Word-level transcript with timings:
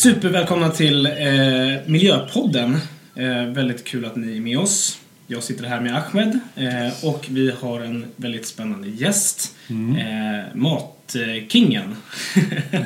Supervälkomna 0.00 0.68
till 0.70 1.06
eh, 1.06 1.12
Miljöpodden. 1.86 2.78
Eh, 3.14 3.44
väldigt 3.44 3.84
kul 3.84 4.04
att 4.04 4.16
ni 4.16 4.36
är 4.36 4.40
med 4.40 4.58
oss. 4.58 4.98
Jag 5.26 5.42
sitter 5.42 5.64
här 5.64 5.80
med 5.80 5.96
Ahmed 5.96 6.40
eh, 6.56 7.04
och 7.04 7.26
vi 7.30 7.52
har 7.60 7.80
en 7.80 8.04
väldigt 8.16 8.46
spännande 8.46 8.88
gäst. 8.88 9.56
Mm. 9.68 9.96
Eh, 9.96 10.44
Matkingen. 10.54 11.96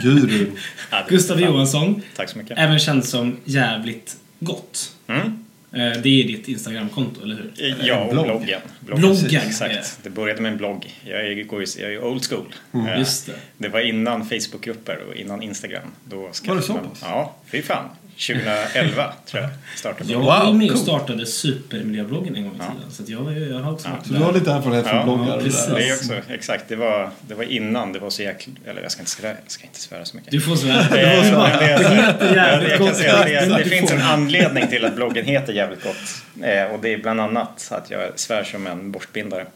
Guru. 0.03 0.47
Gustav. 1.09 1.41
Johansson. 1.41 2.03
Tack 2.17 2.29
så 2.31 2.39
mycket. 2.39 2.59
Även 2.59 2.79
känd 2.79 3.05
som 3.05 3.37
Jävligt 3.45 4.17
Gott. 4.41 4.93
Mm. 5.07 5.44
Eh, 5.77 5.93
det 6.03 6.23
är 6.23 6.27
ditt 6.27 6.49
Instagramkonto, 6.49 7.23
eller 7.23 7.35
hur? 7.37 7.77
Ja, 7.83 8.05
och 8.05 8.13
blogg. 8.13 8.27
bloggen. 8.27 8.61
Bloggen, 8.81 9.41
Exakt. 9.47 9.75
ja. 9.75 9.81
Det 10.03 10.11
började 10.11 10.41
med 10.43 10.53
en 10.53 10.59
blogg. 10.59 10.95
Jag 11.05 11.27
är, 11.27 11.43
går 11.43 11.61
ju- 11.61 11.83
jag 11.83 11.93
är 11.93 12.05
old 12.05 12.25
school. 12.25 12.55
Mm. 12.75 12.87
Eh, 12.87 12.99
Just 12.99 13.27
det. 13.27 13.33
Det 13.59 13.69
var 13.69 13.81
innan 13.81 14.25
Facebookgrupper 14.29 14.99
och 15.09 15.15
innan 15.17 15.43
Instagram. 15.43 15.83
Då 16.05 16.17
Var 16.45 16.57
det 16.57 16.63
så 16.63 16.73
man- 16.73 16.89
pass? 16.89 17.01
Ja, 17.03 17.35
fy 17.51 17.63
fan. 17.63 17.89
2011 18.19 19.13
tror 19.27 19.43
jag 19.43 19.51
startade 19.77 20.13
Jag 20.13 20.21
var 20.21 20.47
ju 20.47 20.53
med 20.53 20.67
och 20.71 20.73
cool. 20.77 20.83
startade 20.83 21.27
Supermiljöbloggen 21.27 22.37
en 22.37 22.43
gång 22.45 22.53
i 22.53 22.59
Ja. 22.59 22.65
tiden. 22.75 22.91
Så 22.93 23.03
att 23.03 23.09
jag, 23.09 23.49
jag 23.49 23.59
har 23.59 23.73
också 23.73 23.89
Ja. 23.89 23.95
varit 23.95 24.07
Så 24.07 24.13
du 24.13 24.19
har 24.19 24.33
lite 24.33 24.51
erfarenhet 24.53 24.87
från 24.87 24.97
Ja, 24.97 25.05
bloggar 25.05 25.37
och 25.37 25.43
precis. 25.43 25.67
det 25.67 25.75
Det 25.75 25.89
är 25.89 25.95
också, 25.95 26.13
exakt. 26.33 26.65
Det 26.69 26.77
var, 26.77 27.11
det 27.21 27.35
var 27.35 27.45
innan 27.45 27.93
det 27.93 27.99
var 27.99 28.11
så 28.11 28.23
jäkla... 28.23 28.53
Eller 28.67 28.83
jag 28.83 28.91
ska 28.93 29.01
inte 29.01 29.11
svära, 29.11 29.33
jag 29.43 29.51
ska 29.51 29.65
inte 29.65 29.81
svära 29.81 30.05
så 30.05 30.17
mycket. 30.17 30.31
Du 30.33 30.41
får 30.41 30.57
svära. 30.57 30.81
Eh, 30.81 30.91
det, 30.91 31.29
så 31.31 31.37
att 31.37 32.19
det, 32.19 33.47
det 33.49 33.61
Du 33.65 33.71
finns 33.71 33.91
en 33.93 34.03
anledning 34.03 34.67
till 34.69 34.85
att 34.85 34.95
bloggen 34.95 35.25
heter 35.25 35.53
Jävligt 35.53 35.83
Gott. 35.83 35.97
Eh, 36.43 36.65
och 36.65 36.79
det 36.83 36.93
är 36.93 36.99
bland 36.99 37.21
annat 37.21 37.69
att 37.71 37.91
jag 37.91 38.01
svär 38.19 38.45
som 38.45 38.67
en 38.67 38.93
borstbindare. 38.93 39.47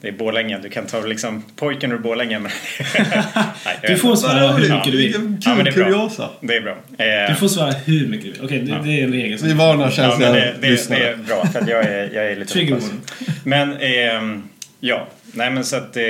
Det 0.00 0.08
är 0.08 0.12
Borlänge, 0.12 0.58
du 0.58 0.68
kan 0.68 0.86
ta 0.86 1.00
liksom 1.00 1.42
pojken 1.56 1.92
ur 1.92 1.98
Borlänge. 1.98 2.38
Men 2.38 2.50
Nej, 3.64 3.78
Du 3.82 3.96
får 3.96 4.16
svära 4.16 4.52
hur 4.52 4.68
Ja, 4.68 4.76
mycket 4.76 4.92
du 4.92 4.98
vill. 4.98 5.06
Vilken 5.06 5.38
Ja, 5.44 5.54
men 5.54 5.64
kul 5.64 5.74
det 5.74 5.80
är 5.80 5.84
bra. 5.84 5.84
kuriosa. 5.84 6.30
Det 6.40 6.56
är 6.56 6.60
bra. 6.60 6.76
Eh, 6.98 7.28
Du 7.30 7.34
får 7.34 7.48
svära 7.48 7.70
hur 7.70 8.06
mycket 8.08 8.24
du 8.26 8.32
vill. 8.32 8.40
Okej, 8.44 8.58
det, 8.60 8.70
Ja. 8.70 8.78
det 8.84 9.00
är 9.00 9.04
en 9.04 9.12
regel. 9.12 9.38
Vi 9.42 9.52
varnar 9.52 9.72
ja, 9.74 9.78
men 9.86 9.90
känsliga 9.90 10.32
det, 10.32 10.54
det, 10.60 10.88
det 10.88 10.94
är 11.08 11.16
bra 11.16 11.46
för 11.46 11.60
att 11.60 11.68
jag 11.68 11.84
är, 11.84 12.10
jag 12.14 12.32
är 12.32 12.36
lite 12.36 12.58
warning. 12.58 13.00
Men 13.44 13.76
ehm, 13.80 14.42
ja, 14.80 15.08
nej 15.32 15.50
men 15.50 15.64
så 15.64 15.76
att 15.76 15.96
eh, 15.96 16.02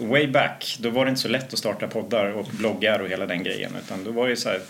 way 0.00 0.26
back 0.26 0.76
då 0.80 0.90
var 0.90 1.04
det 1.04 1.08
inte 1.08 1.20
så 1.20 1.28
lätt 1.28 1.52
att 1.52 1.58
starta 1.58 1.86
poddar 1.86 2.30
och 2.30 2.46
bloggar 2.50 2.98
och 2.98 3.08
hela 3.08 3.26
den 3.26 3.42
grejen 3.42 3.70
utan 3.84 4.04
då 4.04 4.10
var 4.10 4.28
det 4.28 4.36
så 4.36 4.48
här 4.48 4.60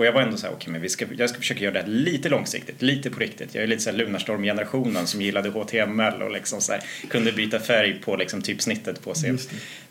och 0.00 0.06
jag 0.06 0.12
var 0.12 0.22
ändå 0.22 0.36
så 0.36 0.46
här, 0.46 0.54
okej 0.54 0.72
men 0.72 0.80
vi 0.80 0.88
ska, 0.88 1.06
jag 1.16 1.30
ska 1.30 1.38
försöka 1.38 1.60
göra 1.60 1.72
det 1.72 1.80
här 1.80 1.86
lite 1.86 2.28
långsiktigt, 2.28 2.82
lite 2.82 3.10
på 3.10 3.20
riktigt. 3.20 3.54
Jag 3.54 3.64
är 3.64 3.66
lite 3.66 3.82
så 3.82 3.90
här 3.90 3.96
Lunarstorm-generationen 3.96 5.06
som 5.06 5.22
gillade 5.22 5.48
HTML 5.48 6.22
och 6.22 6.30
liksom 6.30 6.60
så 6.60 6.72
här, 6.72 6.82
kunde 7.08 7.32
byta 7.32 7.60
färg 7.60 8.00
på 8.00 8.16
liksom 8.16 8.42
typ 8.42 8.62
snittet 8.62 9.02
på 9.02 9.14
sin 9.14 9.38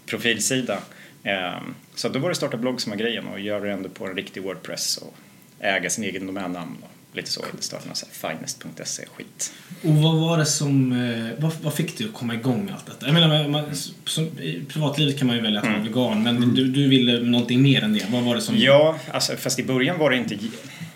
profilsida. 0.06 0.80
Ehm, 1.24 1.76
så 1.96 2.10
då 2.10 2.20
var 2.20 2.30
det 2.30 2.36
starta 2.36 2.58
blogg 2.58 2.82
som 2.82 2.90
var 2.90 2.98
grejen 2.98 3.28
och 3.28 3.40
göra 3.40 3.60
det 3.60 3.72
ändå 3.72 3.90
på 3.90 4.06
en 4.06 4.16
riktig 4.16 4.44
Wordpress 4.44 4.98
och 4.98 5.16
äga 5.60 5.90
sin 5.90 6.04
egen 6.04 6.28
domännamn 6.28 6.78
och 6.82 6.99
lite 7.14 7.32
så. 7.32 7.46
Det 7.58 7.64
startade 7.64 7.88
någon 7.88 7.96
så 7.96 8.06
här 8.06 8.30
finest.se 8.38 9.06
skit. 9.16 9.54
Och 9.84 9.96
vad 9.96 10.16
var 10.20 10.38
det 10.38 10.46
som... 10.46 10.92
eh, 10.92 11.42
Vad, 11.44 11.52
vad 11.62 11.74
fick 11.74 11.98
dig 11.98 12.08
att 12.08 12.14
komma 12.14 12.34
igång 12.34 12.66
med 12.66 12.74
allt 12.74 12.86
detta? 12.86 13.06
Jag 13.06 13.14
menar, 13.14 13.48
man, 13.48 13.76
som, 14.06 14.24
i 14.26 14.64
privatlivet 14.70 15.18
kan 15.20 15.28
man 15.28 15.36
ju 15.36 15.42
välja 15.42 15.60
att 15.60 15.66
vara 15.68 15.80
vegan, 15.80 16.24
men 16.24 16.56
du, 16.56 16.68
du 16.68 16.88
ville 16.90 17.20
någonting 17.20 17.62
mer 17.62 17.84
än 17.84 17.94
det. 17.94 18.06
Vad 18.10 18.24
var 18.24 18.36
det 18.36 18.42
som... 18.42 18.58
Ja, 18.58 18.96
alltså, 19.12 19.36
fast 19.36 19.60
i 19.60 19.64
början 19.64 20.00
var 20.00 20.10
det 20.10 20.18
inte... 20.18 20.38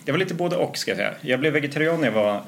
Det 0.05 0.11
var 0.11 0.19
lite 0.19 0.33
både 0.33 0.55
och 0.55 0.77
ska 0.77 0.91
jag 0.91 0.97
säga. 0.97 1.13
Jag 1.21 1.39
blev 1.39 1.53
vegetarian 1.53 1.99
när 2.01 2.07
jag 2.07 2.13
var 2.13 2.41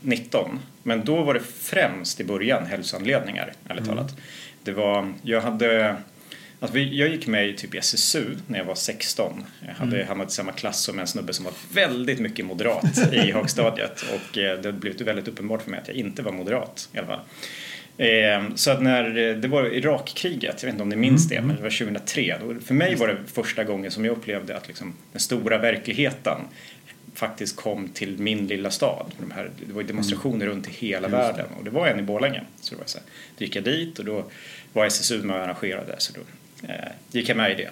19. 0.00 0.58
Men 0.82 1.04
då 1.04 1.22
var 1.22 1.34
det 1.34 1.40
främst 1.60 2.20
i 2.20 2.24
början 2.24 2.66
hälsoanledningar, 2.66 3.52
ärligt 3.68 3.86
talat. 3.86 4.16
Det 4.64 4.72
var... 4.72 5.12
Jag 5.22 5.40
hade... 5.40 5.96
Alltså, 6.62 6.78
jag 6.78 7.08
gick 7.08 7.26
med 7.26 7.48
i 7.48 7.52
typ 7.56 7.74
SSU 7.74 8.24
när 8.46 8.58
jag 8.58 8.64
var 8.64 8.74
16. 8.74 9.44
Jag 9.66 9.74
hade 9.74 10.04
hamnat 10.04 10.28
i 10.28 10.32
samma 10.32 10.52
klass 10.52 10.80
som 10.82 10.98
en 10.98 11.06
snubbe 11.06 11.32
som 11.32 11.44
var 11.44 11.54
väldigt 11.72 12.20
mycket 12.20 12.44
moderat 12.46 13.12
i 13.12 13.16
högstadiet. 13.32 14.04
Och 14.14 14.38
eh, 14.38 14.60
det 14.60 14.72
blev 14.72 15.02
väldigt 15.02 15.28
uppenbart 15.28 15.62
för 15.62 15.70
mig 15.70 15.80
att 15.80 15.88
jag 15.88 15.96
inte 15.96 16.22
var 16.22 16.32
moderat 16.32 16.88
i 16.92 16.98
alla 16.98 17.06
fall. 17.06 17.20
Eh, 17.98 18.54
Så 18.54 18.70
att 18.70 18.82
när 18.82 19.18
eh, 19.18 19.36
det 19.36 19.48
var 19.48 19.74
Irakkriget, 19.74 20.62
jag 20.62 20.66
vet 20.66 20.72
inte 20.74 20.82
om 20.82 20.88
ni 20.88 20.96
minns 20.96 21.28
det, 21.28 21.40
men 21.40 21.56
det 21.56 21.62
var 21.62 21.70
2003. 21.70 22.36
Då, 22.40 22.54
för 22.60 22.74
mig 22.74 22.94
var 22.94 23.08
det 23.08 23.16
första 23.26 23.64
gången 23.64 23.90
som 23.90 24.04
jag 24.04 24.16
upplevde 24.16 24.56
att 24.56 24.68
liksom, 24.68 24.94
den 25.12 25.20
stora 25.20 25.58
verkligheten 25.58 26.38
faktiskt 27.14 27.56
kom 27.56 27.88
till 27.88 28.18
min 28.18 28.46
lilla 28.46 28.70
stad. 28.70 29.06
De 29.20 29.30
här, 29.30 29.50
det 29.66 29.72
var 29.72 29.82
demonstrationer 29.82 30.46
runt 30.46 30.68
i 30.68 30.70
hela 30.70 31.08
världen 31.08 31.46
och 31.58 31.64
det 31.64 31.70
var 31.70 31.86
en 31.86 31.98
i 31.98 32.02
Borlänge. 32.02 32.42
Så 32.60 32.74
det 32.74 32.78
var 32.78 32.86
så 32.86 32.98
här, 32.98 33.06
då 33.38 33.44
gick 33.44 33.56
jag 33.56 33.64
dit 33.64 33.98
och 33.98 34.04
då 34.04 34.24
var 34.72 34.86
SSU 34.86 35.22
med 35.22 35.36
och 35.36 35.42
arrangerade 35.42 35.94
så 35.98 36.12
då 36.12 36.20
gick 37.10 37.28
jag 37.28 37.36
med 37.36 37.50
i 37.50 37.54
det. 37.54 37.70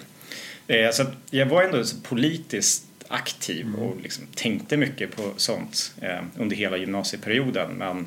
Eh, 0.76 0.90
så 0.90 1.04
jag 1.30 1.46
var 1.46 1.62
ändå 1.62 1.84
så 1.84 1.96
politiskt 2.00 2.86
aktiv 3.08 3.74
och 3.74 4.00
liksom 4.02 4.26
tänkte 4.34 4.76
mycket 4.76 5.16
på 5.16 5.32
sånt 5.36 5.94
eh, 6.00 6.20
under 6.38 6.56
hela 6.56 6.76
gymnasieperioden 6.76 7.70
men 7.70 8.06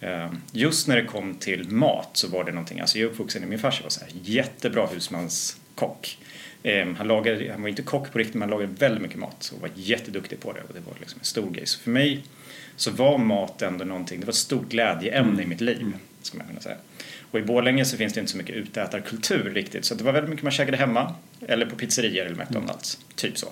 Eh, 0.00 0.28
Just 0.52 0.88
när 0.88 0.96
det 0.96 1.04
kom 1.04 1.34
till 1.34 1.70
mat 1.70 2.10
så 2.12 2.28
var 2.28 2.44
det 2.44 2.52
någonting, 2.52 2.80
alltså 2.80 2.98
jag 2.98 3.08
är 3.08 3.12
uppvuxen 3.12 3.42
i 3.42 3.46
min 3.46 3.58
farsa 3.58 3.82
var 3.82 3.90
så 3.90 4.00
här 4.00 4.10
jättebra 4.22 4.86
husmanskock. 4.86 6.18
Eh, 6.62 6.88
Han, 6.96 7.08
lagade, 7.08 7.52
han 7.52 7.62
var 7.62 7.68
inte 7.68 7.82
kock 7.82 8.12
på 8.12 8.18
riktigt 8.18 8.34
men 8.34 8.42
han 8.42 8.50
lagade 8.50 8.72
väldigt 8.78 9.02
mycket 9.02 9.18
mat 9.18 9.52
och 9.54 9.60
var 9.60 9.70
jätteduktig 9.74 10.40
på 10.40 10.52
det 10.52 10.60
och 10.60 10.74
det 10.74 10.80
var 10.80 10.94
liksom 11.00 11.18
en 11.20 11.24
stor 11.24 11.50
grej. 11.50 11.66
Så 11.66 11.78
för 11.78 11.90
mig 11.90 12.24
så 12.76 12.90
var 12.90 13.18
mat 13.18 13.62
ändå 13.62 13.84
någonting, 13.84 14.20
det 14.20 14.26
var 14.26 14.32
ett 14.32 14.36
stort 14.36 14.68
glädjeämne 14.68 15.42
i 15.42 15.46
mitt 15.46 15.60
liv. 15.60 15.92
Ska 16.22 16.38
man 16.38 16.46
kunna 16.46 16.60
säga. 16.60 16.76
Och 17.30 17.38
i 17.38 17.42
Borlänge 17.42 17.84
så 17.84 17.96
finns 17.96 18.12
det 18.12 18.20
inte 18.20 18.32
så 18.32 18.38
mycket 18.38 18.56
utätarkultur 18.56 19.52
riktigt 19.54 19.84
så 19.84 19.94
det 19.94 20.04
var 20.04 20.12
väldigt 20.12 20.30
mycket 20.30 20.42
man 20.42 20.52
käkade 20.52 20.76
hemma 20.76 21.14
eller 21.48 21.66
på 21.66 21.76
pizzerior 21.76 22.26
eller 22.26 22.36
McDonalds, 22.36 22.98
typ 23.14 23.38
så. 23.38 23.48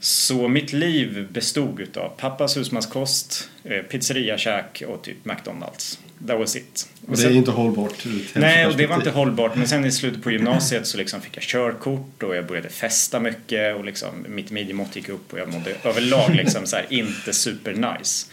Så 0.00 0.48
mitt 0.48 0.72
liv 0.72 1.28
bestod 1.32 1.80
utav 1.80 2.08
pappas 2.16 2.56
husmanskost, 2.56 3.50
eh, 3.64 3.82
pizzeriakäk 3.82 4.82
och 4.88 5.02
typ 5.02 5.24
McDonalds. 5.24 5.98
That 6.26 6.38
was 6.38 6.56
it. 6.56 6.88
Och 7.06 7.16
det 7.16 7.24
är 7.24 7.30
inte 7.30 7.50
hållbart 7.50 8.04
Nej, 8.34 8.66
och 8.66 8.76
det 8.76 8.86
var 8.86 8.96
inte 8.96 9.10
hållbart. 9.10 9.56
Men 9.56 9.68
sen 9.68 9.84
i 9.84 9.92
slutet 9.92 10.22
på 10.22 10.30
gymnasiet 10.30 10.86
så 10.86 10.98
liksom 10.98 11.20
fick 11.20 11.36
jag 11.36 11.42
körkort 11.44 12.22
och 12.22 12.36
jag 12.36 12.46
började 12.46 12.68
festa 12.68 13.20
mycket 13.20 13.76
och 13.76 13.84
liksom 13.84 14.26
mitt 14.28 14.50
midjemått 14.50 14.96
gick 14.96 15.08
upp 15.08 15.32
och 15.32 15.38
jag 15.38 15.52
mådde 15.52 15.74
överlag 15.84 16.34
liksom 16.34 16.66
så 16.66 16.76
här 16.76 16.86
inte 16.88 17.32
super 17.32 17.72
nice. 17.72 18.26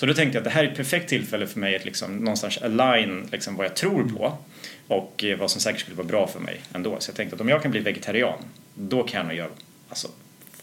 Så 0.00 0.06
då 0.06 0.14
tänkte 0.14 0.36
jag 0.36 0.40
att 0.40 0.44
det 0.44 0.50
här 0.50 0.64
är 0.64 0.68
ett 0.68 0.76
perfekt 0.76 1.08
tillfälle 1.08 1.46
för 1.46 1.60
mig 1.60 1.76
att 1.76 1.84
liksom 1.84 2.16
någonstans 2.16 2.58
align 2.58 3.28
liksom 3.32 3.56
vad 3.56 3.66
jag 3.66 3.76
tror 3.76 4.08
på 4.08 4.38
och 4.86 5.24
eh, 5.24 5.38
vad 5.38 5.50
som 5.50 5.60
säkert 5.60 5.80
skulle 5.80 5.96
vara 5.96 6.06
bra 6.06 6.26
för 6.26 6.40
mig 6.40 6.60
ändå. 6.74 6.96
Så 6.98 7.10
jag 7.10 7.16
tänkte 7.16 7.34
att 7.34 7.40
om 7.40 7.48
jag 7.48 7.62
kan 7.62 7.70
bli 7.70 7.80
vegetarian, 7.80 8.38
då 8.74 9.02
kan 9.02 9.18
jag 9.18 9.26
nog 9.26 9.36
göra 9.36 9.48
alltså, 9.88 10.08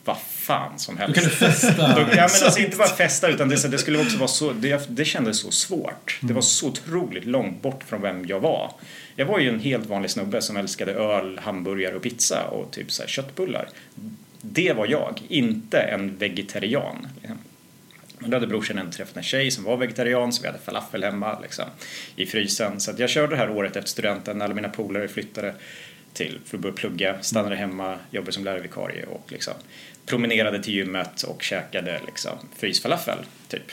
vad 0.05 0.17
fan 0.21 0.79
som 0.79 0.95
Då 0.95 1.01
helst. 1.01 1.15
kan 1.15 1.23
du 1.23 1.29
festa. 1.29 1.95
Då, 1.95 2.01
ja, 2.01 2.07
men 2.07 2.21
alltså 2.21 2.59
inte 2.59 2.77
bara 2.77 2.87
festa 2.87 3.27
utan 3.27 3.49
det, 3.49 3.71
det 3.71 3.77
skulle 3.77 4.01
också 4.01 4.17
vara 4.17 4.27
så, 4.27 4.51
det, 4.53 4.89
det 4.89 5.05
kändes 5.05 5.39
så 5.39 5.51
svårt. 5.51 6.19
Det 6.21 6.33
var 6.33 6.41
så 6.41 6.67
otroligt 6.67 7.25
långt 7.25 7.61
bort 7.61 7.83
från 7.83 8.01
vem 8.01 8.25
jag 8.25 8.39
var. 8.39 8.71
Jag 9.15 9.25
var 9.25 9.39
ju 9.39 9.49
en 9.49 9.59
helt 9.59 9.85
vanlig 9.85 10.11
snubbe 10.11 10.41
som 10.41 10.57
älskade 10.57 10.91
öl, 10.91 11.39
hamburgare 11.43 11.95
och 11.95 12.01
pizza 12.01 12.43
och 12.43 12.71
typ 12.71 12.91
så 12.91 13.01
här 13.01 13.09
köttbullar. 13.09 13.69
Det 14.41 14.73
var 14.73 14.87
jag, 14.87 15.21
inte 15.29 15.79
en 15.79 16.17
vegetarian. 16.17 17.07
Men 18.19 18.29
då 18.29 18.35
hade 18.35 18.47
brorsan 18.47 18.77
ändå 18.77 18.91
träffat 18.91 19.17
en 19.17 19.23
tjej 19.23 19.51
som 19.51 19.63
var 19.63 19.77
vegetarian 19.77 20.33
så 20.33 20.41
vi 20.41 20.47
hade 20.47 20.59
falafel 20.59 21.03
hemma 21.03 21.39
liksom, 21.39 21.65
i 22.15 22.25
frysen. 22.25 22.79
Så 22.79 22.91
jag 22.97 23.09
körde 23.09 23.27
det 23.27 23.35
här 23.35 23.49
året 23.49 23.75
efter 23.75 23.89
studenten 23.89 24.37
när 24.37 24.45
alla 24.45 24.53
mina 24.53 24.69
polare 24.69 25.07
flyttade 25.07 25.53
till 26.13 26.39
för 26.45 26.57
att 26.57 26.61
börja 26.61 26.75
plugga, 26.75 27.21
stannade 27.21 27.55
hemma, 27.55 27.97
jobbade 28.11 28.31
som 28.31 28.43
lärarvikarie 28.43 29.05
och 29.05 29.31
liksom 29.31 29.53
promenerade 30.05 30.63
till 30.63 30.73
gymmet 30.73 31.23
och 31.23 31.43
käkade 31.43 32.01
liksom 32.05 32.31
frysfalafel, 32.55 33.17
typ. 33.47 33.71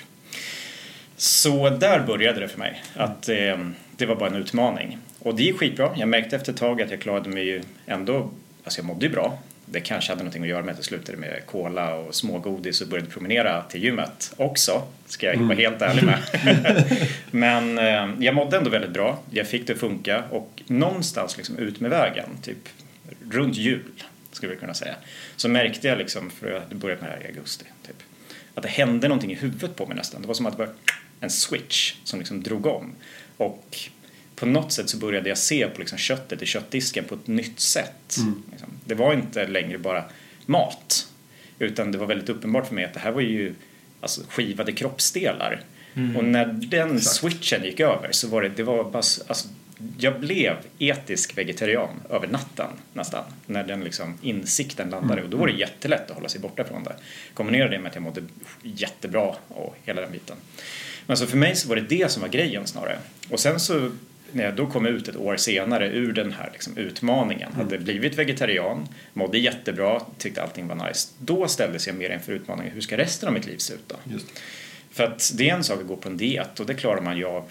Så 1.16 1.70
där 1.70 2.00
började 2.06 2.40
det 2.40 2.48
för 2.48 2.58
mig, 2.58 2.82
att 2.94 3.28
eh, 3.28 3.58
det 3.96 4.06
var 4.06 4.16
bara 4.16 4.28
en 4.28 4.36
utmaning. 4.36 4.98
Och 5.18 5.34
det 5.34 5.42
gick 5.42 5.58
skitbra. 5.58 5.92
Jag 5.96 6.08
märkte 6.08 6.36
efter 6.36 6.52
ett 6.52 6.58
tag 6.58 6.82
att 6.82 6.90
jag 6.90 7.00
klarade 7.00 7.30
mig 7.30 7.44
ju 7.44 7.62
ändå, 7.86 8.30
alltså 8.64 8.80
jag 8.80 8.86
mådde 8.86 9.06
ju 9.06 9.12
bra. 9.12 9.38
Det 9.66 9.80
kanske 9.80 10.12
hade 10.12 10.22
någonting 10.22 10.42
att 10.42 10.48
göra 10.48 10.62
med 10.62 10.72
att 10.72 10.78
jag 10.78 10.84
slutade 10.84 11.18
med 11.18 11.42
cola 11.46 11.94
och 11.94 12.14
smågodis 12.14 12.80
och 12.80 12.88
började 12.88 13.10
promenera 13.10 13.62
till 13.62 13.82
gymmet 13.82 14.32
också, 14.36 14.82
ska 15.06 15.26
jag 15.26 15.36
vara 15.36 15.54
helt 15.54 15.82
ärlig 15.82 16.04
med. 16.04 16.18
Men 17.30 17.78
eh, 17.78 18.24
jag 18.24 18.34
mådde 18.34 18.56
ändå 18.56 18.70
väldigt 18.70 18.92
bra, 18.92 19.18
jag 19.30 19.46
fick 19.46 19.66
det 19.66 19.72
att 19.72 19.78
funka 19.78 20.24
och 20.30 20.62
någonstans 20.66 21.36
liksom 21.36 21.58
ut 21.58 21.80
med 21.80 21.90
vägen, 21.90 22.28
typ 22.42 22.68
runt 23.30 23.56
jul 23.56 23.92
skulle 24.32 24.52
vi 24.54 24.58
kunna 24.58 24.74
säga, 24.74 24.94
så 25.36 25.48
märkte 25.48 25.88
jag 25.88 25.98
liksom, 25.98 26.30
för 26.30 26.50
jag 26.50 26.60
hade 26.60 26.74
börjat 26.74 27.00
med 27.00 27.10
det 27.10 27.14
här 27.14 27.24
i 27.24 27.26
augusti, 27.26 27.64
typ, 27.86 27.96
att 28.54 28.62
det 28.62 28.68
hände 28.68 29.08
någonting 29.08 29.32
i 29.32 29.34
huvudet 29.34 29.76
på 29.76 29.86
mig 29.86 29.96
nästan. 29.96 30.22
Det 30.22 30.28
var 30.28 30.34
som 30.34 30.46
att 30.46 30.56
det 30.56 30.66
var 30.66 30.74
en 31.20 31.30
switch 31.30 31.94
som 32.04 32.18
liksom 32.18 32.42
drog 32.42 32.66
om. 32.66 32.94
Och 33.36 33.78
på 34.36 34.46
något 34.46 34.72
sätt 34.72 34.90
så 34.90 34.96
började 34.96 35.28
jag 35.28 35.38
se 35.38 35.68
på 35.68 35.78
liksom 35.78 35.98
köttet 35.98 36.42
i 36.42 36.46
köttdisken 36.46 37.04
på 37.04 37.14
ett 37.14 37.26
nytt 37.26 37.60
sätt. 37.60 38.18
Liksom. 38.50 38.68
Det 38.84 38.94
var 38.94 39.12
inte 39.12 39.46
längre 39.46 39.78
bara 39.78 40.04
mat. 40.46 41.08
Utan 41.58 41.92
det 41.92 41.98
var 41.98 42.06
väldigt 42.06 42.28
uppenbart 42.28 42.66
för 42.66 42.74
mig 42.74 42.84
att 42.84 42.94
det 42.94 43.00
här 43.00 43.10
var 43.10 43.20
ju 43.20 43.54
alltså, 44.00 44.20
skivade 44.28 44.72
kroppsdelar. 44.72 45.60
Och 46.16 46.24
när 46.24 46.46
den 46.46 47.00
switchen 47.00 47.64
gick 47.64 47.80
över 47.80 48.08
så 48.12 48.28
var 48.28 48.42
det, 48.42 48.48
det 48.48 48.62
var 48.62 48.84
bara, 48.84 48.98
alltså, 48.98 49.48
jag 49.98 50.20
blev 50.20 50.56
etisk 50.78 51.38
vegetarian 51.38 52.00
över 52.10 52.26
natten 52.26 52.70
nästan. 52.92 53.24
När 53.46 53.64
den 53.64 53.84
liksom 53.84 54.18
insikten 54.22 54.90
landade 54.90 55.22
och 55.22 55.28
då 55.28 55.36
var 55.36 55.46
det 55.46 55.52
jättelätt 55.52 56.10
att 56.10 56.16
hålla 56.16 56.28
sig 56.28 56.40
borta 56.40 56.64
från 56.64 56.84
det. 56.84 56.96
Kombinera 57.34 57.68
det 57.68 57.78
med 57.78 57.88
att 57.88 57.94
jag 57.94 58.02
mådde 58.02 58.22
jättebra 58.62 59.34
och 59.48 59.76
hela 59.84 60.00
den 60.00 60.12
biten. 60.12 60.36
Men 61.06 61.16
så 61.16 61.26
för 61.26 61.36
mig 61.36 61.56
så 61.56 61.68
var 61.68 61.76
det 61.76 61.82
det 61.82 62.10
som 62.10 62.22
var 62.22 62.28
grejen 62.28 62.66
snarare. 62.66 62.98
Och 63.30 63.40
sen 63.40 63.60
så 63.60 63.90
när 64.34 64.44
jag 64.44 64.54
då 64.56 64.66
kom 64.66 64.86
ut 64.86 65.08
ett 65.08 65.16
år 65.16 65.36
senare 65.36 65.88
ur 65.88 66.12
den 66.12 66.32
här 66.32 66.50
liksom 66.52 66.76
utmaningen, 66.76 67.52
hade 67.52 67.78
blivit 67.78 68.18
vegetarian, 68.18 68.88
mådde 69.12 69.38
jättebra, 69.38 70.02
tyckte 70.18 70.42
allting 70.42 70.68
var 70.68 70.88
nice. 70.88 71.08
Då 71.18 71.48
ställdes 71.48 71.86
jag 71.86 71.96
mer 71.96 72.10
inför 72.10 72.32
utmaningen, 72.32 72.72
hur 72.74 72.80
ska 72.80 72.96
resten 72.96 73.28
av 73.28 73.34
mitt 73.34 73.46
liv 73.46 73.56
se 73.58 73.74
ut 73.74 73.88
då? 73.88 73.96
Just. 74.12 74.26
För 74.90 75.04
att 75.04 75.32
det 75.34 75.50
är 75.50 75.54
en 75.54 75.64
sak 75.64 75.80
att 75.80 75.86
gå 75.86 75.96
på 75.96 76.08
en 76.08 76.16
diet 76.16 76.60
och 76.60 76.66
det 76.66 76.74
klarar 76.74 77.00
man 77.00 77.16
ju 77.16 77.24
av 77.24 77.44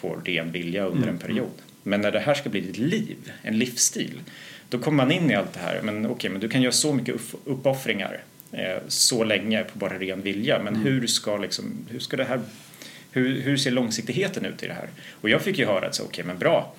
på 0.00 0.16
ren 0.24 0.52
vilja 0.52 0.84
under 0.86 1.08
en 1.08 1.18
period. 1.18 1.50
Men 1.82 2.00
när 2.00 2.12
det 2.12 2.20
här 2.20 2.34
ska 2.34 2.48
bli 2.50 2.60
ditt 2.60 2.78
liv, 2.78 3.16
en 3.42 3.58
livsstil, 3.58 4.20
då 4.68 4.78
kommer 4.78 5.04
man 5.04 5.12
in 5.12 5.30
i 5.30 5.34
allt 5.34 5.52
det 5.52 5.60
här. 5.60 5.80
Men 5.82 6.06
okej, 6.06 6.30
men 6.30 6.40
du 6.40 6.48
kan 6.48 6.62
göra 6.62 6.72
så 6.72 6.92
mycket 6.92 7.14
upp- 7.14 7.40
uppoffringar 7.44 8.22
eh, 8.52 8.76
så 8.88 9.24
länge 9.24 9.64
på 9.64 9.78
bara 9.78 9.98
ren 9.98 10.22
vilja. 10.22 10.62
Men 10.62 10.76
hur 10.76 11.06
ska 11.06 11.36
liksom, 11.36 11.86
hur 11.90 11.98
ska 11.98 12.16
det 12.16 12.24
här, 12.24 12.40
hur, 13.12 13.42
hur 13.42 13.56
ser 13.56 13.70
långsiktigheten 13.70 14.44
ut 14.44 14.62
i 14.62 14.66
det 14.66 14.74
här? 14.74 14.88
Och 15.20 15.30
jag 15.30 15.40
fick 15.42 15.58
ju 15.58 15.66
höra 15.66 15.86
att 15.86 15.94
så, 15.94 16.02
okej, 16.04 16.24
men 16.24 16.38
bra. 16.38 16.74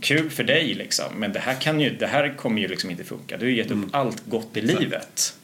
Kul 0.00 0.30
för 0.30 0.44
dig 0.44 0.74
liksom, 0.74 1.04
men 1.16 1.32
det 1.32 1.38
här, 1.38 1.54
kan 1.54 1.80
ju, 1.80 1.90
det 1.96 2.06
här 2.06 2.36
kommer 2.36 2.60
ju 2.60 2.68
liksom 2.68 2.90
inte 2.90 3.04
funka. 3.04 3.36
Du 3.36 3.44
har 3.44 3.50
ju 3.50 3.56
gett 3.56 3.70
upp 3.70 3.78
allt 3.92 4.22
gott 4.26 4.56
i 4.56 4.60
livet. 4.60 5.34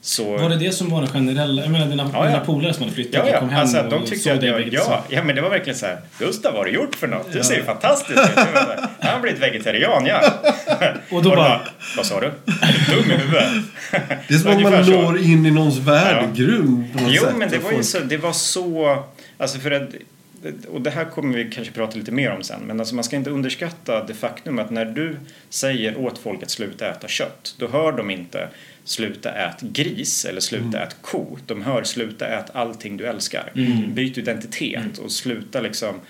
Så... 0.00 0.36
Var 0.36 0.48
det 0.48 0.56
det 0.56 0.72
som 0.72 0.90
var 0.90 1.00
den 1.02 1.10
generella, 1.10 1.62
jag 1.62 1.70
menar 1.70 1.86
dina, 1.86 2.10
Ja, 2.12 2.30
ja. 2.30 2.40
polare 2.40 2.74
som 2.74 2.82
hade 2.82 2.94
flyttat 2.94 3.14
Ja, 3.14 3.22
och 3.22 3.28
ja. 3.28 3.38
kom 3.40 3.48
hem 3.48 3.60
Alltså, 3.60 3.78
och 3.80 3.90
de 3.90 4.00
tyckte 4.06 4.18
såg 4.18 4.32
att 4.32 4.40
dig 4.40 4.50
jag, 4.50 4.68
ja, 4.72 5.04
ja, 5.08 5.22
men 5.24 5.36
det 5.36 5.42
var 5.42 5.50
verkligen 5.50 5.78
så 5.78 5.86
här. 5.86 5.98
Gustav, 6.18 6.52
vad 6.52 6.60
har 6.60 6.64
du 6.64 6.70
gjort 6.72 6.94
för 6.94 7.06
något? 7.06 7.32
Du 7.32 7.42
ser 7.42 7.56
ju 7.56 7.62
fantastisk 7.62 8.10
ut. 8.10 8.18
Han 9.00 9.14
har 9.14 9.20
blivit 9.20 9.42
vegetarian, 9.42 10.06
ja. 10.06 10.20
Och 11.10 11.22
då 11.22 11.30
det 11.30 11.36
bara- 11.36 11.60
Vad 11.96 12.06
sa 12.06 12.20
du? 12.20 12.26
Är 12.26 12.32
du 12.88 12.94
dum 12.96 13.10
i 13.10 13.14
huvudet? 13.14 13.48
Det 14.28 14.34
är 14.34 14.38
som 14.38 14.52
om 14.56 14.62
man 14.62 14.90
når 14.90 15.18
in 15.18 15.46
i 15.46 15.50
någons 15.50 15.76
värdegrund 15.78 16.92
på 16.92 17.00
något 17.02 17.12
Jo, 17.12 17.22
sätt. 17.22 17.36
men 17.36 17.50
det 17.50 17.56
och 17.58 17.62
var 17.64 17.72
ju 17.72 17.82
så, 17.82 17.98
det 17.98 18.16
var 18.16 18.32
så, 18.32 19.04
alltså 19.38 19.58
för 19.58 19.70
att, 19.70 19.94
och 20.68 20.80
det 20.80 20.90
här 20.90 21.04
kommer 21.04 21.36
vi 21.36 21.50
kanske 21.50 21.72
prata 21.72 21.98
lite 21.98 22.12
mer 22.12 22.30
om 22.30 22.42
sen, 22.42 22.60
men 22.60 22.80
alltså 22.80 22.94
man 22.94 23.04
ska 23.04 23.16
inte 23.16 23.30
underskatta 23.30 24.04
det 24.04 24.14
faktum 24.14 24.58
att 24.58 24.70
när 24.70 24.84
du 24.84 25.16
säger 25.48 25.96
åt 25.96 26.18
folk 26.18 26.42
att 26.42 26.50
sluta 26.50 26.90
äta 26.90 27.08
kött, 27.08 27.54
då 27.58 27.68
hör 27.68 27.92
de 27.92 28.10
inte 28.10 28.48
sluta 28.84 29.32
ät 29.32 29.60
gris 29.60 30.24
eller 30.24 30.40
sluta 30.40 30.82
ät 30.82 30.96
ko. 31.00 31.38
De 31.46 31.62
hör 31.62 31.84
sluta 31.84 32.26
ät 32.26 32.46
allting 32.52 32.96
du 32.96 33.06
älskar. 33.06 33.50
Byt 33.86 34.18
identitet 34.18 34.98
och 34.98 35.12
sluta 35.12 35.60
liksom 35.60 36.00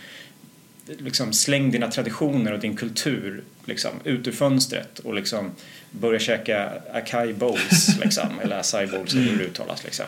liksom 0.98 1.32
släng 1.32 1.70
dina 1.70 1.90
traditioner 1.90 2.52
och 2.52 2.60
din 2.60 2.76
kultur 2.76 3.42
liksom, 3.64 3.90
ut 4.04 4.26
ur 4.26 4.32
fönstret 4.32 4.98
och 4.98 5.14
liksom 5.14 5.50
börja 5.90 6.18
käka 6.18 6.72
acai 6.92 7.32
bowls 7.32 7.98
liksom, 8.02 8.28
eller 8.42 8.58
acai 8.58 8.86
bowls 8.86 9.12
eller 9.14 9.22
hur 9.22 9.38
det 9.38 9.44
uttalas. 9.44 9.84
Liksom. 9.84 10.06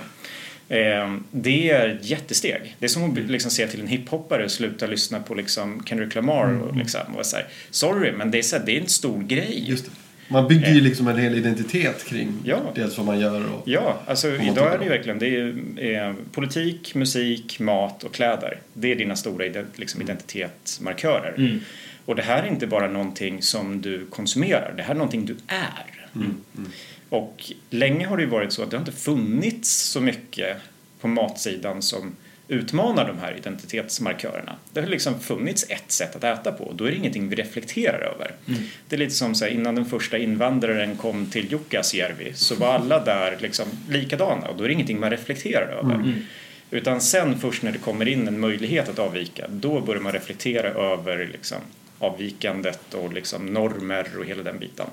Eh, 0.71 1.15
det 1.31 1.71
är 1.71 1.89
ett 1.89 2.05
jättesteg. 2.11 2.77
Det 2.79 2.87
är 2.87 2.89
som 2.89 3.13
att 3.13 3.19
liksom, 3.19 3.51
säga 3.51 3.69
till 3.69 3.81
en 3.81 3.87
hiphoppare 3.87 4.49
sluta 4.49 4.87
lyssna 4.87 5.21
på 5.21 5.35
liksom, 5.35 5.83
Kendrick 5.87 6.15
Lamar 6.15 6.63
och, 6.63 6.77
liksom, 6.77 7.01
och 7.17 7.27
säga 7.27 7.45
sorry 7.71 8.13
men 8.13 8.31
det 8.31 8.39
är, 8.39 8.43
så 8.43 8.57
här, 8.57 8.67
det 8.67 8.77
är 8.77 8.81
en 8.81 8.89
stor 8.89 9.23
grej. 9.23 9.65
Just 9.69 9.85
det. 9.85 9.91
Man 10.33 10.49
bygger 10.49 10.75
ju 10.75 10.81
liksom 10.81 11.09
en 11.09 11.19
hel 11.19 11.35
identitet 11.39 12.05
kring 12.05 12.33
Ja. 12.45 12.57
dels 12.75 12.97
vad 12.97 13.07
man 13.07 13.21
gör 13.21 13.45
och... 13.55 13.63
Ja, 13.69 14.01
alltså 14.07 14.29
idag 14.29 14.75
är 14.75 14.79
det 14.79 14.85
ju 14.85 14.91
verkligen 14.91 15.19
det 15.19 15.37
är, 15.37 16.07
eh, 16.09 16.15
politik, 16.33 16.95
musik, 16.95 17.61
mat 17.61 18.05
och 18.05 18.15
kläder. 18.15 18.59
Det 18.75 18.93
är 18.93 18.97
dina 18.97 19.17
stora 19.17 19.47
ide- 19.47 19.65
liksom, 19.77 20.03
identitetsmarkörer. 20.03 21.35
Mm. 21.39 21.61
Och 22.11 22.17
det 22.17 22.23
här 22.23 22.43
är 22.43 22.47
inte 22.47 22.67
bara 22.67 22.89
någonting 22.89 23.43
som 23.43 23.81
du 23.81 24.07
konsumerar, 24.07 24.75
det 24.77 24.83
här 24.83 24.91
är 24.95 24.99
någonting 24.99 25.27
du 25.27 25.37
är. 25.47 26.09
Mm, 26.15 26.41
Och 27.09 27.53
länge 27.71 28.07
har 28.07 28.17
det 28.17 28.23
ju 28.23 28.29
varit 28.29 28.53
så 28.53 28.63
att 28.63 28.71
det 28.71 28.77
har 28.77 28.83
inte 28.83 28.93
funnits 29.01 29.71
så 29.71 30.01
mycket 30.01 30.57
på 31.01 31.09
matsidan 31.09 31.83
som 31.83 32.17
utmanar 32.49 33.07
de 33.09 33.19
här 33.19 33.37
identitetsmarkörerna. 33.37 34.57
Det 34.73 34.81
har 34.81 34.89
liksom 34.89 35.21
funnits 35.21 35.67
ett 35.69 35.93
sätt 35.93 36.17
att 36.17 36.25
äta 36.25 36.53
på 36.53 36.65
och 36.65 36.75
då 36.77 36.85
är 36.85 36.91
det 36.91 36.97
ingenting 36.97 37.29
vi 37.29 37.37
reflekterar 37.37 38.01
över. 38.15 38.35
Det 38.89 38.97
är 38.97 38.99
lite 39.01 39.15
som 39.15 39.35
så 39.35 39.45
här, 39.45 39.53
innan 39.53 39.75
den 39.75 39.85
första 39.85 40.19
invandraren 40.19 40.97
kom 40.97 41.27
till 41.27 41.53
Jukkasjärvi 41.53 42.33
så 42.35 42.55
var 42.55 42.69
alla 42.75 43.05
där 43.05 43.37
liksom 43.41 43.67
likadana 43.89 44.49
och 44.49 44.57
då 44.57 44.65
är 44.65 44.69
det 44.69 44.75
ingenting 44.75 45.01
man 45.01 45.11
reflekterar 45.11 45.69
över. 45.69 46.15
Utan 46.71 47.01
sen 47.01 47.39
först 47.39 47.63
när 47.63 47.73
det 47.73 47.79
kommer 47.79 48.09
in 48.09 48.29
en 48.29 48.41
möjlighet 48.41 48.89
att 48.89 48.99
avvika 48.99 49.47
då 49.49 49.81
börjar 49.81 50.03
man 50.03 50.13
reflektera 50.13 50.69
över 50.69 51.29
liksom, 51.33 51.59
avvikandet 52.01 52.95
och 52.95 53.13
liksom 53.13 53.47
normer 53.47 54.07
och 54.19 54.25
hela 54.25 54.43
den 54.43 54.59
biten. 54.59 54.87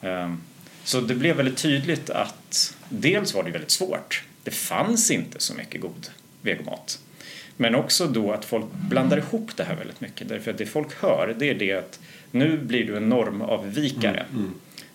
Ehm, 0.00 0.40
Så 0.84 1.00
det 1.00 1.14
blev 1.14 1.36
väldigt 1.36 1.56
tydligt 1.56 2.10
att 2.10 2.74
dels 2.88 3.34
var 3.34 3.42
det 3.42 3.50
väldigt 3.50 3.70
svårt. 3.70 4.22
Det 4.42 4.50
fanns 4.50 5.10
inte 5.10 5.40
så 5.40 5.54
mycket 5.54 5.80
god 5.80 6.06
vegomat. 6.42 6.98
Men 7.56 7.74
också 7.74 8.06
då 8.06 8.32
att 8.32 8.44
folk 8.44 8.64
blandar 8.72 9.18
ihop 9.18 9.56
det 9.56 9.64
här 9.64 9.76
väldigt 9.76 10.00
mycket. 10.00 10.28
Därför 10.28 10.50
att 10.50 10.58
det 10.58 10.66
folk 10.66 10.94
hör 11.02 11.34
det 11.38 11.50
är 11.50 11.54
det 11.54 11.72
att 11.72 12.00
nu 12.30 12.58
blir 12.58 12.84
du 12.86 12.96
en 12.96 13.08
normavvikare. 13.08 14.26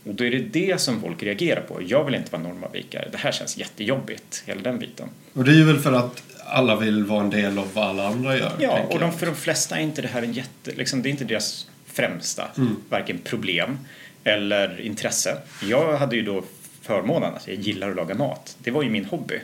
Och 0.04 0.16
då 0.16 0.24
är 0.26 0.32
det 0.32 0.40
det 0.40 0.82
som 0.82 1.02
folk 1.02 1.24
reagerar 1.24 1.62
på. 1.62 1.82
Jag 1.88 2.04
vill 2.06 2.16
inte 2.16 2.32
vara 2.32 2.44
normavvikare. 2.44 3.10
Det 3.12 3.18
här 3.18 3.32
känns 3.32 3.58
jättejobbigt, 3.58 4.44
hela 4.46 4.62
den 4.62 4.80
biten. 4.80 5.10
Och 5.34 5.44
det 5.44 5.52
är 5.52 5.56
ju 5.56 5.64
väl 5.64 5.80
för 5.80 5.94
att 5.94 6.24
alla 6.54 6.76
vill 6.76 7.04
vara 7.04 7.24
en 7.24 7.30
del 7.30 7.60
av 7.60 7.74
vad 7.74 7.86
alla 7.86 8.08
andra 8.08 8.38
gör. 8.38 8.52
Ja, 8.60 8.80
och 8.90 9.00
de, 9.00 9.12
för 9.14 9.26
de 9.26 9.36
flesta 9.36 9.78
är 9.78 9.82
inte 9.82 10.02
det 10.02 10.08
här 10.08 10.22
en 10.22 10.34
jätte, 10.34 10.72
liksom, 10.72 11.02
det 11.02 11.10
är 11.10 11.12
inte 11.12 11.24
deras 11.24 11.68
främsta, 11.86 12.48
varken 12.90 13.18
problem 13.18 13.80
eller 14.24 14.82
intresse. 14.82 15.38
Jag 15.64 15.98
hade 15.98 16.16
ju 16.16 16.22
då 16.22 16.44
förmånen 16.82 17.34
att 17.36 17.48
jag 17.48 17.58
gillar 17.58 17.90
att 17.90 17.96
laga 17.96 18.16
mat. 18.16 18.56
Det 18.60 18.72
var 18.72 18.84
ju 18.84 18.90
min 18.90 19.06
hobby. 19.06 19.40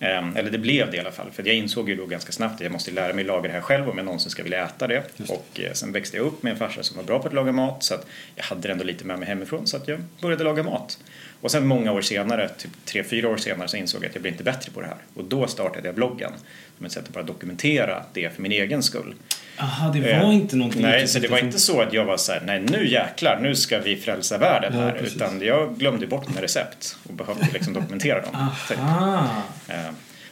Ehm, 0.00 0.36
eller 0.36 0.50
det 0.50 0.58
blev 0.58 0.90
det 0.90 0.96
i 0.96 1.00
alla 1.00 1.10
fall, 1.12 1.30
för 1.32 1.46
jag 1.46 1.56
insåg 1.56 1.88
ju 1.88 1.96
då 1.96 2.06
ganska 2.06 2.32
snabbt 2.32 2.54
att 2.54 2.60
jag 2.60 2.72
måste 2.72 2.90
lära 2.90 3.12
mig 3.12 3.24
laga 3.24 3.42
det 3.48 3.54
här 3.54 3.60
själv 3.60 3.88
om 3.88 3.96
jag 3.96 4.04
någonsin 4.04 4.30
ska 4.30 4.42
vilja 4.42 4.64
äta 4.64 4.86
det. 4.86 5.02
Och 5.28 5.60
eh, 5.60 5.72
sen 5.72 5.92
växte 5.92 6.16
jag 6.16 6.26
upp 6.26 6.42
med 6.42 6.50
en 6.52 6.58
farsa 6.58 6.82
som 6.82 6.96
var 6.96 7.04
bra 7.04 7.18
på 7.18 7.28
att 7.28 7.34
laga 7.34 7.52
mat 7.52 7.82
så 7.82 7.94
att 7.94 8.06
jag 8.34 8.44
hade 8.44 8.68
det 8.68 8.72
ändå 8.72 8.84
lite 8.84 9.04
med 9.04 9.18
mig 9.18 9.28
hemifrån 9.28 9.66
så 9.66 9.76
att 9.76 9.88
jag 9.88 10.00
började 10.20 10.44
laga 10.44 10.62
mat. 10.62 10.98
Och 11.46 11.52
sen 11.52 11.66
många 11.66 11.92
år 11.92 12.00
senare, 12.00 12.48
typ 12.48 12.70
tre, 12.84 13.04
fyra 13.04 13.28
år 13.28 13.36
senare, 13.36 13.68
så 13.68 13.76
insåg 13.76 14.02
jag 14.04 14.08
att 14.08 14.14
jag 14.14 14.22
blir 14.22 14.32
inte 14.32 14.44
bättre 14.44 14.72
på 14.72 14.80
det 14.80 14.86
här. 14.86 14.96
Och 15.14 15.24
då 15.24 15.46
startade 15.46 15.88
jag 15.88 15.94
bloggen 15.94 16.32
som 16.76 16.86
ett 16.86 16.92
sätt 16.92 17.04
att 17.04 17.12
bara 17.12 17.24
dokumentera 17.24 18.02
det 18.12 18.34
för 18.34 18.42
min 18.42 18.52
egen 18.52 18.82
skull. 18.82 19.14
Aha, 19.58 19.92
det 19.92 20.00
var 20.00 20.08
Eh, 20.08 20.34
inte 20.34 20.56
någonting 20.56 20.82
Nej, 20.82 21.08
så 21.08 21.18
det 21.18 21.28
var 21.28 21.38
inte 21.38 21.58
så 21.58 21.80
att 21.80 21.92
jag 21.92 22.04
var 22.04 22.16
så 22.16 22.32
här, 22.32 22.42
nej 22.46 22.60
nu 22.60 22.88
jäklar, 22.88 23.38
nu 23.42 23.54
ska 23.54 23.78
vi 23.78 23.96
frälsa 23.96 24.38
världen 24.38 24.72
Ja, 24.74 24.80
här. 24.80 24.92
precis. 24.92 25.16
Utan 25.16 25.40
jag 25.42 25.78
glömde 25.78 26.06
bort 26.06 26.28
mina 26.28 26.42
recept 26.42 26.96
och 27.08 27.14
behövde 27.14 27.46
liksom 27.52 27.72
dokumentera 27.72 28.20
dem. 28.20 28.46
typ. 28.68 28.78
Aha. 28.78 29.42
Eh, 29.68 29.76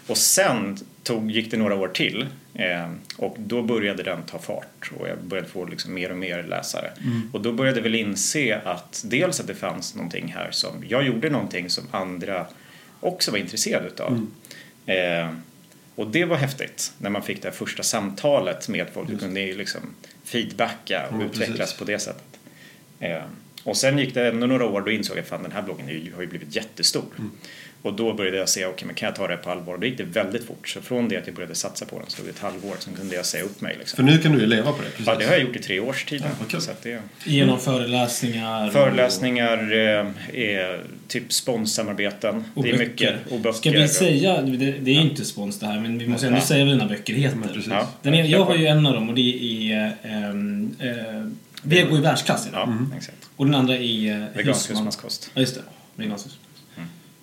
och 0.07 0.17
sen 0.17 0.79
tog, 1.03 1.31
gick 1.31 1.51
det 1.51 1.57
några 1.57 1.75
år 1.75 1.89
till 1.89 2.27
eh, 2.55 2.91
och 3.17 3.37
då 3.39 3.63
började 3.63 4.03
den 4.03 4.23
ta 4.23 4.39
fart 4.39 4.91
och 4.99 5.09
jag 5.09 5.19
började 5.23 5.49
få 5.49 5.65
liksom 5.65 5.95
mer 5.95 6.11
och 6.11 6.17
mer 6.19 6.43
läsare. 6.43 6.91
Och 7.33 7.41
då 7.41 7.53
började 7.53 7.79
jag 7.79 7.83
väl 7.83 7.95
inse 7.95 8.61
att 8.65 9.03
dels 9.07 9.41
att 9.41 9.47
det 9.47 9.55
fanns 9.55 9.95
någonting 9.95 10.33
här 10.37 10.49
som 10.51 10.85
jag 10.89 11.07
gjorde 11.07 11.31
någonting 11.31 11.71
som 11.71 11.85
andra 11.91 12.47
också 13.01 13.31
var 13.31 13.39
intresserade 13.39 13.87
utav. 13.87 14.27
Eh, 14.87 15.29
och 15.95 16.07
det 16.07 16.25
var 16.25 16.37
häftigt 16.37 16.93
när 16.99 17.11
man 17.11 17.23
fick 17.23 17.43
det 17.43 17.49
här 17.49 17.55
första 17.57 17.83
samtalet 17.83 18.69
med 18.69 18.87
folk 18.95 19.11
och 19.11 19.21
kunde 19.21 19.53
liksom 19.53 19.81
feedbacka 20.25 21.07
och 21.11 21.23
Ja, 21.23 21.27
utvecklas 21.27 21.59
precis. 21.59 21.79
på 21.79 21.85
det 21.85 21.99
sättet. 21.99 22.25
Eh, 23.01 23.23
och 23.65 23.77
sen 23.77 23.99
gick 23.99 24.15
det 24.15 24.29
ändå 24.29 24.47
några 24.47 24.65
år 24.67 24.81
då 24.81 24.91
insåg 24.91 25.17
jag 25.17 25.25
att 25.31 25.43
den 25.43 25.53
här 25.53 25.63
bloggen 25.63 25.89
ju- 25.89 26.13
har 26.15 26.21
ju 26.23 26.27
blivit 26.29 26.57
jättestor. 26.57 27.05
Och 27.85 27.95
då 27.95 28.15
började 28.15 28.37
jag 28.37 28.49
se, 28.49 28.67
okej 28.67 28.87
men 28.87 28.95
kan 28.95 29.07
jag 29.07 29.17
ta 29.17 29.27
det 29.29 29.37
på 29.37 29.51
allvar? 29.51 29.75
Och 29.75 29.81
då 29.81 29.87
gick 29.87 29.99
det 29.99 30.05
väldigt 30.05 30.45
fort. 30.47 30.69
Så 30.69 30.81
från 30.81 31.09
det 31.09 31.17
att 31.17 31.27
jag 31.27 31.37
började 31.37 31.55
satsa 31.55 31.85
på 31.85 31.99
den 31.99 32.05
så 32.11 32.17
tog 32.17 32.27
det 32.27 32.31
ett 32.31 32.39
halvår, 32.39 32.75
sen 32.79 32.95
kunde 32.95 33.15
jag 33.17 33.27
säga 33.27 33.45
upp 33.45 33.61
mig. 33.61 33.77
Liksom. 33.79 33.97
För 33.97 34.03
nu 34.03 34.19
kan 34.19 34.33
du 34.33 34.39
ju 34.41 34.47
leva 34.47 34.73
på 34.73 34.79
det. 34.83 34.91
Precis. 34.91 35.07
Ja, 35.07 35.15
det 35.15 35.25
har 35.25 35.33
jag 35.33 35.43
gjort 35.43 35.57
i 35.57 35.59
tre 35.59 35.81
års 35.81 36.05
tid. 36.05 36.23
Ja, 36.51 36.61
så 36.61 36.71
att 36.71 36.83
det, 36.83 37.03
Genom 37.25 37.61
föreläsningar. 37.61 38.67
och- 38.67 38.73
föreläsningar, 38.73 39.59
eh, 39.73 40.07
är 40.41 40.83
typ 41.09 41.33
sponssamarbeten. 41.33 42.45
Och 42.55 42.63
det 42.63 42.69
är 42.71 42.73
böcker. 42.79 42.89
mycket. 42.91 43.33
Och 43.33 43.41
böcker. 43.41 43.59
Ska 43.59 43.71
vi 43.71 43.89
säga, 43.89 44.43
det, 44.43 44.57
det 44.73 44.91
är 44.91 44.95
ju 44.95 45.01
inte 45.11 45.25
spons 45.25 45.59
det 45.59 45.67
här, 45.67 45.81
men 45.81 45.99
vi 45.99 46.07
måste 46.07 46.27
ändå 46.27 46.39
Ja. 46.39 46.43
säga 46.45 46.65
vad 46.65 46.75
dina 46.75 46.87
böcker 46.87 47.15
heter. 47.15 47.39
Precis. 47.53 47.67
Ja. 47.71 47.89
Den 48.03 48.15
är, 48.15 48.25
jag 48.25 48.45
har 48.45 48.55
ju 48.57 48.67
en 48.67 48.87
av 48.87 48.93
dem 48.95 49.09
och 49.09 49.15
det 49.15 49.71
är 49.73 49.93
ehm, 50.03 50.77
eh, 50.81 51.31
Vego 51.63 51.97
i 51.99 52.01
världsklass. 52.01 52.49
Ja, 52.53 52.77
exakt. 52.97 53.17
Och 53.37 53.47
den 53.47 53.55
andra 53.55 53.75
är 53.77 54.11
eh, 54.11 54.17
Vegansk 54.37 54.47
husman. 54.47 54.77
husmanskost. 54.77 55.31
Ja, 55.35 55.41
just 55.41 55.55
det. 55.55 55.61
Vegansk 55.95 56.25
husmanskost. 56.25 56.41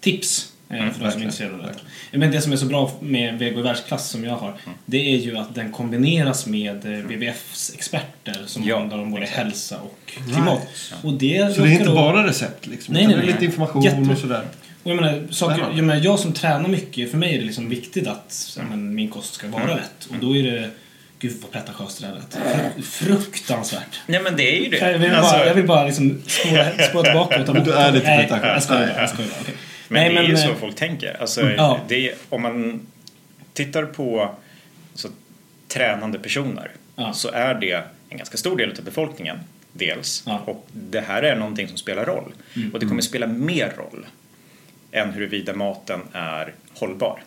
Tips 0.01 0.45
eh, 0.45 0.50
Mm, 0.73 0.93
för 0.93 1.03
de 1.03 1.11
som 1.11 1.21
är 1.21 1.25
intresserade 1.25 1.55
av 1.55 1.61
detta. 1.61 1.79
Men 2.11 2.31
det 2.31 2.41
som 2.41 2.51
är 2.51 2.57
så 2.57 2.65
bra 2.65 2.91
med 2.99 3.39
Vego 3.39 3.59
i 3.59 3.63
världsklass 3.63 4.09
som 4.09 4.23
jag 4.23 4.35
har, 4.35 4.47
Mm. 4.49 4.77
det 4.85 5.13
är 5.13 5.17
ju 5.17 5.37
att 5.37 5.55
den 5.55 5.71
kombineras 5.71 6.45
med 6.45 6.85
eh, 6.85 6.91
WWFs 7.05 7.71
experter 7.75 8.35
som 8.45 8.63
Ja, 8.63 8.77
handlar 8.79 8.97
om 8.99 9.11
både 9.11 9.23
exakt. 9.23 9.37
hälsa 9.39 9.77
och 9.79 9.99
klimat. 10.05 10.67
Och 11.03 11.13
det 11.13 11.55
Så 11.55 11.61
det 11.61 11.67
är 11.67 11.71
inte 11.71 11.83
då- 11.85 11.93
bara 11.95 12.27
recept 12.27 12.67
liksom? 12.67 12.93
Nej, 12.93 13.07
nej, 13.07 13.15
det 13.15 13.21
nej. 13.21 13.31
lite 13.31 13.45
information 13.45 13.81
Jätte- 13.81 14.11
och 14.11 14.17
sådär. 14.17 14.41
Och 14.83 14.89
jag 14.91 14.95
menar, 14.95 15.21
saker, 15.31 15.59
jag, 15.75 15.83
menar, 15.85 16.01
jag 16.03 16.19
som 16.19 16.33
tränar 16.33 16.69
mycket, 16.69 17.11
för 17.11 17.17
mig 17.17 17.35
är 17.35 17.39
det 17.39 17.45
liksom 17.45 17.69
viktigt 17.69 18.07
att 18.07 18.53
ja, 18.57 18.63
men, 18.69 18.95
min 18.95 19.09
kost 19.09 19.33
ska 19.33 19.47
vara 19.47 19.63
Mm. 19.63 19.77
rätt. 19.77 20.07
Och 20.09 20.15
då 20.21 20.37
är 20.37 20.43
det 20.43 20.69
Gud 21.19 21.33
vad 21.41 21.51
pretentiöst 21.51 22.01
det 22.01 22.07
där 22.07 22.13
lät. 22.13 22.37
Fru- 22.75 22.81
Fruktansvärt. 22.83 23.99
Nej 24.07 24.21
men 24.23 24.35
det 24.35 24.57
är 24.57 24.63
ju 24.63 24.69
det. 24.69 24.77
Jag 24.91 24.99
vill 24.99 25.09
bara, 25.11 25.19
Alltså, 25.19 25.45
jag 25.45 25.53
vill 25.55 25.67
bara 25.67 25.85
liksom 25.85 26.21
spola, 26.27 26.65
spola 26.89 27.03
tillbaka 27.03 27.39
och 27.39 27.45
ta 27.45 27.53
bort 27.53 27.65
du 27.65 27.71
är 27.73 27.91
det. 27.91 27.97
lite 27.97 28.05
pretentiös. 28.05 28.41
Jag 28.53 28.63
skojar 28.63 28.87
bara, 28.87 29.01
jag 29.01 29.09
skojar 29.09 29.29
bara. 29.29 29.37
okej. 29.41 29.55
Men 29.91 30.03
Nej, 30.03 30.13
det 30.13 30.19
är 30.19 30.23
ju 30.23 30.33
men, 30.33 30.41
så 30.41 30.49
eh, 30.49 30.55
folk 30.55 30.75
tänker. 30.75 31.21
Alltså, 31.21 31.41
Ja. 31.51 31.79
det 31.87 32.09
är, 32.09 32.15
om 32.29 32.41
man 32.41 32.87
tittar 33.53 33.85
på 33.85 34.35
så, 34.93 35.07
tränande 35.67 36.19
personer 36.19 36.71
Ja. 36.95 37.13
så 37.13 37.29
är 37.31 37.53
det 37.53 37.83
en 38.09 38.17
ganska 38.17 38.37
stor 38.37 38.57
del 38.57 38.69
av 38.79 38.83
befolkningen. 38.85 39.37
Dels. 39.73 40.23
Ja. 40.25 40.41
Och 40.45 40.67
det 40.73 40.99
här 41.01 41.23
är 41.23 41.35
någonting 41.35 41.67
som 41.67 41.77
spelar 41.77 42.05
roll. 42.05 42.33
Mm. 42.55 42.73
Och 42.73 42.79
det 42.79 42.85
kommer 42.85 43.01
spela 43.01 43.27
mer 43.27 43.73
roll 43.77 44.05
än 44.91 45.11
huruvida 45.11 45.53
maten 45.53 45.99
är 46.13 46.53
hållbar. 46.73 47.23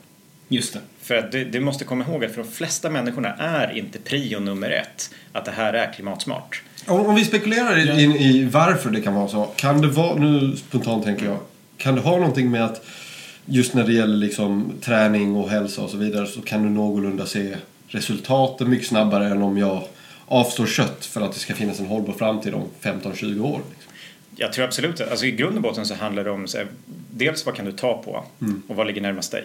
Just 0.49 0.73
det. 0.73 0.81
För 1.01 1.15
att 1.15 1.33
det, 1.33 1.45
det 1.45 1.61
måste 1.61 1.85
komma 1.85 2.05
ihåg 2.05 2.25
att 2.25 2.31
för 2.35 2.43
de 2.43 2.51
flesta 2.51 2.91
människorna 2.91 3.35
är 3.35 3.79
inte 3.79 3.99
prio 3.99 4.41
nummer 4.41 4.71
ett 4.71 5.11
att 5.33 5.45
det 5.45 5.51
här 5.51 5.73
är 5.73 5.93
klimatsmart. 5.93 6.63
Om, 6.87 7.07
om 7.07 7.15
vi 7.15 7.25
spekulerar 7.25 7.79
i, 7.99 8.03
in 8.05 8.13
i 8.17 8.45
varför 8.45 8.91
det 8.91 9.01
kan 9.01 9.15
vara 9.15 9.29
så. 9.29 9.45
Kan 9.45 9.81
det 9.81 9.89
vara, 9.89 10.15
nu 10.15 10.57
spontant 10.57 11.05
tänker 11.05 11.25
jag, 11.27 11.39
kan 11.85 11.95
det 11.95 12.01
ha 12.01 12.17
någonting 12.17 12.51
med 12.51 12.65
att 12.65 12.85
just 13.47 13.75
när 13.75 13.85
det 13.85 13.93
gäller 13.93 14.17
liksom 14.17 14.73
träning 14.81 15.37
och 15.37 15.51
hälsa 15.51 15.83
och 15.83 15.91
så 15.91 15.97
vidare 15.97 16.27
så 16.27 16.43
kan 16.43 16.63
du 16.63 16.71
någorlunda 16.71 17.27
se 17.27 17.57
resultaten 17.89 18.71
mycket 18.71 18.87
snabbare 18.87 19.27
än 19.27 19.43
om 19.43 19.59
jag 19.59 19.85
avstår 20.27 20.67
kött 20.67 21.07
för 21.07 21.21
att 21.21 21.33
det 21.33 21.39
ska 21.39 21.55
finnas 21.55 21.81
en 21.81 21.87
hållbar 21.87 22.13
framtid 22.13 22.55
om 22.55 22.69
15-20 22.83 23.41
år. 23.41 23.61
Liksom. 23.71 23.93
Jag 24.37 24.53
tror 24.53 24.65
absolut 24.65 25.01
alltså 25.01 25.27
i 25.27 25.31
grund 25.31 25.57
och 25.57 25.63
botten 25.63 25.87
så 25.87 25.95
handlar 25.95 26.25
det 26.25 26.31
om 26.31 26.47
här, 26.55 26.67
dels 27.11 27.47
vad 27.47 27.55
kan 27.55 27.65
du 27.65 27.73
ta 27.73 28.03
på 28.03 28.25
och 28.69 28.77
vad 28.77 28.87
ligger 28.87 29.01
närmast 29.01 29.33
dig. 29.33 29.45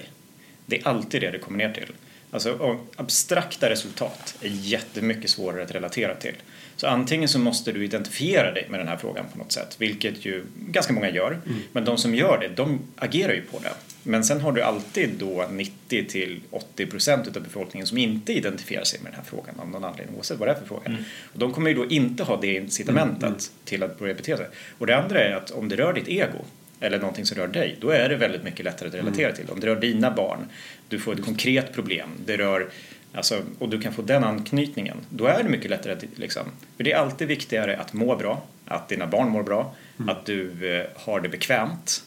Det 0.65 0.79
är 0.79 0.87
alltid 0.87 1.21
det 1.21 1.31
det 1.31 1.39
kommer 1.39 1.57
ner 1.57 1.73
till. 1.73 1.91
Alltså 2.31 2.79
abstrakta 2.95 3.69
resultat 3.69 4.35
är 4.41 4.49
jättemycket 4.49 5.29
svårare 5.29 5.63
att 5.63 5.71
relatera 5.71 6.15
till. 6.15 6.35
Så 6.79 6.87
antingen 6.87 7.29
så 7.29 7.39
måste 7.39 7.71
du 7.71 7.85
identifiera 7.85 8.51
dig 8.51 8.67
med 8.69 8.79
den 8.79 8.87
här 8.87 8.97
frågan 8.97 9.25
på 9.31 9.37
något 9.37 9.51
sätt, 9.51 9.75
vilket 9.79 10.25
ju 10.25 10.43
ganska 10.55 10.93
många 10.93 11.09
gör. 11.09 11.39
Men 11.71 11.85
de 11.85 11.97
som 11.97 12.15
gör 12.15 12.37
det, 12.39 12.47
de 12.47 12.79
agerar 12.95 13.33
ju 13.33 13.41
på 13.41 13.59
det. 13.59 13.71
Men 14.03 14.23
sen 14.23 14.41
har 14.41 14.51
du 14.51 14.61
alltid 14.61 15.09
då 15.17 15.47
90 15.51 16.05
till 16.05 16.39
80 16.49 16.85
procent 16.85 17.27
utav 17.27 17.43
befolkningen 17.43 17.87
som 17.87 17.97
inte 17.97 18.33
identifierar 18.33 18.83
sig 18.83 18.99
med 19.03 19.11
den 19.11 19.17
här 19.19 19.25
frågan 19.25 19.59
av 19.59 19.69
någon 19.69 19.83
anledning, 19.83 20.15
oavsett 20.15 20.39
vad 20.39 20.47
det 20.47 20.51
är 20.51 20.55
för 20.55 20.65
fråga. 20.65 20.97
Och 21.33 21.39
de 21.39 21.53
kommer 21.53 21.69
ju 21.69 21.75
då 21.75 21.85
inte 21.85 22.23
ha 22.23 22.41
det 22.41 22.55
incitamentet 22.55 23.51
till 23.65 23.83
att 23.83 23.99
börja 23.99 24.13
bete 24.13 24.37
sig. 24.37 24.47
Och 24.77 24.87
det 24.87 24.97
andra 24.97 25.19
är 25.23 25.35
att 25.35 25.51
om 25.51 25.69
det 25.69 25.75
rör 25.75 25.93
ditt 25.93 26.07
ego, 26.07 26.45
eller 26.79 26.99
någonting 26.99 27.25
som 27.25 27.37
rör 27.37 27.47
dig, 27.47 27.77
då 27.81 27.89
är 27.89 28.09
det 28.09 28.15
väldigt 28.15 28.43
mycket 28.43 28.65
lättare 28.65 28.87
att 28.89 28.95
relatera 28.95 29.31
till. 29.31 29.49
Om 29.49 29.59
det 29.59 29.67
rör 29.67 29.75
dina 29.75 30.11
barn, 30.11 30.39
du 30.87 30.99
får 30.99 31.13
ett 31.13 31.25
konkret 31.25 31.73
problem, 31.73 32.09
det 32.25 32.37
rör 32.37 32.69
Alltså, 33.13 33.41
och 33.59 33.69
du 33.69 33.81
kan 33.81 33.93
få 33.93 34.01
den 34.01 34.23
anknytningen, 34.23 34.97
då 35.09 35.25
är 35.25 35.43
det 35.43 35.49
mycket 35.49 35.69
lättare 35.69 35.95
liksom, 36.15 36.43
för 36.77 36.83
det 36.83 36.91
är 36.91 36.97
alltid 36.97 37.27
viktigare 37.27 37.77
att 37.77 37.93
må 37.93 38.15
bra, 38.15 38.43
att 38.65 38.89
dina 38.89 39.07
barn 39.07 39.29
mår 39.29 39.43
bra, 39.43 39.75
att 40.07 40.25
du 40.25 40.75
eh, 40.75 40.85
har 40.95 41.19
det 41.19 41.29
bekvämt, 41.29 42.03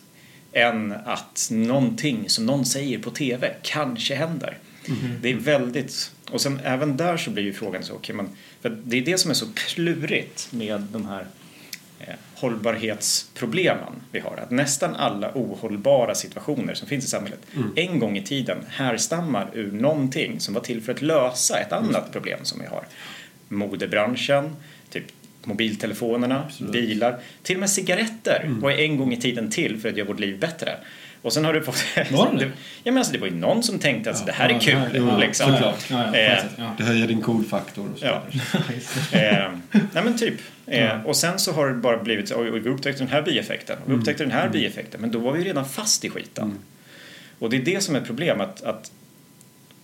än 0.53 0.93
att 1.05 1.49
någonting 1.51 2.29
som 2.29 2.47
någon 2.47 2.65
säger 2.65 2.99
på 2.99 3.11
TV 3.11 3.55
kanske 3.63 4.15
händer. 4.15 4.59
Det 5.21 5.31
är 5.31 5.35
väldigt, 5.35 6.13
och 6.31 6.41
sen 6.41 6.61
även 6.65 6.97
där 6.97 7.17
så 7.17 7.31
blir 7.31 7.45
ju 7.45 7.53
frågan 7.53 7.83
så, 7.83 7.95
okej 7.95 8.15
men, 8.15 8.29
för 8.61 8.79
det 8.85 8.97
är 8.99 9.03
det 9.03 9.19
som 9.19 9.31
är 9.31 9.35
så 9.35 9.47
klurigt 9.55 10.49
med 10.53 10.81
de 10.81 11.07
här 11.07 11.27
eh, 11.99 12.15
hållbarhetsproblemen 12.43 13.93
vi 14.13 14.21
har. 14.21 14.37
Att 14.37 14.51
nästan 14.51 14.95
alla 14.97 15.31
ohållbara 15.35 16.15
situationer 16.15 16.75
som 16.75 16.89
finns 16.89 17.05
i 17.05 17.09
samhället 17.09 17.41
en 17.77 17.99
gång 17.99 18.17
i 18.17 18.23
tiden 18.23 18.59
härstammar 18.69 19.51
ur 19.55 19.73
någonting 19.73 20.41
som 20.41 20.55
var 20.55 20.61
till 20.61 20.83
för 20.83 20.93
att 20.93 21.03
lösa 21.03 21.59
ett 21.59 21.73
annat 21.73 22.13
problem 22.13 22.39
som 22.43 22.61
vi 22.61 22.67
har. 22.67 22.85
Modebranschen, 23.49 24.57
typ 24.91 25.05
mobiltelefonerna, 25.45 26.51
bilar, 26.73 27.19
till 27.43 27.57
och 27.57 27.61
med 27.61 27.71
cigaretter 27.71 28.47
var 28.49 28.71
ju 28.71 28.85
en 28.85 28.97
gång 28.97 29.13
i 29.13 29.17
tiden 29.17 29.51
till 29.51 29.81
för 29.81 29.89
att 29.89 29.97
göra 29.97 30.09
vårt 30.09 30.21
liv 30.21 30.41
bättre. 30.41 30.77
Och 31.23 31.33
sen 31.33 31.45
har 31.45 31.53
du 31.53 31.63
fått... 31.63 31.85
Var 32.11 32.27
de 32.27 32.39
det? 32.39 32.45
Ja, 32.85 32.93
men 32.93 32.99
alltså, 32.99 33.13
det 33.13 33.19
var 33.19 33.27
ju 33.27 33.35
någon 33.35 33.63
som 33.63 33.79
tänkte 33.79 34.11
att 34.11 34.27
det 34.27 34.33
här 34.33 34.49
är 34.49 34.61
kul. 34.61 34.75
ja, 34.95 35.19
liksom. 35.19 35.53
såklart. 35.53 35.91
Ja, 35.91 36.07
ja, 36.13 36.19
Eh, 36.19 36.45
ja. 36.57 36.75
Det 36.79 36.85
höjer 36.85 37.07
din 37.07 37.23
coolfaktor 37.23 37.89
och 37.93 37.99
så 37.99 38.07
Ja. 38.07 38.23
Eh, 39.19 39.53
nej 39.73 40.05
men 40.05 40.19
typ. 40.19 40.35
Eh, 40.67 41.07
och 41.07 41.17
sen 41.17 41.39
så 41.39 41.53
har 41.53 41.69
det 41.69 41.75
bara 41.75 41.99
blivit 42.03 42.29
så, 42.29 42.43
vi 42.43 42.69
upptäckte 42.69 43.03
den 43.03 43.13
här 43.13 43.23
bieffekten, 43.23 43.77
och 43.85 43.91
vi 43.91 43.95
upptäckte 43.95 44.25
den 44.25 44.33
här 44.33 44.49
bieffekten, 44.49 45.01
men 45.01 45.11
då 45.11 45.19
var 45.19 45.33
vi 45.33 45.45
redan 45.45 45.69
fast 45.69 46.05
i 46.05 46.11
skiten. 46.11 46.59
Och 47.39 47.51
det 47.51 47.57
är 47.57 47.61
det 47.61 47.83
som 47.83 47.97
är 47.97 48.01
problemet, 48.01 48.63
att 48.63 48.91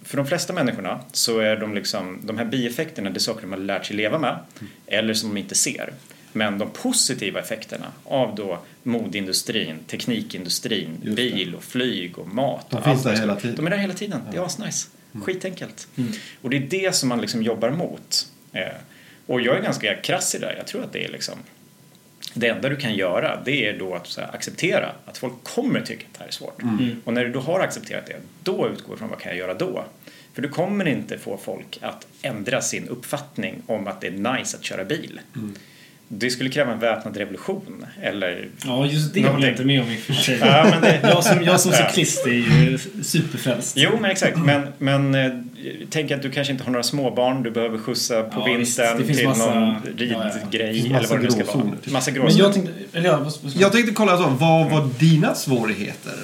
för 0.03 0.17
de 0.17 0.27
flesta 0.27 0.53
människorna 0.53 1.01
så 1.13 1.39
är 1.39 1.57
de 1.57 1.75
liksom, 1.75 2.19
de 2.23 2.39
här 2.39 2.45
bieffekterna, 2.45 3.11
det 3.11 3.17
är 3.17 3.21
saker 3.21 3.41
de 3.43 3.51
har 3.51 3.59
lärt 3.59 3.87
sig 3.87 3.97
leva 3.97 4.19
med, 4.19 4.39
eller 4.87 5.15
som 5.15 5.29
de 5.35 5.41
inte 5.41 5.55
ser. 5.55 5.93
Men 6.39 6.59
de 6.59 6.71
positiva 6.71 7.41
effekterna 7.41 7.93
av 8.05 8.35
då 8.35 8.59
modeindustrin, 8.83 9.79
teknikindustrin, 9.87 11.15
bil 11.17 11.55
och 11.55 11.65
flyg 11.65 12.19
och 12.19 12.29
mat. 12.29 12.67
De 12.71 12.77
och 12.77 12.85
finns 12.85 13.03
där 13.03 13.17
hela 13.17 13.37
tiden. 13.37 13.57
De 13.57 13.67
är 13.67 13.71
där 13.71 13.79
hela 13.79 13.95
tiden. 13.95 14.21
Det 14.31 14.37
är 14.37 14.43
asnice. 14.43 14.89
Skitenkelt. 15.23 15.89
Och 16.43 16.51
det 16.51 16.57
är 16.57 16.61
det 16.61 16.95
som 16.95 17.09
man 17.09 17.21
liksom 17.21 17.43
jobbar 17.43 17.71
mot. 17.71 18.27
Eh, 18.53 18.63
och 19.27 19.41
jag 19.41 19.57
är 19.57 19.63
ganska 19.63 19.95
krass 19.95 20.35
i 20.35 20.39
det 20.39 20.47
där. 20.47 20.55
Jag 20.57 20.67
tror 20.67 20.85
att 20.85 20.93
det 20.93 21.05
är 21.05 21.09
liksom 21.09 21.35
det 22.35 22.49
enda 22.49 22.69
du 22.69 22.77
kan 22.77 22.95
göra 22.95 23.43
det 23.45 23.67
är 23.69 23.79
då 23.79 23.95
att 23.95 24.07
så 24.07 24.21
här, 24.21 24.35
acceptera 24.35 24.93
att 25.05 25.19
folk 25.19 25.35
kommer 25.43 25.81
tycka 25.81 26.07
att 26.13 26.15
det 26.15 26.21
här 26.21 26.29
är 26.29 26.33
svårt. 26.33 26.63
Och 27.05 27.13
när 27.13 27.25
du 27.25 27.33
då 27.33 27.41
har 27.41 27.61
accepterat 27.61 28.07
det, 28.07 28.17
då 28.43 28.69
utgår 28.69 28.93
du 28.93 28.99
från 28.99 29.09
vad 29.09 29.19
kan 29.19 29.31
jag 29.33 29.39
göra 29.39 29.55
då? 29.55 29.85
För 30.35 30.43
du 30.43 30.49
kommer 30.49 30.89
inte 30.89 31.19
få 31.19 31.37
folk 31.37 31.79
att 31.83 32.07
ändra 32.23 32.61
sin 32.61 32.89
uppfattning 32.89 33.63
om 33.67 33.87
att 33.87 34.01
det 34.01 34.07
är 34.07 34.37
nice 34.37 34.57
att 34.57 34.65
köra 34.65 34.85
bil. 34.85 35.21
Det 36.11 36.31
skulle 36.31 36.51
kräva 36.51 36.73
en 36.73 36.79
väpnad 36.79 37.17
revolution 37.17 37.87
eller 38.03 38.49
Ja, 38.65 38.87
just 38.87 39.15
det 39.15 39.27
håller 39.27 39.45
jag 39.47 39.53
inte 39.53 39.65
med 39.65 39.83
om 39.83 39.91
i 39.91 39.97
och 39.97 40.01
för 40.01 40.13
sig. 40.13 40.39
Ja, 40.41 40.67
men 40.71 40.81
det- 40.83 41.01
jag, 41.03 41.25
som, 41.25 41.43
jag 41.45 41.61
som 41.61 41.73
Ja. 41.73 41.89
cyklist 41.89 42.27
är 42.27 42.31
ju 42.31 42.79
superfrälst. 43.03 43.77
Jo, 43.77 43.91
men 44.01 44.11
exakt. 44.11 44.39
Men, 44.39 44.63
men 44.79 45.15
eh, 45.15 45.33
tänk 45.91 46.11
att 46.11 46.23
du 46.23 46.31
kanske 46.31 46.53
inte 46.53 46.65
har 46.65 46.71
några 46.73 46.83
småbarn 46.83 47.43
du 47.43 47.51
behöver 47.51 47.79
skjussa 47.79 48.23
på 48.23 48.41
Ja, 48.41 48.45
vintern 48.57 49.07
till 49.07 49.29
massa- 49.29 49.55
någon 49.55 49.63
ja, 49.63 49.81
ja. 49.85 50.31
ridgrej 50.43 50.73
Det 50.73 50.73
finns 50.83 50.87
eller 50.97 51.09
vad 51.09 51.19
det 51.19 51.25
nu 51.25 51.31
ska 51.31 51.45
vara. 51.45 51.71
typ. 51.85 51.93
Massa 51.93 52.11
Men 52.11 52.21
gråzoner. 52.21 52.45
jag 52.45 52.53
tänkte... 52.55 52.73
Eller 52.93 53.09
ja, 53.09 53.31
Jag 53.59 53.73
tänkte 53.73 53.93
kolla 53.95 54.17
så, 54.17 54.23
vad 54.29 54.71
var 54.71 54.89
dina 54.99 55.35
svårigheter? 55.35 56.15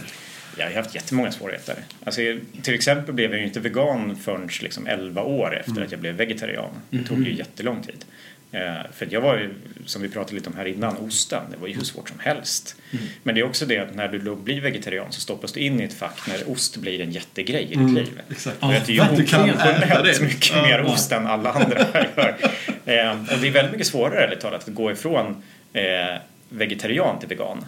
Jag 0.58 0.66
har 0.66 0.72
haft 0.74 0.94
jättemånga 0.94 1.32
svårigheter. 1.32 1.74
Alltså, 2.04 2.20
till 2.62 2.74
exempel 2.74 3.14
blev 3.14 3.30
jag 3.30 3.40
ju 3.40 3.46
inte 3.46 3.60
vegan 3.60 4.16
förrän 4.24 4.48
liksom 4.62 4.86
11 4.86 5.22
år 5.22 5.60
efter 5.66 5.82
att 5.82 5.90
jag 5.92 6.00
blev 6.00 6.14
vegetarian. 6.14 6.70
Det 6.90 7.02
tog 7.04 7.26
ju 7.26 7.34
jättelång 7.36 7.82
tid. 7.82 8.04
Eh, 8.54 8.90
för 8.92 9.08
jag 9.10 9.20
var 9.20 9.36
ju, 9.36 9.54
som 9.86 10.02
vi 10.02 10.08
pratade 10.08 10.34
lite 10.34 10.50
om 10.50 10.56
här 10.56 10.64
innan, 10.64 10.96
osten, 10.96 11.42
det 11.50 11.56
var 11.56 11.68
ju 11.68 11.74
hur 11.74 11.84
svårt 11.84 12.08
som 12.08 12.18
helst. 12.18 12.76
Men 13.22 13.34
det 13.34 13.40
är 13.40 13.44
också 13.44 13.66
det 13.66 13.78
att 13.78 13.94
när 13.94 14.08
du 14.08 14.18
då 14.18 14.36
blir 14.36 14.60
vegetarian 14.60 15.12
så 15.12 15.20
stoppas 15.20 15.52
du 15.52 15.60
in 15.60 15.80
i 15.80 15.84
ett 15.84 15.94
fack 15.94 16.26
när 16.28 16.50
ost 16.50 16.76
blir 16.76 17.00
en 17.00 17.10
jättegrej 17.10 17.62
i 17.70 17.76
ditt 17.76 17.94
liv. 17.94 18.20
Exakt. 18.30 18.56
Du 18.60 18.74
äter 18.74 18.90
ju 18.90 19.00
det. 20.02 20.20
mycket 20.20 20.54
mer 20.54 20.78
ja. 20.78 20.92
ost 20.92 21.12
än 21.12 21.26
alla 21.26 21.52
andra 21.52 21.78
gör. 22.16 22.36
Eh, 22.84 23.20
och 23.20 23.38
det 23.40 23.48
är 23.48 23.50
väldigt 23.50 23.72
mycket 23.72 23.86
svårare, 23.86 24.24
ärligt 24.24 24.40
talat, 24.40 24.68
att 24.68 24.74
gå 24.74 24.90
ifrån 24.90 25.42
eh, 25.72 25.82
vegetarian 26.48 27.18
till 27.18 27.28
vegan 27.28 27.64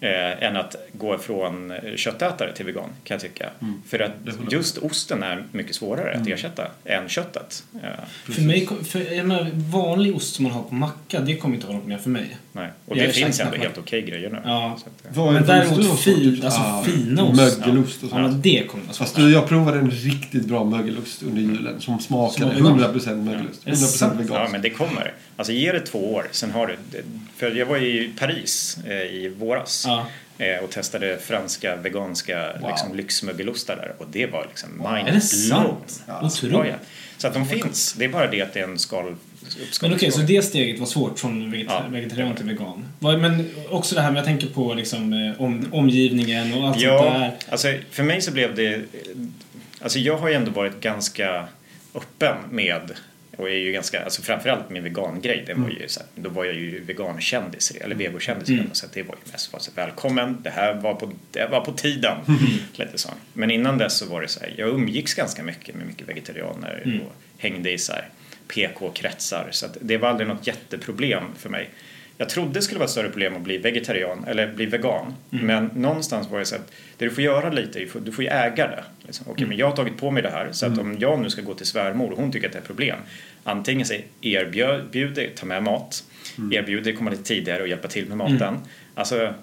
eh, 0.00 0.42
än 0.42 0.56
att 0.56 0.76
gå 0.92 1.18
från 1.18 1.72
köttätare 1.96 2.52
till 2.52 2.66
vegan, 2.66 2.88
kan 3.04 3.14
jag 3.14 3.20
tycka. 3.20 3.50
För 3.88 3.98
att 4.00 4.12
just 4.50 4.78
osten 4.78 5.22
är 5.22 5.44
mycket 5.52 5.74
svårare 5.74 6.16
att 6.20 6.26
ersätta 6.28 6.66
än 6.84 7.08
köttet. 7.08 7.64
Eh, 7.82 7.88
För 8.34 8.42
mig, 8.42 8.68
för, 8.88 9.12
jag 9.14 9.26
menar, 9.26 9.50
vanlig 9.54 10.16
ost 10.16 10.34
som 10.34 10.42
man 10.42 10.52
har 10.52 10.62
på 10.62 10.74
macka, 10.74 11.20
det 11.20 11.36
kommer 11.36 11.54
inte 11.54 11.66
vara 11.66 11.76
något 11.76 11.86
mer 11.86 11.98
för 11.98 12.10
mig. 12.10 12.36
nej. 12.52 12.68
Och 12.86 12.96
Jag 12.96 13.08
det 13.08 13.12
finns 13.12 13.40
ändå 13.40 13.56
helt 13.56 13.78
okej 13.78 14.02
grejer 14.02 14.30
nu. 14.30 14.38
Ja. 14.44 14.78
Så 14.78 14.86
att, 15.08 15.16
eh, 15.16 15.22
är 15.28 15.32
Men 15.32 15.46
däremot 15.46 16.00
fin, 16.00 16.40
alltså 16.44 16.60
Ah, 16.60 16.82
fina 16.82 17.24
ost. 17.24 17.36
Mögelost 17.36 18.02
och 18.02 18.08
Ja, 18.12 18.18
men 18.18 18.30
sånt. 18.30 18.42
det 18.42 18.66
kommer 18.66 18.84
vara 18.84 18.94
Fast 18.94 19.14
svårt. 19.14 19.22
du, 19.24 19.32
jag 19.32 19.48
provade 19.48 19.78
en 19.78 19.90
riktigt 19.90 20.44
bra 20.46 20.64
mögelost 20.64 21.22
under 21.22 21.40
julen 21.42 21.80
som 21.80 22.00
smakade 22.00 22.56
Som 22.56 22.64
var 22.78 22.88
100% 22.88 23.24
mögelost. 23.24 23.66
Är 23.66 23.70
det 23.70 23.76
100% 23.76 23.76
sant? 23.76 24.12
Ja, 24.18 24.22
veganskt. 24.22 24.52
men 24.52 24.62
det 24.62 24.70
kommer. 24.70 25.12
Alltså 25.36 25.52
ge 25.52 25.72
det 25.72 25.80
två 25.80 26.14
år, 26.14 26.26
sen 26.30 26.50
har 26.50 26.66
du... 26.66 26.76
För 27.36 27.50
jag 27.50 27.66
var 27.66 27.76
i 27.76 28.10
Paris 28.18 28.78
eh, 28.86 28.92
i 28.96 29.34
våras 29.38 29.86
Ja. 29.88 30.06
eh, 30.44 30.64
och 30.64 30.70
testade 30.70 31.18
franska 31.18 31.76
veganska 31.76 32.52
Wow. 32.60 32.70
liksom, 32.70 32.96
lyxmögelostar 32.96 33.76
där 33.76 33.92
och 33.98 34.06
det 34.10 34.26
var 34.26 34.46
liksom 34.48 34.86
Är 34.86 34.92
mind 34.94 35.06
det 35.06 35.12
blown. 35.12 35.20
sant? 35.20 36.02
Ja. 36.06 36.20
Otroligt. 36.26 36.74
Så 37.16 37.26
att 37.26 37.34
de 37.34 37.46
finns. 37.46 37.92
Det 37.92 38.04
är 38.04 38.08
bara 38.08 38.26
det 38.30 38.42
att 38.42 38.52
det 38.54 38.60
är 38.60 38.64
en 38.64 38.78
skal... 38.78 39.16
Men 39.82 39.94
okej, 39.94 40.10
så 40.12 40.20
det 40.20 40.42
steget 40.42 40.78
var 40.80 40.86
svårt 40.86 41.18
från 41.18 41.50
veget 41.50 41.66
Ja. 41.70 41.82
vegetarian 41.90 42.34
till 42.34 42.46
vegan. 42.46 42.84
Men 42.98 43.50
också 43.70 43.94
det 43.94 44.00
här 44.00 44.10
med, 44.10 44.18
jag 44.18 44.24
tänker 44.26 44.46
på 44.46 44.74
liksom, 44.74 45.12
eh, 45.12 45.40
om, 45.42 45.66
omgivningen 45.72 46.54
och 46.54 46.64
allt 46.68 46.74
sånt 46.80 46.82
Ja, 46.84 47.04
där. 47.04 47.32
alltså 47.50 47.74
för 47.90 48.02
mig 48.02 48.20
så 48.20 48.30
blev 48.32 48.54
det... 48.54 48.80
Alltså 49.80 49.98
jag 49.98 50.18
har 50.18 50.28
ju 50.28 50.34
ändå 50.34 50.50
varit 50.50 50.80
ganska 50.80 51.48
öppen 51.94 52.36
med 52.50 52.90
Och 53.38 53.48
är 53.50 53.54
ju 53.54 53.72
ganska, 53.72 54.04
alltså 54.04 54.22
framförallt 54.22 54.70
min 54.70 54.82
vegangrej, 54.84 55.44
det 55.46 55.54
var 55.54 55.70
ju 55.70 55.88
så 55.88 56.00
här, 56.00 56.08
då 56.14 56.30
var 56.30 56.44
jag 56.44 56.54
ju 56.54 56.84
vegankändis, 56.84 57.70
eller 57.70 57.94
vegokändis 57.94 58.48
Mm. 58.48 58.66
så 58.72 58.86
att 58.86 58.92
det 58.92 59.02
var 59.02 59.14
ju 59.26 59.32
mest 59.32 59.52
bara 59.52 59.58
så 59.60 59.70
här, 59.76 59.86
välkommen, 59.86 60.38
det 60.42 60.50
här 60.50 60.74
var 60.74 60.94
på, 60.94 61.12
det 61.30 61.46
var 61.46 61.60
på 61.60 61.72
tiden. 61.72 62.16
Lite 62.74 62.98
så. 62.98 63.08
Men 63.32 63.50
innan 63.50 63.78
dess 63.78 63.98
så 63.98 64.06
var 64.06 64.22
det 64.22 64.28
så 64.28 64.40
här, 64.40 64.54
jag 64.56 64.68
umgicks 64.68 65.14
ganska 65.14 65.42
mycket 65.42 65.74
med 65.74 65.86
mycket 65.86 66.08
vegetarianer 66.08 66.82
Mm. 66.84 67.00
och 67.00 67.12
hängde 67.38 67.70
i 67.72 67.78
så 67.78 67.92
PK-kretsar, 68.54 69.48
så 69.50 69.66
det 69.80 69.96
var 69.98 70.08
aldrig 70.08 70.28
något 70.28 70.46
jätteproblem 70.46 71.22
för 71.36 71.48
mig. 71.48 71.70
Jag 72.20 72.28
trodde 72.28 72.52
det 72.52 72.62
skulle 72.62 72.78
vara 72.78 72.84
ett 72.84 72.90
större 72.90 73.08
problem 73.10 73.36
att 73.36 73.42
bli 73.42 73.58
vegetarian 73.58 74.24
eller 74.28 74.52
bli 74.54 74.66
vegan. 74.66 75.14
Mm. 75.32 75.46
Men 75.46 75.70
någonstans 75.82 76.30
var 76.30 76.38
det 76.38 76.44
så 76.44 76.54
att 76.54 76.72
det 76.96 77.04
du 77.04 77.10
får 77.10 77.24
göra 77.24 77.50
lite, 77.50 77.86
du 78.04 78.12
får 78.12 78.24
ju 78.24 78.30
äga 78.30 78.66
det. 78.66 78.84
Liksom. 79.06 79.26
Okej, 79.28 79.42
Mm. 79.42 79.48
men 79.48 79.58
jag 79.58 79.68
har 79.68 79.76
tagit 79.76 79.96
på 79.96 80.10
mig 80.10 80.22
det 80.22 80.30
här 80.30 80.48
så 80.52 80.66
att 80.66 80.78
om 80.78 80.96
jag 80.98 81.20
nu 81.20 81.30
ska 81.30 81.42
gå 81.42 81.54
till 81.54 81.66
svärmor 81.66 82.10
och 82.10 82.18
hon 82.18 82.32
tycker 82.32 82.46
att 82.46 82.52
det 82.52 82.58
är 82.58 82.60
ett 82.62 82.66
problem. 82.66 82.98
Antingen 83.44 83.86
så 83.86 83.94
erbjuder, 84.20 85.30
ta 85.36 85.46
med 85.46 85.62
mat, 85.62 86.04
Mm. 86.38 86.52
erbjuder 86.52 86.92
komma 86.92 87.10
lite 87.10 87.22
tidigare 87.22 87.62
och 87.62 87.68
hjälpa 87.68 87.88
till 87.88 88.06
med 88.06 88.16
maten. 88.16 88.54
Alltså, 88.94 89.34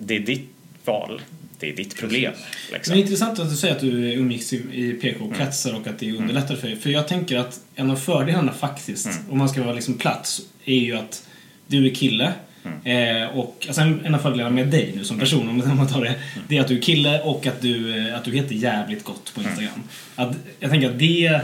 det 0.00 0.16
är 0.16 0.20
ditt 0.20 0.48
val. 0.84 1.22
Det 1.58 1.70
är 1.72 1.76
ditt 1.76 1.96
problem. 1.96 2.32
Men 2.32 2.42
det 2.70 2.74
är 2.74 2.78
Liksom. 2.78 2.96
intressant 2.96 3.38
att 3.38 3.50
du 3.50 3.56
säger 3.56 3.74
att 3.74 3.80
du 3.80 4.12
umgicks 4.12 4.52
i, 4.52 4.92
PK-kretsar 5.02 5.74
och 5.80 5.86
att 5.86 5.98
det 5.98 6.12
underlättar 6.12 6.56
för 6.56 6.66
dig. 6.68 6.76
För 6.76 6.90
jag 6.90 7.08
tänker 7.08 7.38
att 7.38 7.60
en 7.74 7.90
av 7.90 7.96
fördelarna 7.96 8.52
faktiskt, 8.52 9.08
om 9.30 9.38
man 9.38 9.48
ska 9.48 9.62
vara 9.62 9.74
liksom 9.74 9.98
plats, 9.98 10.40
är 10.64 10.74
ju 10.78 10.96
att 10.96 11.25
du 11.66 11.86
är 11.86 11.94
kille. 11.94 12.32
Eh, 12.84 13.38
och 13.38 13.64
alltså 13.66 13.80
en, 13.80 14.14
av 14.14 14.18
fördelarna 14.18 14.50
med 14.50 14.66
dig 14.66 14.92
nu 14.96 15.04
som 15.04 15.18
person, 15.18 15.48
om 15.48 15.76
man 15.76 15.88
tar 15.88 16.04
det, 16.04 16.14
det 16.48 16.56
är 16.56 16.60
att 16.60 16.68
du 16.68 16.76
är 16.76 16.82
kille 16.82 17.20
och 17.20 17.46
att 17.46 17.60
du, 17.60 17.98
eh, 18.08 18.16
att 18.16 18.24
du 18.24 18.32
heter 18.32 18.54
jävligt 18.54 19.04
gott 19.04 19.32
på 19.34 19.42
Instagram. 19.42 19.82
Att, 20.16 20.36
jag 20.60 20.70
tänker 20.70 20.90
att 20.90 20.98
det 20.98 21.40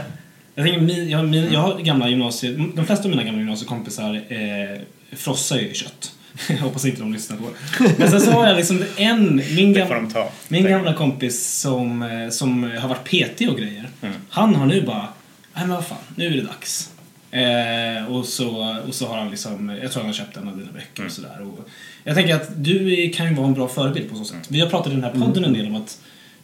jag, 0.55 0.65
tänker, 0.65 0.81
min, 0.81 1.09
jag, 1.09 1.29
min, 1.29 1.53
jag 1.53 1.59
har 1.59 1.79
gamla 1.79 2.09
gymnasie... 2.09 2.51
De 2.75 2.85
flesta 2.85 3.03
av 3.03 3.09
mina 3.09 3.23
gamla 3.23 3.39
gymnasiekompisar 3.39 4.21
eh, 4.29 4.79
frossar 5.11 5.57
ju 5.57 5.73
kött. 5.73 6.11
jag 6.49 6.57
hoppas 6.57 6.85
inte 6.85 7.01
de 7.01 7.13
lyssnar 7.13 7.37
på 7.37 7.43
det. 7.43 7.93
Men 7.97 8.11
sen 8.11 8.21
så 8.21 8.31
har 8.31 8.47
jag 8.47 8.57
liksom 8.57 8.83
en... 8.97 9.41
Min 9.55 9.73
de 9.73 10.09
ta. 10.13 10.31
min 10.47 10.63
gamla 10.63 10.93
kompis 10.93 11.59
som, 11.59 12.03
eh, 12.03 12.29
som 12.29 12.63
har 12.63 12.89
varit 12.89 13.03
PT 13.03 13.49
och 13.49 13.57
grejer. 13.57 13.89
Mm. 14.01 14.15
Han 14.29 14.55
har 14.55 14.65
nu 14.65 14.81
bara, 14.81 15.07
nej 15.53 15.67
men 15.67 15.69
vad 15.69 15.85
fan, 15.85 15.97
nu 16.15 16.27
är 16.27 16.31
det 16.31 16.41
dags. 16.41 16.92
Eh, 17.33 18.11
och, 18.15 18.25
så, 18.25 18.77
och 18.87 18.95
så 18.95 19.07
har 19.07 19.17
han 19.17 19.29
liksom, 19.29 19.69
jag 19.81 19.91
tror 19.91 20.01
han 20.01 20.09
har 20.09 20.13
köpt 20.13 20.37
en 20.37 20.47
av 20.47 20.57
dina 20.57 20.71
böcker 20.71 20.87
Mm. 20.95 21.05
och 21.07 21.11
sådär. 21.11 21.41
Och 21.41 21.67
Jag 22.03 22.15
tänker 22.15 22.35
att 22.35 22.63
du 22.63 23.09
kan 23.15 23.27
ju 23.29 23.33
vara 23.35 23.47
en 23.47 23.53
bra 23.53 23.67
förebild 23.67 24.09
på 24.09 24.15
så 24.15 24.25
sätt. 24.25 24.37
Vi 24.47 24.59
har 24.59 24.69
pratat 24.69 24.91
i 24.91 24.95
den 24.95 25.03
här 25.03 25.11
podden 25.11 25.43
en 25.43 25.53
del 25.53 25.65
om 25.67 25.75
att 25.75 25.99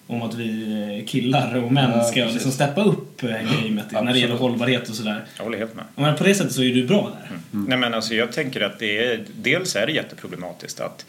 om 0.07 0.21
att 0.21 0.33
vi 0.35 0.71
eh, 0.99 1.07
killar 1.07 1.55
och 1.63 1.71
män 1.71 1.91
Ja, 1.95 2.03
ska 2.03 2.25
liksom 2.25 2.51
steppa 2.51 2.83
upp 2.83 3.23
eh, 3.23 3.29
gamet 3.29 3.91
när 3.91 4.13
det 4.13 4.19
gäller 4.19 4.35
hållbarhet 4.35 4.89
och 4.89 4.95
sådär. 4.95 5.23
Jag 5.37 5.43
håller 5.43 5.57
helt 5.57 5.75
med. 5.75 5.85
Men 5.95 6.15
på 6.15 6.23
det 6.23 6.35
sättet 6.35 6.53
så 6.53 6.63
är 6.63 6.73
du 6.73 6.87
bra 6.87 7.11
där. 7.21 7.37
Nej 7.51 7.77
men 7.77 7.93
alltså 7.93 8.13
jag 8.15 8.31
tänker 8.31 8.61
att 8.61 8.79
det 8.79 9.05
är, 9.05 9.25
dels 9.41 9.75
är 9.75 9.85
det 9.87 9.91
jätteproblematiskt 9.91 10.79
att 10.79 11.05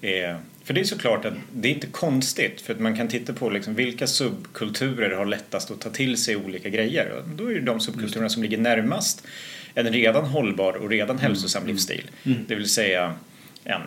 eh, 0.00 0.36
för 0.64 0.74
det 0.74 0.80
är 0.80 0.84
såklart 0.84 1.24
att 1.24 1.34
det 1.52 1.68
är 1.68 1.72
inte 1.72 1.86
konstigt 1.86 2.60
för 2.60 2.74
att 2.74 2.80
man 2.80 2.96
kan 2.96 3.08
titta 3.08 3.32
på 3.32 3.50
liksom 3.50 3.74
vilka 3.74 4.06
subkulturer 4.06 5.16
har 5.16 5.26
lättast 5.26 5.70
att 5.70 5.80
ta 5.80 5.90
till 5.90 6.16
sig 6.16 6.36
olika 6.36 6.68
grejer. 6.68 7.10
Och 7.10 7.28
då 7.28 7.50
är 7.50 7.54
det 7.54 7.60
de 7.60 7.80
subkulturerna 7.80 8.28
som 8.28 8.42
ligger 8.42 8.58
närmast 8.58 9.26
en 9.74 9.92
redan 9.92 10.24
hållbar 10.24 10.72
och 10.72 10.90
redan 10.90 11.18
hälsosam 11.18 11.66
livsstil. 11.66 12.10
Det 12.48 12.54
vill 12.54 12.68
säga 12.68 13.14
en 13.64 13.82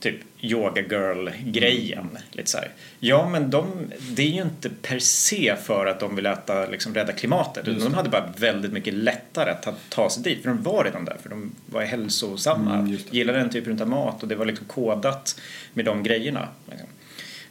typ 0.00 0.16
yoga 0.40 0.82
girl-grejen. 0.82 2.18
Lite 2.32 2.50
så 2.50 2.58
här. 2.58 2.70
Ja, 3.00 3.28
men 3.28 3.50
de, 3.50 3.92
det 4.10 4.22
är 4.22 4.30
ju 4.30 4.42
inte 4.42 4.70
per 4.82 4.98
se 4.98 5.56
för 5.62 5.86
att 5.86 6.00
de 6.00 6.16
vill 6.16 6.26
äta, 6.26 6.66
liksom, 6.66 6.94
rädda 6.94 7.12
klimatet. 7.12 7.68
Utan 7.68 7.84
de 7.84 7.94
hade 7.94 8.08
bara 8.08 8.32
väldigt 8.36 8.72
mycket 8.72 8.94
lättare 8.94 9.50
att 9.50 9.62
ta, 9.62 9.74
ta 9.88 10.10
sig 10.10 10.22
dit. 10.22 10.42
För 10.42 10.48
de 10.48 10.62
var 10.62 10.84
redan 10.84 11.04
där, 11.04 11.16
för 11.22 11.28
de 11.28 11.52
var 11.66 11.82
hälsosamma. 11.82 12.74
Mm, 12.74 12.98
gillade 13.10 13.38
den 13.38 13.50
typen 13.50 13.82
av 13.82 13.88
mat 13.88 14.22
och 14.22 14.28
det 14.28 14.34
var 14.34 14.46
liksom 14.46 14.66
kodat 14.66 15.40
med 15.74 15.84
de 15.84 16.02
grejerna. 16.02 16.48
Liksom. 16.70 16.88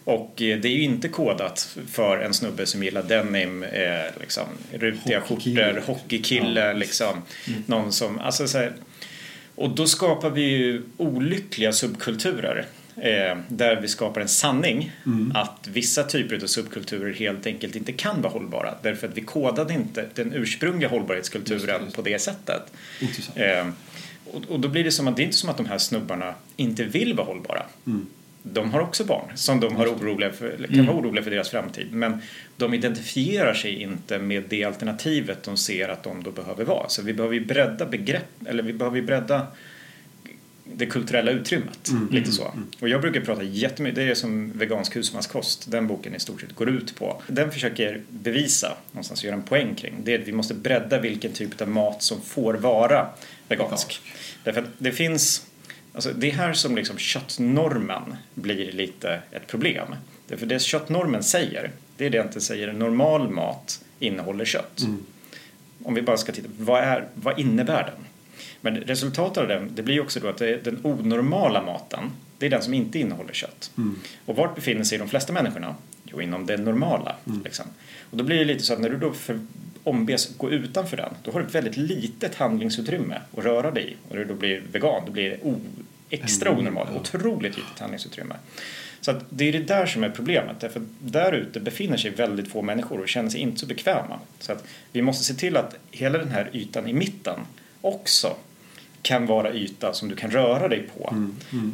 Och 0.03 0.41
eh, 0.41 0.59
det 0.59 0.67
är 0.67 0.73
ju 0.73 0.83
inte 0.83 1.07
kodat 1.07 1.77
för 1.87 2.17
en 2.17 2.33
snubbe 2.33 2.65
som 2.65 2.83
gillar 2.83 3.03
denim, 3.03 3.63
eh, 3.63 4.19
liksom, 4.19 4.45
rutiga 4.71 5.21
skjortor, 5.21 5.81
hockeykille, 5.85 6.73
liksom. 6.73 7.21
Någon 7.65 7.91
som, 7.91 8.19
alltså 8.19 8.47
så 8.47 8.57
här, 8.57 8.73
och 9.57 9.69
då 9.69 9.87
skapar 9.87 10.29
vi 10.29 10.41
ju 10.41 10.83
olyckliga 10.97 11.73
subkulturer. 11.73 12.65
Eh, 12.95 13.37
där 13.47 13.81
vi 13.81 13.87
skapar 13.87 14.21
en 14.21 14.27
sanning 14.27 14.91
att 15.33 15.67
vissa 15.67 16.03
typer 16.03 16.35
av 16.43 16.47
subkulturer 16.47 17.13
helt 17.13 17.47
enkelt 17.47 17.75
inte 17.75 17.91
kan 17.91 18.21
vara 18.21 18.33
hållbara. 18.33 18.73
Därför 18.81 19.07
att 19.07 19.17
vi 19.17 19.21
kodade 19.21 19.73
inte 19.73 20.05
den 20.13 20.33
ursprungliga 20.33 20.89
hållbarhetskulturen 20.89 21.81
Just 21.81 21.95
det. 21.95 21.95
på 21.95 22.01
det 22.01 22.19
sättet. 22.19 22.61
Eh, 23.35 23.67
och, 24.33 24.41
och 24.49 24.59
då 24.59 24.67
blir 24.67 24.83
det 24.83 24.91
som 24.91 25.07
att 25.07 25.15
det 25.15 25.21
är 25.21 25.25
inte 25.25 25.37
som 25.37 25.49
att 25.49 25.57
de 25.57 25.65
här 25.65 25.77
snubbarna 25.77 26.33
inte 26.55 26.83
vill 26.83 27.13
vara 27.13 27.27
hållbara. 27.27 27.65
De 28.43 28.71
har 28.71 28.79
också 28.79 29.03
barn 29.03 29.31
som 29.35 29.59
de 29.59 29.75
har 29.75 29.87
oroliga 29.87 30.31
för, 30.31 30.67
kan 30.75 30.85
vara 30.85 30.97
oroliga 30.97 31.23
för 31.23 31.31
deras 31.31 31.49
framtid. 31.49 31.87
Men 31.91 32.21
de 32.57 32.73
identifierar 32.73 33.53
sig 33.53 33.81
inte 33.81 34.19
med 34.19 34.43
det 34.49 34.63
alternativet 34.63 35.43
de 35.43 35.57
ser 35.57 35.89
att 35.89 36.03
de 36.03 36.23
då 36.23 36.31
behöver 36.31 36.65
vara. 36.65 36.89
Så 36.89 37.01
vi 37.01 37.13
behöver 37.13 37.35
ju 37.35 37.45
bredda 37.45 37.85
begrepp, 37.85 38.29
eller 38.45 38.63
vi 38.63 38.73
behöver 38.73 38.97
ju 38.97 39.03
bredda 39.03 39.47
det 40.75 40.85
kulturella 40.85 41.31
utrymmet. 41.31 41.91
Lite 42.11 42.31
så. 42.31 42.53
Och 42.79 42.89
jag 42.89 43.01
brukar 43.01 43.21
prata 43.21 43.43
jättemycket, 43.43 43.95
det 43.95 44.03
är 44.03 44.15
som 44.15 44.51
vegansk 44.51 44.95
husmanskost, 44.95 45.71
den 45.71 45.87
boken 45.87 46.15
i 46.15 46.19
stort 46.19 46.41
sett 46.41 46.55
går 46.55 46.69
ut 46.69 46.95
på. 46.95 47.21
Den 47.27 47.51
försöker 47.51 48.01
bevisa, 48.09 48.77
någonstans 48.91 49.23
göra 49.23 49.35
en 49.35 49.43
poäng 49.43 49.75
kring, 49.75 49.93
det 50.03 50.13
är 50.13 50.19
att 50.19 50.27
vi 50.27 50.31
måste 50.31 50.53
bredda 50.53 50.99
vilken 50.99 51.31
typ 51.31 51.61
av 51.61 51.67
mat 51.67 52.03
som 52.03 52.21
får 52.21 52.53
vara 52.53 53.07
vegansk. 53.47 54.01
Därför 54.43 54.61
att 54.61 54.69
det 54.77 54.91
finns, 54.91 55.47
alltså 55.97 56.13
det 56.13 56.29
är 56.29 56.33
här 56.33 56.53
som 56.53 56.75
liksom 56.75 56.97
köttnormen 56.97 58.15
blir 58.33 58.71
lite 58.71 59.21
ett 59.31 59.47
problem. 59.47 59.95
Därför 60.27 60.45
det 60.45 60.61
köttnormen 60.61 61.23
säger, 61.23 61.71
det 61.97 62.05
är 62.05 62.09
det 62.09 62.29
den 62.31 62.41
säger 62.41 62.73
normal 62.73 63.29
mat 63.29 63.81
innehåller 63.99 64.45
kött. 64.45 64.81
Om 65.83 65.93
vi 65.93 66.01
bara 66.01 66.17
ska 66.17 66.31
titta, 66.31 66.49
vad, 66.59 66.83
är, 66.83 67.07
vad 67.13 67.39
innebär 67.39 67.83
den? 67.83 68.05
Men 68.61 68.75
resultatet 68.75 69.37
av 69.37 69.47
den, 69.47 69.71
det 69.75 69.83
blir 69.83 70.01
också 70.01 70.19
då 70.19 70.27
att 70.27 70.37
den 70.37 70.79
onormala 70.83 71.61
maten, 71.61 72.11
det 72.37 72.45
är 72.45 72.49
den 72.49 72.61
som 72.61 72.73
inte 72.73 72.99
innehåller 72.99 73.33
kött. 73.33 73.71
Och 74.25 74.35
vart 74.35 74.55
befinner 74.55 74.83
sig 74.83 74.97
de 74.97 75.09
flesta 75.09 75.33
människorna? 75.33 75.75
Jo, 76.03 76.21
inom 76.21 76.45
det 76.45 76.57
normala. 76.57 77.15
Liksom. 77.43 77.65
Och 78.11 78.17
då 78.17 78.23
blir 78.23 78.37
det 78.37 78.45
lite 78.45 78.63
så 78.63 78.73
att 78.73 78.79
när 78.79 78.89
du 78.89 78.97
då 78.97 79.13
för, 79.13 79.39
ombes 79.87 80.37
gå 80.37 80.51
utanför 80.51 80.97
den, 80.97 81.13
då 81.23 81.31
har 81.31 81.39
du 81.39 81.45
ett 81.45 81.55
väldigt 81.55 81.77
litet 81.77 82.35
handlingsutrymme 82.35 83.21
att 83.37 83.43
röra 83.43 83.71
dig 83.71 83.91
i. 83.91 83.95
Och 84.09 84.15
när 84.15 84.17
du 84.17 84.25
då 84.25 84.33
blir 84.33 84.63
vegan, 84.71 85.01
då 85.05 85.11
blir 85.11 85.29
det 85.29 85.37
o, 85.43 85.55
extra 86.09 86.51
onormalt, 86.51 86.89
otroligt 86.95 87.57
litet 87.57 87.79
handlingsutrymme. 87.79 88.35
Så 89.01 89.11
att 89.11 89.25
det 89.29 89.49
är 89.49 89.51
det 89.51 89.59
där 89.59 89.85
som 89.85 90.03
är 90.03 90.09
problemet, 90.09 90.59
därför 90.59 90.79
att 90.79 90.85
där 90.99 91.31
ute 91.31 91.59
befinner 91.59 91.97
sig 91.97 92.11
väldigt 92.11 92.47
få 92.47 92.61
människor 92.61 92.99
och 92.99 93.07
känner 93.07 93.29
sig 93.29 93.39
inte 93.39 93.59
så 93.59 93.65
bekväma. 93.65 94.19
Så 94.39 94.51
att 94.51 94.63
vi 94.91 95.01
måste 95.01 95.23
se 95.23 95.33
till 95.33 95.57
att 95.57 95.75
hela 95.91 96.17
den 96.17 96.31
här 96.31 96.49
ytan 96.53 96.87
i 96.87 96.93
mitten 96.93 97.39
också 97.81 98.35
kan 99.01 99.25
vara 99.25 99.53
yta 99.53 99.93
som 99.93 100.09
du 100.09 100.15
kan 100.15 100.31
röra 100.31 100.67
dig 100.67 100.89
på. 100.97 101.13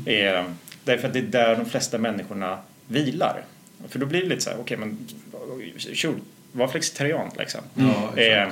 Eh, 0.05 0.45
därför 0.83 1.07
att 1.07 1.13
det 1.13 1.19
är 1.19 1.23
där 1.23 1.55
de 1.55 1.65
flesta 1.65 1.97
människorna 1.97 2.57
vilar. 2.87 3.43
För 3.87 3.99
då 3.99 4.05
blir 4.05 4.21
det 4.21 4.27
lite 4.27 4.41
så 4.41 4.49
här, 4.49 4.57
okej 4.59 4.77
men 4.77 4.97
sure, 5.77 6.15
var 6.53 6.67
flexitarian 6.67 7.31
liksom. 7.39 7.61
Ja. 7.75 8.17
Eh, 8.17 8.47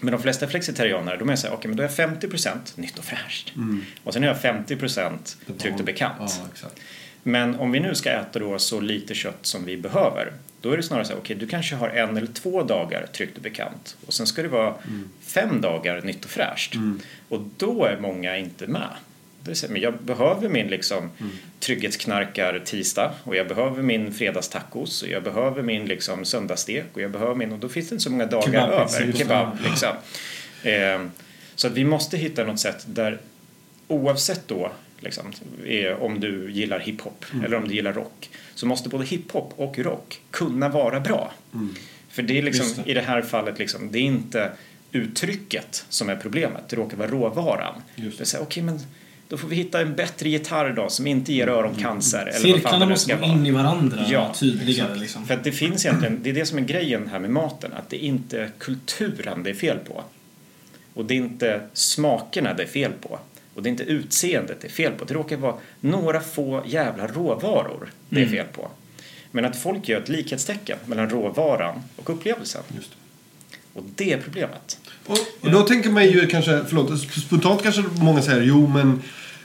men 0.00 0.12
de 0.12 0.22
flesta 0.22 0.46
flexitarianer, 0.46 1.16
de 1.16 1.30
är 1.30 1.36
så 1.36 1.46
här, 1.46 1.54
okej 1.54 1.68
men 1.68 1.76
då 1.76 1.82
är 1.82 1.90
jag 1.98 2.10
50% 2.10 2.56
nytt 2.74 2.98
och 2.98 3.04
fräscht. 3.04 3.52
Och 4.04 4.12
sen 4.12 4.24
är 4.24 4.28
jag 4.28 4.36
50% 4.36 5.36
tryggt 5.58 5.78
och 5.80 5.86
bekant. 5.86 6.40
Ja. 6.62 6.68
Men 7.22 7.54
om 7.56 7.72
vi 7.72 7.80
nu 7.80 7.94
ska 7.94 8.10
äta 8.10 8.38
då 8.38 8.58
så 8.58 8.80
lite 8.80 9.14
kött 9.14 9.38
som 9.46 9.64
vi 9.64 9.76
behöver, 9.76 10.32
då 10.60 10.70
är 10.70 10.76
det 10.76 10.82
snarare 10.82 11.04
så 11.04 11.12
här, 11.12 11.18
okej 11.20 11.36
du 11.36 11.46
kanske 11.46 11.76
har 11.76 11.88
en 11.88 12.16
eller 12.16 12.26
två 12.26 12.62
dagar 12.62 13.06
tryggt 13.06 13.36
och 13.36 13.42
bekant 13.42 13.96
och 14.06 14.14
sen 14.14 14.26
ska 14.26 14.42
det 14.42 14.48
vara 14.48 14.74
fem 15.20 15.60
dagar 15.60 16.02
nytt 16.02 16.24
och 16.24 16.30
fräscht. 16.30 16.74
Och 17.28 17.40
då 17.56 17.84
är 17.84 18.00
många 18.00 18.36
inte 18.36 18.66
med. 18.66 18.88
Det 19.44 19.68
men 19.70 19.82
jag 19.82 20.02
behöver 20.02 20.48
min 20.48 20.66
liksom 20.66 21.10
trygghetsknarkar 21.60 22.62
tisdag 22.64 23.14
och 23.24 23.36
jag 23.36 23.48
behöver 23.48 23.82
min 23.82 24.14
fredagstacos 24.14 25.02
och 25.02 25.08
jag 25.08 25.22
behöver 25.22 25.62
min 25.62 25.86
liksom 25.86 26.24
söndagsstek 26.24 26.84
och 26.92 27.00
jag 27.00 27.10
behöver 27.10 27.34
min 27.34 27.52
och 27.52 27.58
då 27.58 27.68
finns 27.68 27.88
det 27.88 27.94
inte 27.94 28.02
så 28.02 28.10
många 28.10 28.26
dagar 28.26 28.42
Kebabpizza, 28.52 29.00
över. 29.00 29.12
det. 29.12 29.18
Kebab 29.18 29.58
liksom. 29.64 29.90
Eh, 30.62 31.06
så 31.54 31.66
att 31.66 31.72
vi 31.72 31.84
måste 31.84 32.16
hitta 32.16 32.44
något 32.44 32.60
sätt 32.60 32.84
där 32.86 33.18
oavsett 33.88 34.48
då 34.48 34.72
liksom, 35.00 35.32
eh, 35.66 36.02
om 36.02 36.20
du 36.20 36.50
gillar 36.50 36.78
hiphop 36.78 37.24
Mm. 37.32 37.44
eller 37.44 37.56
om 37.56 37.68
du 37.68 37.74
gillar 37.74 37.92
rock 37.92 38.30
så 38.54 38.66
måste 38.66 38.88
både 38.88 39.04
hiphop 39.04 39.52
och 39.56 39.78
rock 39.78 40.20
kunna 40.30 40.68
vara 40.68 41.00
bra. 41.00 41.32
För 42.08 42.22
det 42.22 42.38
är 42.38 42.42
liksom, 42.42 42.82
det. 42.84 42.90
i 42.90 42.94
det 42.94 43.00
här 43.00 43.22
fallet 43.22 43.58
liksom, 43.58 43.92
det 43.92 43.98
är 43.98 44.02
inte 44.02 44.50
uttrycket 44.92 45.84
som 45.88 46.08
är 46.08 46.16
problemet, 46.16 46.68
det 46.68 46.76
råkar 46.76 46.96
vara 46.96 47.08
råvaran. 47.08 47.82
Just 47.96 48.18
Det 48.18 48.24
är 48.24 48.26
så 48.26 48.36
här, 48.36 48.44
okej 48.44 48.62
men 48.62 48.80
då 49.34 49.38
får 49.38 49.48
vi 49.48 49.56
hitta 49.56 49.80
en 49.80 49.94
bättre 49.94 50.28
gitarr 50.28 50.72
då 50.72 50.88
som 50.88 51.06
inte 51.06 51.32
ger 51.32 51.48
öroncancer 51.48 52.18
eller 52.18 52.32
vad 52.32 52.40
fan 52.40 52.52
Cirklarna 52.52 52.86
måste 52.86 53.04
ska 53.04 53.16
gå 53.16 53.24
in 53.24 53.46
i 53.46 53.50
varandra 53.50 54.06
Ja, 54.08 54.34
tydligare. 54.34 54.94
Liksom. 54.94 55.26
För 55.26 55.34
att 55.34 55.44
det 55.44 55.52
finns 55.52 55.86
egentligen, 55.86 56.20
det 56.22 56.30
är 56.30 56.34
det 56.34 56.46
som 56.46 56.58
är 56.58 56.62
grejen 56.62 57.08
här 57.08 57.18
med 57.18 57.30
maten, 57.30 57.72
att 57.72 57.90
det 57.90 58.04
är 58.04 58.06
inte 58.06 58.50
kulturen 58.58 59.42
det 59.42 59.50
är 59.50 59.54
fel 59.54 59.78
på. 59.78 60.04
Och 60.94 61.04
det 61.04 61.14
är 61.14 61.16
inte 61.16 61.60
smakerna 61.72 62.54
det 62.54 62.62
är 62.62 62.66
fel 62.66 62.92
på. 63.00 63.18
Och 63.54 63.62
det 63.62 63.68
är 63.68 63.70
inte 63.70 63.84
utseendet 63.84 64.60
det 64.60 64.66
är 64.66 64.72
fel 64.72 64.92
på. 64.92 65.04
Det 65.04 65.14
råkar 65.14 65.36
vara 65.36 65.54
några 65.80 66.20
få 66.20 66.62
jävla 66.66 67.06
råvaror 67.06 67.88
det 68.08 68.22
är 68.22 68.26
fel 68.26 68.46
på. 68.52 68.70
Men 69.30 69.44
att 69.44 69.56
folk 69.56 69.88
gör 69.88 70.00
ett 70.00 70.08
likhetstecken 70.08 70.78
mellan 70.86 71.10
råvaran 71.10 71.82
och 71.96 72.10
upplevelsen. 72.10 72.62
Just 72.76 72.90
det. 72.90 72.96
Och 73.74 73.84
det 73.94 74.12
är 74.12 74.18
problemet. 74.18 74.78
Och, 75.06 75.18
och 75.40 75.50
då 75.50 75.62
tänker 75.62 75.90
man 75.90 76.04
ju 76.04 76.26
kanske, 76.26 76.64
förlåt, 76.68 77.00
spontant 77.00 77.62
kanske 77.62 77.82
många 78.00 78.22
säger 78.22 78.42
jo 78.42 78.66
men 78.66 79.02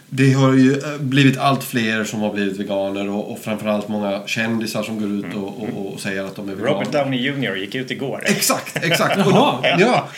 det 0.10 0.34
har 0.34 0.54
ju 0.54 0.74
eh, 0.74 0.98
blivit 1.00 1.38
allt 1.38 1.64
fler 1.64 2.04
som 2.04 2.20
har 2.20 2.34
blivit 2.34 2.60
veganer 2.60 3.10
och, 3.10 3.32
och 3.32 3.40
framförallt 3.40 3.88
många 3.88 4.22
kändisar 4.26 4.84
som 4.84 5.00
går 5.00 5.10
ut 5.12 5.36
och, 5.36 5.64
och, 5.64 5.94
och 5.94 6.00
säger 6.00 6.24
att 6.24 6.36
de 6.36 6.50
är 6.50 6.56
veganer. 6.56 6.74
Robert 6.74 6.92
Downey 6.92 7.20
Jr 7.20 7.56
gick 7.56 7.76
ut 7.76 7.92
igår. 7.92 8.24
Exakt, 8.26 8.78
exakt. 8.86 9.18
Och 9.18 9.34
då, 9.34 9.60
ja, 9.64 10.10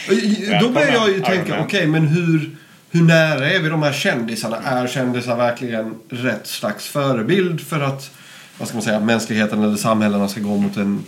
då 0.62 0.70
börjar 0.70 0.94
jag 0.94 1.10
ju 1.10 1.20
tänka, 1.20 1.62
okej 1.62 1.88
Man. 1.88 1.92
men 1.92 2.08
hur, 2.08 2.56
hur 2.92 3.02
nära 3.02 3.50
är 3.50 3.60
vi 3.60 3.70
de 3.70 3.84
här 3.84 3.94
kändisarna? 3.94 4.58
Är 4.58 4.88
kändisar 4.88 5.38
verkligen 5.38 5.96
rätt 6.10 6.48
slags 6.48 6.88
förebild 6.88 7.62
för 7.62 7.80
att, 7.80 8.12
vad 8.58 8.68
ska 8.68 8.76
man 8.76 8.84
säga, 8.84 9.00
mänskligheten 9.00 9.64
eller 9.64 9.76
samhällena 9.76 10.28
ska 10.28 10.42
gå 10.42 10.58
mot 10.58 10.78
en 10.78 11.04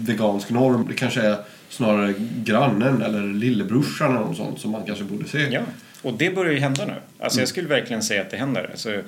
vegansk 0.00 0.50
norm? 0.50 0.86
Det 0.88 0.94
kanske 0.94 1.20
är 1.20 1.36
snarare 1.68 2.14
grannen 2.44 3.02
eller 3.02 3.22
lillebrorsan 3.22 4.10
eller 4.10 4.26
något 4.26 4.36
sånt 4.36 4.60
som 4.60 4.70
man 4.70 4.82
kanske 4.86 5.04
borde 5.04 5.28
se. 5.28 5.48
Ja, 5.50 5.60
och 6.02 6.14
det 6.14 6.30
börjar 6.30 6.52
ju 6.52 6.58
hända 6.58 6.86
nu. 6.86 6.94
Alltså 7.18 7.40
jag 7.40 7.48
skulle 7.48 7.68
verkligen 7.68 8.02
säga 8.02 8.20
att 8.20 8.30
det 8.30 8.36
händer. 8.36 8.68
Alltså, 8.70 9.02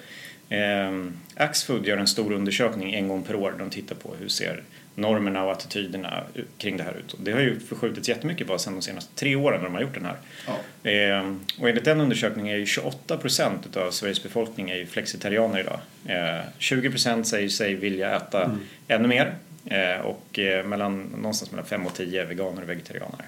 ehm, 0.49 1.13
Axfood 1.35 1.87
gör 1.87 1.97
en 1.97 2.07
stor 2.07 2.33
undersökning 2.33 2.95
en 2.95 3.09
gång 3.09 3.23
per 3.23 3.35
år. 3.35 3.55
De 3.59 3.71
tittar 3.71 3.95
på 3.95 4.15
hur 4.21 4.29
ser 4.29 4.63
normerna 4.95 5.45
och 5.45 5.53
attityderna 5.53 6.25
kring 6.59 6.77
det 6.77 6.83
här 6.83 6.97
ut. 6.99 7.13
Och 7.13 7.21
det 7.23 7.33
har 7.33 7.41
ju 7.41 7.61
förskjutits 7.61 8.09
jättemycket 8.09 8.47
bara 8.47 8.59
sedan 8.59 8.75
de 8.75 8.83
senaste 8.83 9.15
tre 9.15 9.37
åren 9.37 9.59
när 9.59 9.65
de 9.65 9.75
har 9.75 9.83
gjort 9.83 9.95
den 9.95 10.05
här. 10.05 10.17
Ja. 10.47 10.91
Ehm, 10.91 11.41
och 11.61 11.69
enligt 11.69 11.85
den 11.85 12.01
undersökningen 12.01 12.55
är 12.55 12.59
ju 12.59 12.67
28 12.67 13.17
procent 13.17 13.77
av 13.77 13.91
Sveriges 13.91 14.23
befolkning 14.23 14.71
är 14.71 14.77
ju 14.77 14.87
flexitarianer 14.87 15.61
idag. 15.61 15.81
Ehm, 16.07 16.43
20 16.59 16.91
procent 16.91 17.27
säger 17.27 17.49
sig 17.49 17.75
vilja 17.75 18.17
äta 18.17 18.59
ännu 18.89 19.09
mer. 19.09 19.35
Ehm, 19.67 20.01
och 20.01 20.39
eh, 20.39 20.67
mellan, 20.67 21.03
någonstans 21.03 21.51
mellan 21.51 21.67
5 21.67 21.87
och 21.87 21.95
10 21.95 22.23
är 22.23 22.27
veganer 22.27 22.63
och 22.63 22.69
vegetarianer. 22.69 23.27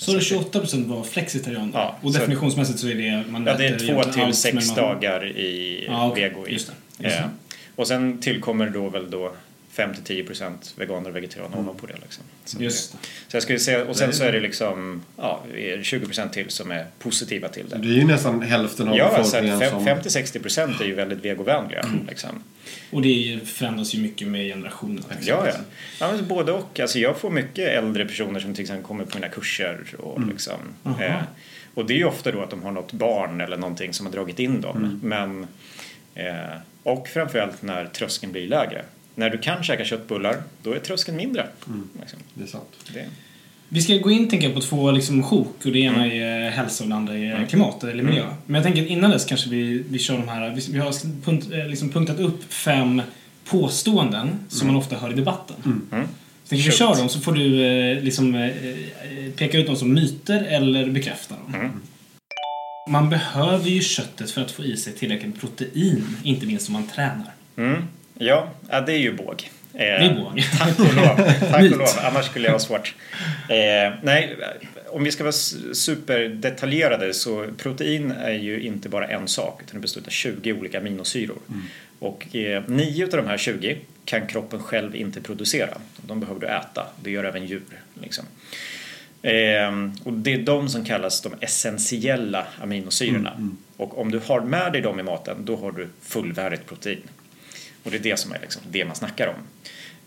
Så 0.00 0.12
det 0.12 0.18
28% 0.18 0.86
var 0.88 1.04
flexitarianer? 1.04 1.70
Ja, 1.74 1.96
och 2.02 2.12
definitionsmässigt 2.12 2.78
så 2.78 2.88
är 2.88 2.94
det... 2.94 3.24
Man 3.30 3.46
Ja, 3.46 3.54
det 3.56 3.66
är 3.66 3.78
två 3.78 4.02
till 4.12 4.34
sex 4.34 4.66
man- 4.66 4.76
dagar 4.76 5.26
i 5.26 5.84
Ja, 5.88 6.08
okej. 6.10 6.28
vego. 6.28 6.46
I. 6.48 6.52
Just 6.52 6.66
det, 6.66 7.04
just 7.04 7.16
det. 7.16 7.22
Eh, 7.22 7.28
och 7.76 7.86
sen 7.88 8.18
tillkommer 8.20 8.66
då 8.70 8.88
väl 8.88 9.10
då 9.10 9.32
5-10 9.80 10.26
procent 10.26 10.74
veganer 10.76 11.10
och 11.10 11.16
vegetarianer 11.16 11.58
ovanpå 11.58 11.86
det. 11.86 11.94
Liksom. 12.02 12.24
Så, 12.44 12.56
Mm. 12.56 12.64
Just 12.64 12.92
det. 12.92 12.98
så 13.28 13.36
jag 13.36 13.42
skulle 13.42 13.58
säga, 13.58 13.84
och 13.84 13.96
sen 13.96 14.12
så 14.12 14.24
är 14.24 14.32
det 14.32 14.40
liksom 14.40 15.02
ja, 15.16 15.42
det 15.52 15.72
är 15.72 15.82
20 15.82 16.06
procent 16.06 16.32
till 16.32 16.50
som 16.50 16.70
är 16.70 16.86
positiva 16.98 17.48
till 17.48 17.68
det. 17.68 17.78
Det 17.78 17.88
är 17.88 17.92
ju 17.92 18.04
nästan 18.04 18.42
hälften 18.42 18.88
av 18.88 18.96
Ja, 18.96 19.04
alltså 19.04 19.40
befolkningen 19.42 19.60
fem- 19.84 20.02
som... 20.02 20.22
50-60 20.22 20.42
procent 20.42 20.80
är 20.80 20.84
ju 20.84 20.94
väldigt 20.94 21.24
vegovänliga. 21.24 21.80
Mm. 21.80 22.06
Liksom. 22.08 22.42
Och 22.92 23.02
det 23.02 23.40
förändras 23.44 23.94
ju 23.94 24.02
mycket 24.02 24.28
med 24.28 24.46
generationerna. 24.48 25.06
Ja, 25.20 25.46
ja. 25.46 25.52
ja 26.00 26.12
men 26.12 26.28
både 26.28 26.52
och. 26.52 26.80
Alltså, 26.80 26.98
jag 26.98 27.16
får 27.18 27.30
mycket 27.30 27.68
äldre 27.68 28.04
personer 28.04 28.40
som 28.40 28.54
till 28.54 28.62
exempel 28.62 28.86
kommer 28.86 29.04
på 29.04 29.16
mina 29.18 29.28
kurser. 29.28 29.80
Och, 29.98 30.16
Mm. 30.16 30.30
liksom, 30.30 30.58
eh, 31.00 31.14
och 31.74 31.86
det 31.86 31.94
är 31.94 31.98
ju 31.98 32.04
ofta 32.04 32.32
då 32.32 32.42
att 32.42 32.50
de 32.50 32.62
har 32.62 32.70
något 32.72 32.92
barn 32.92 33.40
eller 33.40 33.56
någonting 33.56 33.92
som 33.92 34.06
har 34.06 34.12
dragit 34.12 34.38
in 34.38 34.60
dem. 34.60 34.76
Mm. 34.76 35.00
Men, 35.02 35.46
eh, 36.14 36.56
och 36.82 37.08
framförallt 37.08 37.62
när 37.62 37.86
tröskeln 37.86 38.32
blir 38.32 38.48
lägre. 38.48 38.84
När 39.20 39.30
du 39.30 39.38
kan 39.38 39.62
käka 39.62 39.84
köttbullar, 39.84 40.42
då 40.62 40.72
är 40.72 40.78
tröskeln 40.78 41.16
mindre. 41.16 41.46
Mm. 41.66 41.88
Liksom. 42.00 42.18
Det 42.34 42.42
är 42.42 42.48
sant. 42.48 42.68
Det. 42.94 43.06
Vi 43.68 43.82
ska 43.82 43.96
gå 43.96 44.10
in 44.10 44.28
tänker 44.28 44.46
jag, 44.46 44.54
på 44.54 44.60
två 44.60 44.90
liksom, 44.90 45.22
sjok 45.22 45.56
och 45.64 45.72
det 45.72 45.78
ena 45.78 46.06
är 46.06 46.46
eh, 46.46 46.52
hälsa 46.52 46.84
och 46.84 46.90
det 46.90 46.96
andra 46.96 47.18
är 47.18 47.34
Mm. 47.34 47.46
klimat 47.46 47.84
eller 47.84 48.02
miljö. 48.02 48.24
Men 48.46 48.54
jag 48.54 48.64
tänker 48.64 48.82
att 48.82 48.88
innan 48.88 49.10
dess 49.10 49.24
kanske 49.24 49.50
vi, 49.50 49.84
vi 49.88 49.98
kör 49.98 50.16
de 50.16 50.28
här, 50.28 50.50
vi, 50.50 50.66
vi 50.72 50.78
har 50.78 51.22
punkt, 51.24 51.46
eh, 51.52 51.68
liksom 51.68 51.88
punktat 51.88 52.20
upp 52.20 52.52
fem 52.52 53.02
påståenden 53.44 54.38
som 54.48 54.66
man 54.66 54.76
ofta 54.76 54.96
hör 54.96 55.10
i 55.12 55.14
debatten. 55.14 55.56
Mm. 55.64 56.06
Så 56.44 56.48
tänker 56.48 56.64
vi 56.64 56.76
kör 56.76 56.96
dem 56.96 57.08
så 57.08 57.20
får 57.20 57.32
du 57.32 57.64
eh, 57.66 58.02
liksom, 58.02 58.34
eh, 58.34 58.50
peka 59.36 59.58
ut 59.58 59.66
dem 59.66 59.76
som 59.76 59.92
myter 59.94 60.42
eller 60.42 60.90
bekräfta 60.90 61.34
dem. 61.34 61.54
Mm. 61.54 61.70
Man 62.88 63.10
behöver 63.10 63.68
ju 63.70 63.80
köttet 63.80 64.30
för 64.30 64.40
att 64.40 64.50
få 64.50 64.64
i 64.64 64.76
sig 64.76 64.92
tillräckligt 64.92 65.40
protein, 65.40 66.16
inte 66.22 66.46
minst 66.46 66.68
om 66.68 66.72
man 66.72 66.86
tränar. 66.86 67.32
Mm. 68.20 68.48
Ja, 68.70 68.80
det 68.80 68.92
är 68.92 68.98
ju 68.98 69.12
båg. 69.12 69.50
Eh, 69.74 69.78
Det 69.78 69.84
är 69.84 70.14
båg. 70.14 70.42
Tack 70.58 70.78
och 70.80 70.94
lov. 70.94 71.16
Tack 71.50 71.62
och 71.72 71.78
lov. 71.78 71.88
Annars 72.02 72.26
skulle 72.26 72.46
jag 72.46 72.52
ha 72.52 72.58
svårt. 72.60 72.94
Eh, 73.48 73.94
nej, 74.02 74.36
om 74.88 75.04
vi 75.04 75.12
ska 75.12 75.24
vara 75.24 75.32
superdetaljerade 75.72 77.14
så 77.14 77.46
protein 77.56 78.10
är 78.10 78.30
ju 78.34 78.60
inte 78.62 78.88
bara 78.88 79.06
en 79.08 79.28
sak 79.28 79.60
utan 79.62 79.74
det 79.74 79.80
består 79.80 80.00
av 80.06 80.10
20 80.10 80.52
olika 80.52 80.78
aminosyror. 80.78 81.38
Och 81.98 82.36
eh, 82.36 82.62
nio 82.66 83.04
av 83.04 83.10
de 83.10 83.26
här 83.26 83.38
20 83.38 83.76
kan 84.04 84.26
kroppen 84.26 84.58
själv 84.62 84.96
inte 84.96 85.20
producera. 85.20 85.78
De 85.96 86.20
behöver 86.20 86.40
du 86.40 86.46
äta. 86.46 86.86
Det 87.02 87.10
gör 87.10 87.24
även 87.24 87.46
djur. 87.46 87.62
Liksom. 88.02 88.24
Eh, 89.22 89.70
och 90.04 90.12
det 90.12 90.32
är 90.34 90.38
de 90.38 90.68
som 90.68 90.84
kallas 90.84 91.20
de 91.20 91.32
essentiella 91.40 92.46
aminosyrorna. 92.60 93.50
Och 93.76 93.98
om 94.00 94.10
du 94.10 94.20
har 94.26 94.40
med 94.40 94.72
dig 94.72 94.82
dem 94.82 95.00
i 95.00 95.02
maten 95.02 95.36
då 95.44 95.56
har 95.56 95.72
du 95.72 95.88
fullvärdigt 96.02 96.66
protein. 96.66 97.00
Och 97.82 97.90
det 97.90 97.96
är 97.96 98.02
det 98.02 98.16
som 98.16 98.32
är 98.32 98.38
liksom 98.40 98.62
det 98.70 98.84
man 98.84 98.96
snackar 98.96 99.26
om. 99.26 99.34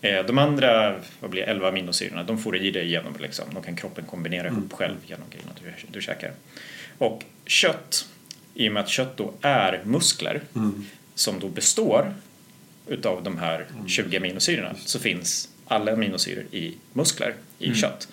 Eh, 0.00 0.26
De 0.26 0.38
andra, 0.38 1.00
vad 1.20 1.30
blir 1.30 1.42
det, 1.46 1.50
11 1.50 1.68
aminosyrorna, 1.68 2.22
de 2.22 2.38
får 2.38 2.52
du 2.52 2.58
i 2.58 2.70
dig 2.70 2.88
genom 2.90 3.16
liksom. 3.20 3.44
De 3.54 3.62
kan 3.62 3.76
kroppen 3.76 4.04
kombinera 4.04 4.46
ihop 4.46 4.72
själv 4.72 4.96
genom 5.06 5.24
grejerna 5.30 5.52
du, 5.62 5.72
du 5.90 6.02
käkar. 6.02 6.32
Och 6.98 7.24
kött, 7.46 8.08
i 8.54 8.68
och 8.68 8.72
med 8.72 8.82
att 8.82 8.88
kött 8.88 9.16
då 9.16 9.34
är 9.40 9.82
muskler 9.84 10.40
som 11.14 11.40
då 11.40 11.48
består 11.48 12.14
utav 12.88 13.22
de 13.22 13.38
här 13.38 13.66
20 13.86 14.16
aminosyrorna 14.16 14.74
så 14.84 14.98
finns 14.98 15.48
alla 15.66 15.92
aminosyror 15.92 16.44
i 16.52 16.74
muskler, 16.92 17.34
i 17.58 17.74
kött. 17.74 18.08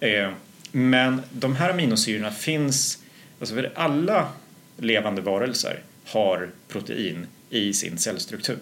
Eh, 0.00 0.30
Men 0.72 1.22
de 1.32 1.56
här 1.56 1.70
aminosyrorna 1.70 2.30
finns, 2.30 2.98
alltså 3.40 3.54
för 3.54 3.72
alla 3.74 4.28
levande 4.76 5.20
varelser 5.22 5.80
har 6.06 6.50
protein 6.68 7.26
i 7.50 7.72
sin 7.72 7.98
cellstruktur. 7.98 8.58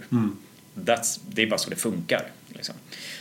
That's, 0.75 1.21
det 1.29 1.43
är 1.43 1.47
bara 1.47 1.59
så 1.59 1.71
det 1.71 1.77
funkar. 1.77 2.23
Liksom. 2.49 2.75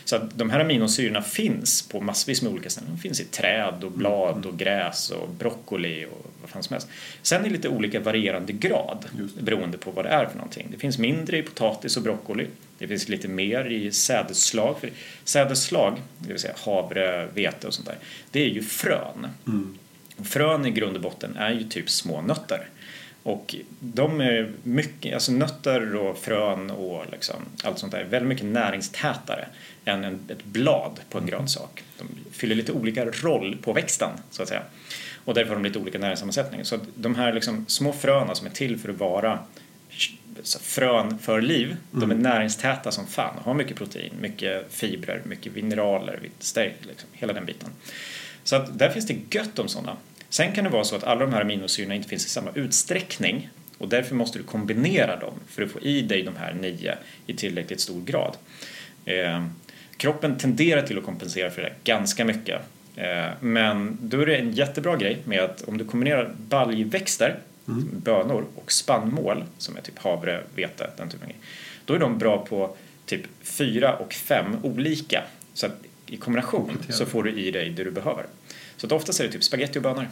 Så 0.03 0.15
att 0.15 0.37
de 0.37 0.49
här 0.49 0.59
aminosyrorna 0.59 1.21
finns 1.21 1.81
på 1.81 2.01
massvis 2.01 2.41
med 2.41 2.51
olika 2.51 2.69
ställen. 2.69 2.89
De 2.91 3.01
finns 3.01 3.21
i 3.21 3.25
träd 3.25 3.83
och 3.83 3.91
blad 3.91 4.45
och 4.45 4.57
gräs 4.57 5.09
och 5.09 5.29
broccoli 5.29 6.05
och 6.05 6.31
vad 6.41 6.49
fan 6.49 6.63
som 6.63 6.73
helst. 6.73 6.87
Sen 7.21 7.45
i 7.45 7.49
lite 7.49 7.69
olika 7.69 7.99
varierande 7.99 8.53
grad 8.53 9.05
beroende 9.39 9.77
på 9.77 9.91
vad 9.91 10.05
det 10.05 10.09
är 10.09 10.25
för 10.25 10.35
någonting. 10.35 10.67
Det 10.71 10.77
finns 10.77 10.97
mindre 10.97 11.37
i 11.37 11.43
potatis 11.43 11.97
och 11.97 12.03
broccoli. 12.03 12.47
Det 12.77 12.87
finns 12.87 13.09
lite 13.09 13.27
mer 13.27 13.65
i 13.65 13.91
sädesslag. 13.91 14.79
För 14.79 14.91
sädesslag, 15.23 16.01
det 16.17 16.27
vill 16.27 16.41
säga 16.41 16.53
havre, 16.65 17.27
vete 17.33 17.67
och 17.67 17.73
sånt 17.73 17.87
där, 17.87 17.97
det 18.31 18.43
är 18.43 18.49
ju 18.49 18.63
frön. 18.63 19.27
Och 20.17 20.27
frön 20.27 20.65
i 20.65 20.71
grund 20.71 20.95
och 20.95 21.01
botten 21.01 21.37
är 21.37 21.51
ju 21.51 21.63
typ 21.63 21.89
små 21.89 22.21
nötter. 22.21 22.69
Och 23.23 23.55
de 23.79 24.21
är 24.21 24.51
mycket, 24.63 25.13
alltså 25.13 25.31
nötter 25.31 25.95
och 25.95 26.17
frön 26.17 26.71
och 26.71 27.05
liksom 27.11 27.35
allt 27.63 27.79
sånt 27.79 27.91
där 27.91 27.99
är 27.99 28.05
väldigt 28.05 28.29
mycket 28.29 28.45
näringstätare 28.45 29.47
än 29.85 30.03
en, 30.03 30.19
ett 30.29 30.45
blad 30.45 30.99
på 31.09 31.17
en 31.17 31.25
grönsak. 31.25 31.83
De 31.97 32.07
fyller 32.31 32.55
lite 32.55 32.71
olika 32.71 33.05
roll 33.05 33.57
på 33.61 33.73
växten 33.73 34.09
så 34.29 34.43
att 34.43 34.49
säga. 34.49 34.61
Och 35.25 35.33
därför 35.33 35.49
har 35.49 35.55
de 35.55 35.63
lite 35.63 35.79
olika 35.79 35.99
näringssammansättning. 35.99 36.65
Så 36.65 36.79
de 36.95 37.15
här 37.15 37.33
liksom 37.33 37.65
små 37.67 37.93
fröna 37.93 38.35
som 38.35 38.47
är 38.47 38.51
till 38.51 38.79
för 38.79 38.89
att 38.89 38.99
vara 38.99 39.39
frön 40.61 41.19
för 41.19 41.41
liv, 41.41 41.75
de 41.91 42.11
är 42.11 42.15
näringstäta 42.15 42.91
som 42.91 43.07
fan 43.07 43.37
och 43.37 43.45
har 43.45 43.53
mycket 43.53 43.77
protein, 43.77 44.13
mycket 44.19 44.73
fibrer, 44.73 45.21
mycket 45.25 45.55
mineraler, 45.55 46.19
stärk, 46.39 46.75
liksom, 46.81 47.09
hela 47.13 47.33
den 47.33 47.45
biten. 47.45 47.69
Så 48.43 48.55
att 48.55 48.79
där 48.79 48.89
finns 48.89 49.07
det 49.07 49.35
gött 49.35 49.59
om 49.59 49.67
sådana. 49.67 49.97
Sen 50.33 50.51
kan 50.51 50.63
det 50.63 50.69
vara 50.69 50.83
så 50.83 50.95
att 50.95 51.03
alla 51.03 51.21
de 51.21 51.33
här 51.33 51.41
aminosyrorna 51.41 51.95
inte 51.95 52.09
finns 52.09 52.25
i 52.25 52.29
samma 52.29 52.51
utsträckning 52.53 53.49
och 53.77 53.89
därför 53.89 54.15
måste 54.15 54.39
du 54.39 54.43
kombinera 54.43 55.15
dem 55.15 55.33
för 55.47 55.63
att 55.63 55.71
få 55.71 55.79
i 55.79 56.01
dig 56.01 56.23
de 56.23 56.35
här 56.35 56.53
nio 56.53 56.97
i 57.25 57.33
tillräckligt 57.33 57.81
stor 57.81 58.01
grad. 58.01 58.37
Eh, 59.05 59.45
kroppen 59.97 60.37
tenderar 60.37 60.81
till 60.81 60.97
att 60.97 61.03
kompensera 61.03 61.51
för 61.51 61.61
det 61.61 61.73
ganska 61.83 62.25
mycket. 62.25 62.61
Eh, 62.95 63.29
men 63.39 63.97
då 64.01 64.21
är 64.21 64.25
det 64.25 64.35
en 64.35 64.51
jättebra 64.51 64.97
grej 64.97 65.17
med 65.25 65.39
att 65.39 65.61
om 65.61 65.77
du 65.77 65.85
kombinerar 65.85 66.33
baljväxter, 66.37 67.39
bönor 67.91 68.45
och 68.55 68.71
spannmål 68.71 69.43
som 69.57 69.77
är 69.77 69.81
typ 69.81 69.99
havre, 69.99 70.43
vete, 70.55 70.89
den 70.97 71.09
typen 71.09 71.23
av 71.23 71.29
grej. 71.29 71.39
Då 71.85 71.93
är 71.93 71.99
de 71.99 72.17
bra 72.17 72.45
på 72.45 72.75
typ 73.05 73.23
fyra 73.41 73.95
och 73.95 74.13
fem 74.13 74.57
olika. 74.63 75.23
Så 75.53 75.65
att 75.65 75.75
i 76.07 76.17
kombination 76.17 76.77
så 76.89 77.05
får 77.05 77.23
du 77.23 77.31
i 77.31 77.51
dig 77.51 77.69
det 77.69 77.83
du 77.83 77.91
behöver. 77.91 78.25
Så 78.77 78.85
att 78.85 78.91
oftast 78.91 79.19
är 79.19 79.23
det 79.23 79.31
typ 79.31 79.43
spaghetti 79.43 79.79
och 79.79 79.83
bönor. 79.83 80.07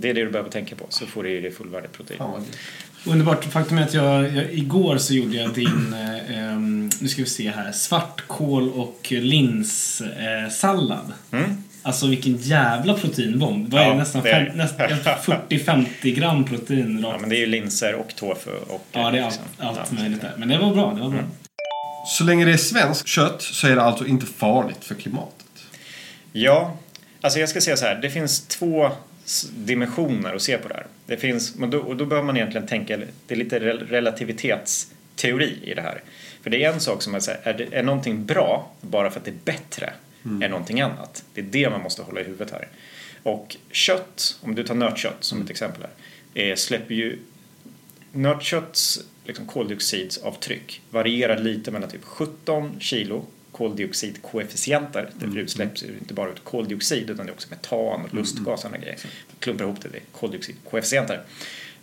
Det 0.00 0.10
är 0.10 0.14
det 0.14 0.24
du 0.24 0.30
behöver 0.30 0.50
tänka 0.50 0.76
på 0.76 0.86
så 0.88 1.06
får 1.06 1.22
du 1.22 1.30
i 1.30 1.40
dig 1.40 1.50
fullvärdigt 1.50 1.92
protein. 1.92 2.20
Gött. 2.20 2.58
Underbart. 3.06 3.44
Faktum 3.44 3.78
är 3.78 3.82
att 3.82 3.94
jag, 3.94 4.36
jag, 4.36 4.52
igår 4.52 4.98
så 4.98 5.14
gjorde 5.14 5.36
jag 5.36 5.54
din, 5.54 5.94
eh, 5.94 6.38
ehm, 6.38 6.90
nu 7.00 7.08
ska 7.08 7.22
vi 7.22 7.28
se 7.28 7.50
här, 7.50 7.72
svartkål 7.72 8.68
och 8.70 9.06
linssallad. 9.10 10.44
Eh, 10.44 10.50
sallad. 10.50 11.12
Mm. 11.32 11.62
Alltså 11.82 12.06
vilken 12.06 12.36
jävla 12.36 12.94
proteinbomb. 12.94 13.68
Vad 13.72 13.82
är 13.82 13.84
Ja, 13.86 13.90
det? 13.92 13.98
Nästan, 13.98 14.22
det 14.22 14.30
är- 14.30 14.52
nästan 14.54 14.88
40-50 15.48 16.14
gram 16.14 16.44
protein 16.44 17.00
Ja, 17.02 17.08
rakt. 17.08 17.20
men 17.20 17.30
det 17.30 17.36
är 17.36 17.40
ju 17.40 17.46
linser 17.46 17.94
och 17.94 18.16
tofu 18.16 18.50
och... 18.50 18.86
Ja, 18.92 19.10
det 19.10 19.18
är 19.18 19.22
allt, 19.22 19.32
liksom, 19.34 19.66
allt 19.68 19.78
ja. 19.90 19.96
möjligt 20.02 20.20
där. 20.20 20.32
Men 20.38 20.48
det 20.48 20.58
var 20.58 20.74
bra, 20.74 20.94
det 20.94 21.00
var 21.00 21.10
bra. 21.10 21.20
Så 22.18 22.24
länge 22.24 22.44
det 22.44 22.52
är 22.52 22.56
svenskt 22.56 23.06
kött 23.08 23.42
så 23.42 23.66
är 23.66 23.76
det 23.76 23.82
alltså 23.82 24.06
inte 24.06 24.26
farligt 24.26 24.84
för 24.84 24.94
klimatet. 24.94 25.46
Ja, 26.32 26.76
alltså 27.20 27.38
jag 27.40 27.48
ska 27.48 27.60
säga 27.60 27.76
så 27.76 27.84
här. 27.84 27.94
Det 27.94 28.10
finns 28.10 28.46
två 28.46 28.90
dimensioner 29.56 30.34
att 30.34 30.42
se 30.42 30.58
på 30.58 30.68
det 30.68 30.74
här. 30.74 30.86
Det 31.06 31.16
finns, 31.16 31.54
men 31.54 31.70
då, 31.70 31.78
och 31.78 31.96
då 31.96 32.04
behöver 32.04 32.26
man 32.26 32.36
egentligen 32.36 32.66
tänka, 32.66 32.96
det 32.96 33.34
är 33.34 33.36
lite 33.36 33.58
rel- 33.58 33.86
relativitetsteori 33.86 35.58
i 35.62 35.74
det 35.74 35.82
här. 35.82 36.02
För 36.42 36.50
det 36.50 36.64
är 36.64 36.72
en 36.72 36.80
sak 36.80 37.02
som 37.02 37.14
är 37.14 37.20
så 37.20 37.30
här, 37.30 37.40
är, 37.42 37.54
det, 37.54 37.76
är 37.76 37.82
någonting 37.82 38.26
bra 38.26 38.72
bara 38.80 39.10
för 39.10 39.18
att 39.18 39.24
det 39.24 39.30
är 39.30 39.38
bättre 39.44 39.92
än 40.42 40.50
någonting 40.50 40.80
annat? 40.80 41.24
Det 41.34 41.40
är 41.40 41.44
det 41.44 41.70
man 41.70 41.82
måste 41.82 42.02
hålla 42.02 42.20
i 42.20 42.24
huvudet 42.24 42.50
här. 42.50 42.68
Och 43.22 43.56
kött, 43.70 44.38
om 44.42 44.54
du 44.54 44.64
tar 44.64 44.74
nötkött 44.74 45.24
som 45.24 45.42
ett 45.42 45.50
exempel 45.50 45.82
här, 45.82 46.42
eh, 46.42 46.54
släpper 46.54 46.94
ju 46.94 47.18
Nötkötts 48.12 49.00
liksom, 49.24 49.46
koldioxidavtryck 49.46 50.82
varierar 50.90 51.38
lite 51.38 51.70
mellan 51.70 51.90
typ 51.90 52.04
17 52.04 52.80
kilo 52.80 53.24
koldioxidkoefficienter. 53.56 55.10
Därför 55.14 55.38
utsläpps 55.38 55.82
ju 55.82 55.88
inte 55.98 56.14
bara 56.14 56.30
ut 56.30 56.44
koldioxid 56.44 57.10
utan 57.10 57.26
det 57.26 57.32
är 57.32 57.34
också 57.34 57.48
metan 57.50 58.04
och 58.04 58.14
lustgas 58.14 58.46
och 58.46 58.58
sådana 58.58 58.78
grejer. 58.78 58.98
Klumpar 59.38 59.64
ihop 59.64 59.82
det, 59.82 59.88
det 59.88 59.98
är 59.98 60.02
koldioxidkoefficienter. 60.12 61.22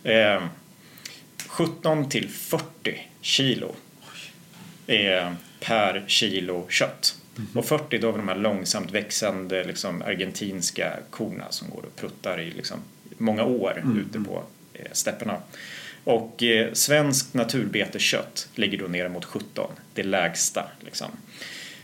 Eh, 0.02 0.44
17 1.46 2.08
till 2.08 2.28
40 2.28 3.08
kilo 3.20 3.74
eh, 4.86 5.32
per 5.60 6.04
kilo 6.06 6.66
kött. 6.68 7.16
Och 7.54 7.64
40 7.64 7.98
då 7.98 8.06
har 8.08 8.12
vi 8.12 8.18
de 8.18 8.28
här 8.28 8.36
långsamt 8.36 8.90
växande 8.90 9.64
liksom, 9.64 10.02
argentinska 10.02 10.96
korna 11.10 11.44
som 11.50 11.70
går 11.70 11.84
och 11.84 11.96
pruttar 11.96 12.40
i 12.40 12.50
liksom, 12.50 12.78
många 13.18 13.44
år 13.44 13.84
ute 13.96 14.20
på 14.20 14.44
eh, 14.74 14.92
stäpperna. 14.92 15.42
Och 16.04 16.42
eh, 16.42 16.72
svenskt 16.72 17.34
naturbeteskött 17.34 18.48
ligger 18.54 18.78
då 18.78 18.86
nere 18.86 19.08
mot 19.08 19.24
17, 19.24 19.70
det 19.94 20.02
lägsta. 20.02 20.70
Liksom. 20.80 21.08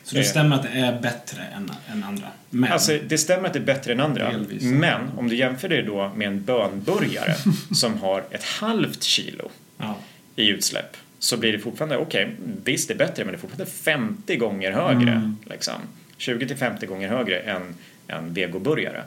Så 0.02 0.14
det 0.14 0.20
Eh. 0.20 0.26
stämmer 0.26 0.56
att 0.56 0.62
det 0.62 0.68
är 0.68 1.00
bättre 1.00 1.42
än, 1.42 1.72
än 1.92 2.04
andra. 2.04 2.26
Men 2.50 2.72
Alltså, 2.72 2.98
det 3.06 3.18
stämmer 3.18 3.46
att 3.46 3.52
det 3.52 3.58
är 3.58 3.64
bättre 3.64 3.92
än 3.92 4.00
andra. 4.00 4.30
Delvis. 4.32 4.62
Men 4.62 5.00
om 5.16 5.28
du 5.28 5.36
jämför 5.36 5.68
det 5.68 5.82
då 5.82 6.12
med 6.16 6.28
en 6.28 6.42
bönburgare 6.42 7.34
som 7.74 7.98
har 7.98 8.24
ett 8.30 8.44
halvt 8.44 9.02
kilo 9.02 9.50
ja. 9.78 9.96
i 10.36 10.48
utsläpp 10.48 10.96
så 11.18 11.36
blir 11.36 11.52
det 11.52 11.58
fortfarande, 11.58 11.96
okej, 11.96 12.36
visst 12.64 12.88
det 12.88 12.94
är 12.94 12.98
bättre 12.98 13.24
men 13.24 13.32
det 13.32 13.36
är 13.36 13.40
fortfarande 13.40 13.72
50 13.72 14.36
gånger 14.36 14.72
högre. 14.72 15.32
Liksom. 15.50 15.74
20 16.16 16.46
till 16.46 16.56
50 16.56 16.86
gånger 16.86 17.08
högre 17.08 17.38
än 17.38 17.74
en 18.06 18.34
vegoburgare. 18.34 19.02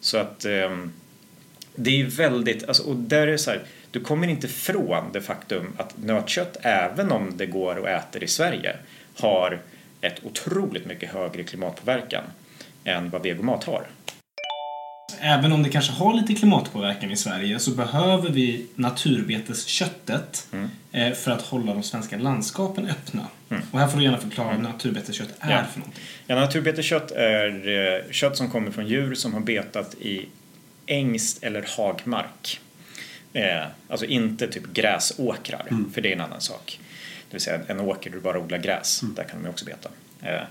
Så 0.00 0.18
att 0.18 0.44
ehm, 0.44 0.92
det 1.74 2.00
är 2.00 2.04
väldigt, 2.04 2.68
alltså, 2.68 2.82
och 2.82 2.96
där 2.96 3.22
är 3.22 3.26
det 3.26 3.38
så 3.38 3.50
här, 3.50 3.62
du 3.90 4.00
kommer 4.00 4.28
inte 4.28 4.46
ifrån 4.46 5.04
det 5.12 5.20
faktum 5.20 5.72
att 5.76 5.94
nötkött, 5.98 6.56
även 6.62 7.12
om 7.12 7.36
det 7.36 7.46
går 7.46 7.76
och 7.76 7.88
äter 7.88 8.24
i 8.24 8.26
Sverige, 8.26 8.76
har 9.16 9.60
ett 10.00 10.24
otroligt 10.24 10.86
mycket 10.86 11.10
högre 11.12 11.42
klimatpåverkan 11.42 12.24
än 12.84 13.10
vad 13.10 13.22
vegomat 13.22 13.64
har. 13.64 13.86
Även 15.20 15.52
om 15.52 15.62
det 15.62 15.68
kanske 15.68 15.92
har 15.92 16.14
lite 16.14 16.34
klimatpåverkan 16.34 17.10
i 17.10 17.16
Sverige 17.16 17.58
så 17.58 17.70
behöver 17.70 18.30
vi 18.30 18.66
naturbetesköttet 18.74 20.46
Mm. 20.52 20.70
eh, 20.92 21.12
för 21.12 21.30
att 21.30 21.42
hålla 21.42 21.74
de 21.74 21.82
svenska 21.82 22.18
landskapen 22.18 22.86
öppna. 22.90 23.26
Och 23.72 23.78
här 23.78 23.88
får 23.88 23.98
du 23.98 24.04
gärna 24.04 24.18
förklara 24.18 24.48
vad 24.48 24.60
naturbeteskött 24.62 25.28
är 25.40 25.46
Mm. 25.46 25.56
Ja. 25.58 25.64
för 25.72 25.78
någonting. 25.78 26.02
Ja, 26.26 26.34
naturbeteskött 26.34 27.10
är 27.10 27.68
eh, 27.68 28.10
kött 28.12 28.36
som 28.36 28.50
kommer 28.50 28.70
från 28.70 28.86
djur 28.86 29.14
som 29.14 29.32
har 29.34 29.40
betat 29.40 29.94
i 29.94 30.26
ängs 30.86 31.38
eller 31.42 31.66
hagmark. 31.76 32.60
Eh, 33.32 33.62
alltså 33.88 34.06
inte 34.06 34.48
typ 34.48 34.66
gräsåkrar, 34.72 35.66
för 35.94 36.00
det 36.00 36.08
är 36.08 36.12
en 36.12 36.20
annan 36.20 36.40
sak. 36.40 36.80
Det 37.30 37.34
vill 37.34 37.40
säga 37.40 37.60
en 37.66 37.80
åker 37.80 38.10
där 38.10 38.16
du 38.16 38.22
bara 38.22 38.38
odlar 38.38 38.58
gräs, 38.58 39.00
där 39.16 39.24
kan 39.24 39.38
de 39.38 39.44
ju 39.44 39.50
också 39.50 39.64
beta. 39.64 39.88
Eh, 40.22 40.42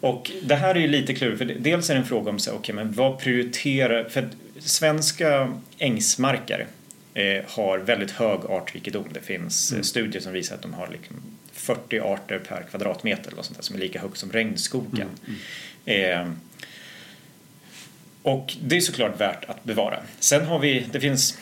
och 0.00 0.30
det 0.42 0.54
här 0.54 0.74
är 0.74 0.80
ju 0.80 0.88
lite 0.88 1.14
klurigt, 1.14 1.38
för 1.38 1.44
dels 1.44 1.90
är 1.90 1.94
det 1.94 2.00
en 2.00 2.06
fråga 2.06 2.30
om 2.30 2.38
så, 2.38 2.52
okej, 2.52 2.74
men 2.74 2.92
vad 2.92 3.18
prioriterar... 3.18 4.04
För 4.04 4.28
svenska 4.58 5.52
ängsmarker 5.78 6.66
eh, 7.14 7.44
har 7.46 7.78
väldigt 7.78 8.10
hög 8.10 8.40
artrikedom. 8.48 9.06
Det 9.12 9.20
finns 9.20 9.72
eh, 9.72 9.80
studier 9.80 10.22
som 10.22 10.32
visar 10.32 10.54
att 10.54 10.62
de 10.62 10.74
har 10.74 10.88
liksom 10.88 11.16
40 11.52 12.00
arter 12.00 12.38
per 12.38 12.62
kvadratmeter 12.70 13.32
eller 13.32 13.42
sånt 13.42 13.58
där, 13.58 13.62
som 13.62 13.76
är 13.76 13.80
lika 13.80 14.00
högt 14.00 14.16
som 14.16 14.32
regnskogen. 14.32 15.08
Eh, 15.84 16.28
och 18.22 18.56
det 18.62 18.76
är 18.76 18.80
såklart 18.80 19.20
värt 19.20 19.44
att 19.44 19.64
bevara. 19.64 20.02
Sen 20.18 20.46
har 20.46 20.58
vi, 20.58 20.86
det 20.92 21.00
finns 21.00 21.38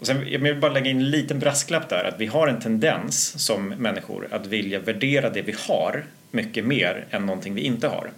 och 0.00 0.06
sen, 0.06 0.24
jag 0.28 0.38
vill 0.38 0.56
bara 0.56 0.72
lägga 0.72 0.90
in 0.90 0.96
en 0.96 1.10
liten 1.10 1.38
brasklapp 1.38 1.88
där 1.88 2.04
att 2.04 2.20
vi 2.20 2.26
har 2.26 2.48
en 2.48 2.60
tendens 2.60 3.44
som 3.44 3.68
människor 3.68 4.28
att 4.30 4.46
vilja 4.46 4.78
värdera 4.78 5.30
det 5.30 5.42
vi 5.42 5.54
har 5.58 6.04
mycket 6.30 6.64
mer 6.64 7.06
än 7.10 7.26
någonting 7.26 7.54
vi 7.54 7.60
inte 7.60 7.88
har. 7.88 8.10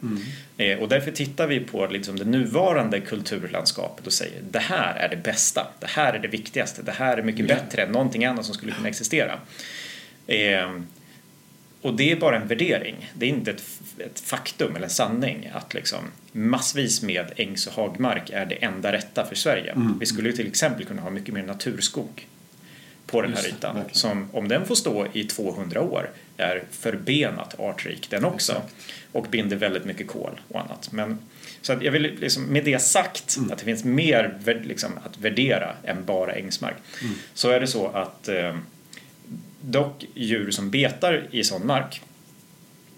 Eh, 0.56 0.78
och 0.78 0.88
därför 0.88 1.10
tittar 1.10 1.46
vi 1.46 1.60
på 1.60 1.86
liksom 1.86 2.18
det 2.18 2.24
nuvarande 2.24 3.00
kulturlandskapet 3.00 4.06
och 4.06 4.12
säger 4.12 4.42
det 4.50 4.58
här 4.58 4.94
är 4.94 5.08
det 5.08 5.16
bästa, 5.16 5.66
det 5.80 5.86
här 5.86 6.12
är 6.12 6.18
det 6.18 6.28
viktigaste, 6.28 6.82
det 6.82 6.92
här 6.92 7.18
är 7.18 7.22
mycket 7.22 7.46
bättre 7.48 7.82
än 7.82 7.92
någonting 7.92 8.24
annat 8.24 8.44
som 8.44 8.54
skulle 8.54 8.72
kunna 8.72 8.88
existera. 8.88 9.38
Eh, 10.26 10.80
och 11.82 11.94
det 11.94 12.12
är 12.12 12.16
bara 12.16 12.36
en 12.36 12.48
värdering. 12.48 13.10
Det 13.14 13.26
är 13.26 13.30
inte 13.30 13.50
ett, 13.50 13.62
ett 13.98 14.20
faktum 14.20 14.76
eller 14.76 14.84
en 14.84 14.90
sanning 14.90 15.50
att 15.54 15.74
liksom 15.74 15.98
massvis 16.32 17.02
med 17.02 17.32
ängs 17.36 17.66
och 17.66 17.72
hagmark 17.72 18.30
är 18.30 18.46
det 18.46 18.54
enda 18.54 18.92
rätta 18.92 19.26
för 19.26 19.34
Sverige. 19.34 19.74
Vi 20.00 20.06
skulle 20.06 20.28
ju 20.28 20.36
till 20.36 20.46
exempel 20.46 20.84
kunna 20.84 21.02
ha 21.02 21.10
mycket 21.10 21.34
mer 21.34 21.42
naturskog 21.42 22.26
på 23.06 23.22
den 23.22 23.30
här 23.30 23.36
Just 23.38 23.50
det, 23.50 23.56
ytan. 23.56 23.74
verkligen. 23.76 23.94
Som 23.98 24.28
om 24.32 24.48
den 24.48 24.66
får 24.66 24.74
stå 24.74 25.06
i 25.12 25.24
200 25.24 25.80
år 25.80 26.10
är 26.36 26.62
förbenat 26.70 27.60
artrik 27.60 28.10
den 28.10 28.24
också. 28.24 28.62
Och 29.12 29.26
binder 29.30 29.56
väldigt 29.56 29.84
mycket 29.84 30.06
kol 30.08 30.40
och 30.48 30.60
annat. 30.60 30.92
Men, 30.92 31.18
så 31.60 31.78
jag 31.80 31.92
vill 31.92 32.02
liksom, 32.02 32.44
med 32.44 32.64
det 32.64 32.78
sagt 32.78 33.36
Mm. 33.36 33.50
att 33.52 33.58
det 33.58 33.64
finns 33.64 33.84
mer 33.84 34.38
liksom, 34.64 34.90
att 35.04 35.18
värdera 35.18 35.74
än 35.84 36.04
bara 36.04 36.32
ängsmark. 36.32 36.76
Mm. 37.02 37.14
Så 37.34 37.50
är 37.50 37.60
det 37.60 37.66
så 37.66 37.86
att 37.88 38.28
eh, 38.28 38.56
dock 39.60 40.04
djur 40.14 40.50
som 40.50 40.70
betar 40.70 41.26
i 41.30 41.44
sån 41.44 41.66
mark 41.66 42.02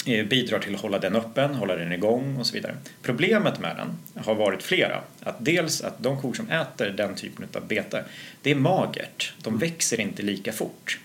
bidrar 0.04 0.58
till 0.58 0.74
att 0.74 0.80
hålla 0.80 0.98
den 0.98 1.16
öppen, 1.16 1.54
hålla 1.54 1.76
den 1.76 1.92
igång 1.92 2.36
och 2.36 2.46
så 2.46 2.54
vidare. 2.54 2.76
Problemet 3.02 3.60
med 3.60 3.76
den 3.76 4.22
har 4.24 4.34
varit 4.34 4.62
flera. 4.62 5.00
Att 5.22 5.36
dels 5.38 5.80
att 5.80 6.02
de 6.02 6.20
kor 6.20 6.32
som 6.34 6.50
äter 6.50 6.90
den 6.90 7.14
typen 7.14 7.46
av 7.54 7.66
bete, 7.66 8.04
det 8.42 8.50
är 8.50 8.54
magert. 8.54 9.32
De 9.42 9.58
växer 9.58 10.00
inte 10.00 10.22
lika 10.22 10.52
fort. 10.52 10.98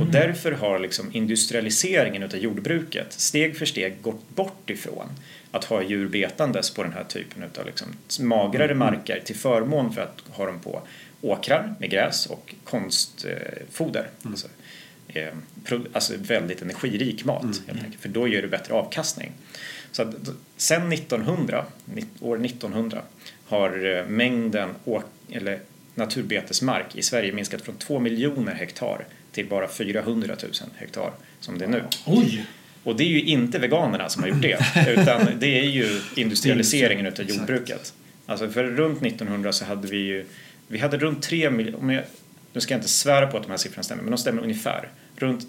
Och 0.00 0.06
därför 0.06 0.52
har 0.52 0.78
liksom 0.78 1.10
industrialiseringen 1.12 2.22
av 2.22 2.36
jordbruket 2.36 3.12
steg 3.12 3.56
för 3.58 3.66
steg 3.66 4.02
gått 4.02 4.28
bort 4.34 4.70
ifrån 4.70 5.06
att 5.50 5.64
ha 5.64 5.82
djur 5.82 6.08
betandes 6.08 6.70
på 6.70 6.82
den 6.82 6.92
här 6.92 7.04
typen 7.04 7.42
av 7.58 7.66
liksom 7.66 7.86
magrare 8.26 8.74
marker 8.74 9.20
till 9.24 9.36
förmån 9.36 9.92
för 9.92 10.02
att 10.02 10.22
ha 10.30 10.46
dem 10.46 10.60
på 10.60 10.82
åkrar 11.20 11.74
med 11.78 11.90
gräs 11.90 12.26
och 12.26 12.54
konstfoder. 12.64 14.08
Alltså, 14.22 14.46
eh, 14.46 14.52
pro- 14.52 14.57
alltså 15.92 16.12
väldigt 16.18 16.62
energirik 16.62 17.24
mat 17.24 17.44
helt 17.66 17.84
enkelt, 17.84 18.00
för 18.02 18.08
då 18.08 18.28
ger 18.28 18.42
det 18.42 18.48
bättre 18.48 18.74
avkastning. 18.74 19.32
Så 19.92 20.02
att, 20.02 20.14
sen 20.56 20.92
1900, 20.92 21.64
ni- 21.84 22.04
år 22.20 22.44
1900 22.44 23.02
har 23.46 23.96
eh, 23.96 24.04
mängden 24.06 24.70
å- 24.84 25.02
eller 25.32 25.58
naturbetesmark 25.94 26.96
i 26.96 27.02
Sverige 27.02 27.32
minskat 27.32 27.62
från 27.62 27.74
2 27.76 28.00
miljoner 28.00 28.54
hektar 28.54 29.04
till 29.32 29.46
bara 29.46 29.68
400 29.68 30.36
000 30.42 30.52
hektar 30.76 31.12
som 31.40 31.58
det 31.58 31.64
är 31.64 31.68
nu. 31.68 31.82
Oj! 32.06 32.44
Och 32.84 32.96
det 32.96 33.04
är 33.04 33.08
ju 33.08 33.22
inte 33.22 33.58
veganerna 33.58 34.08
som 34.08 34.22
har 34.22 34.28
gjort 34.30 34.42
det, 34.42 34.58
utan 34.88 35.26
det 35.38 35.58
är 35.58 35.64
ju 35.64 36.00
industrialiseringen 36.16 37.06
utav 37.06 37.24
jordbruket. 37.30 37.94
Alltså 38.26 38.48
för 38.50 38.64
runt 38.64 39.02
1900 39.02 39.52
så 39.52 39.64
hade 39.64 39.88
vi 39.88 39.96
ju, 39.98 40.24
vi 40.68 40.78
hade 40.78 40.96
runt 40.98 41.22
3 41.22 41.50
miljoner, 41.50 42.04
nu 42.52 42.60
ska 42.60 42.74
jag 42.74 42.78
inte 42.78 42.88
svära 42.88 43.26
på 43.26 43.36
att 43.36 43.42
de 43.42 43.50
här 43.50 43.56
siffrorna 43.56 43.82
stämmer, 43.82 44.02
men 44.02 44.10
de 44.10 44.18
stämmer 44.18 44.42
ungefär. 44.42 44.88
Runt 45.18 45.46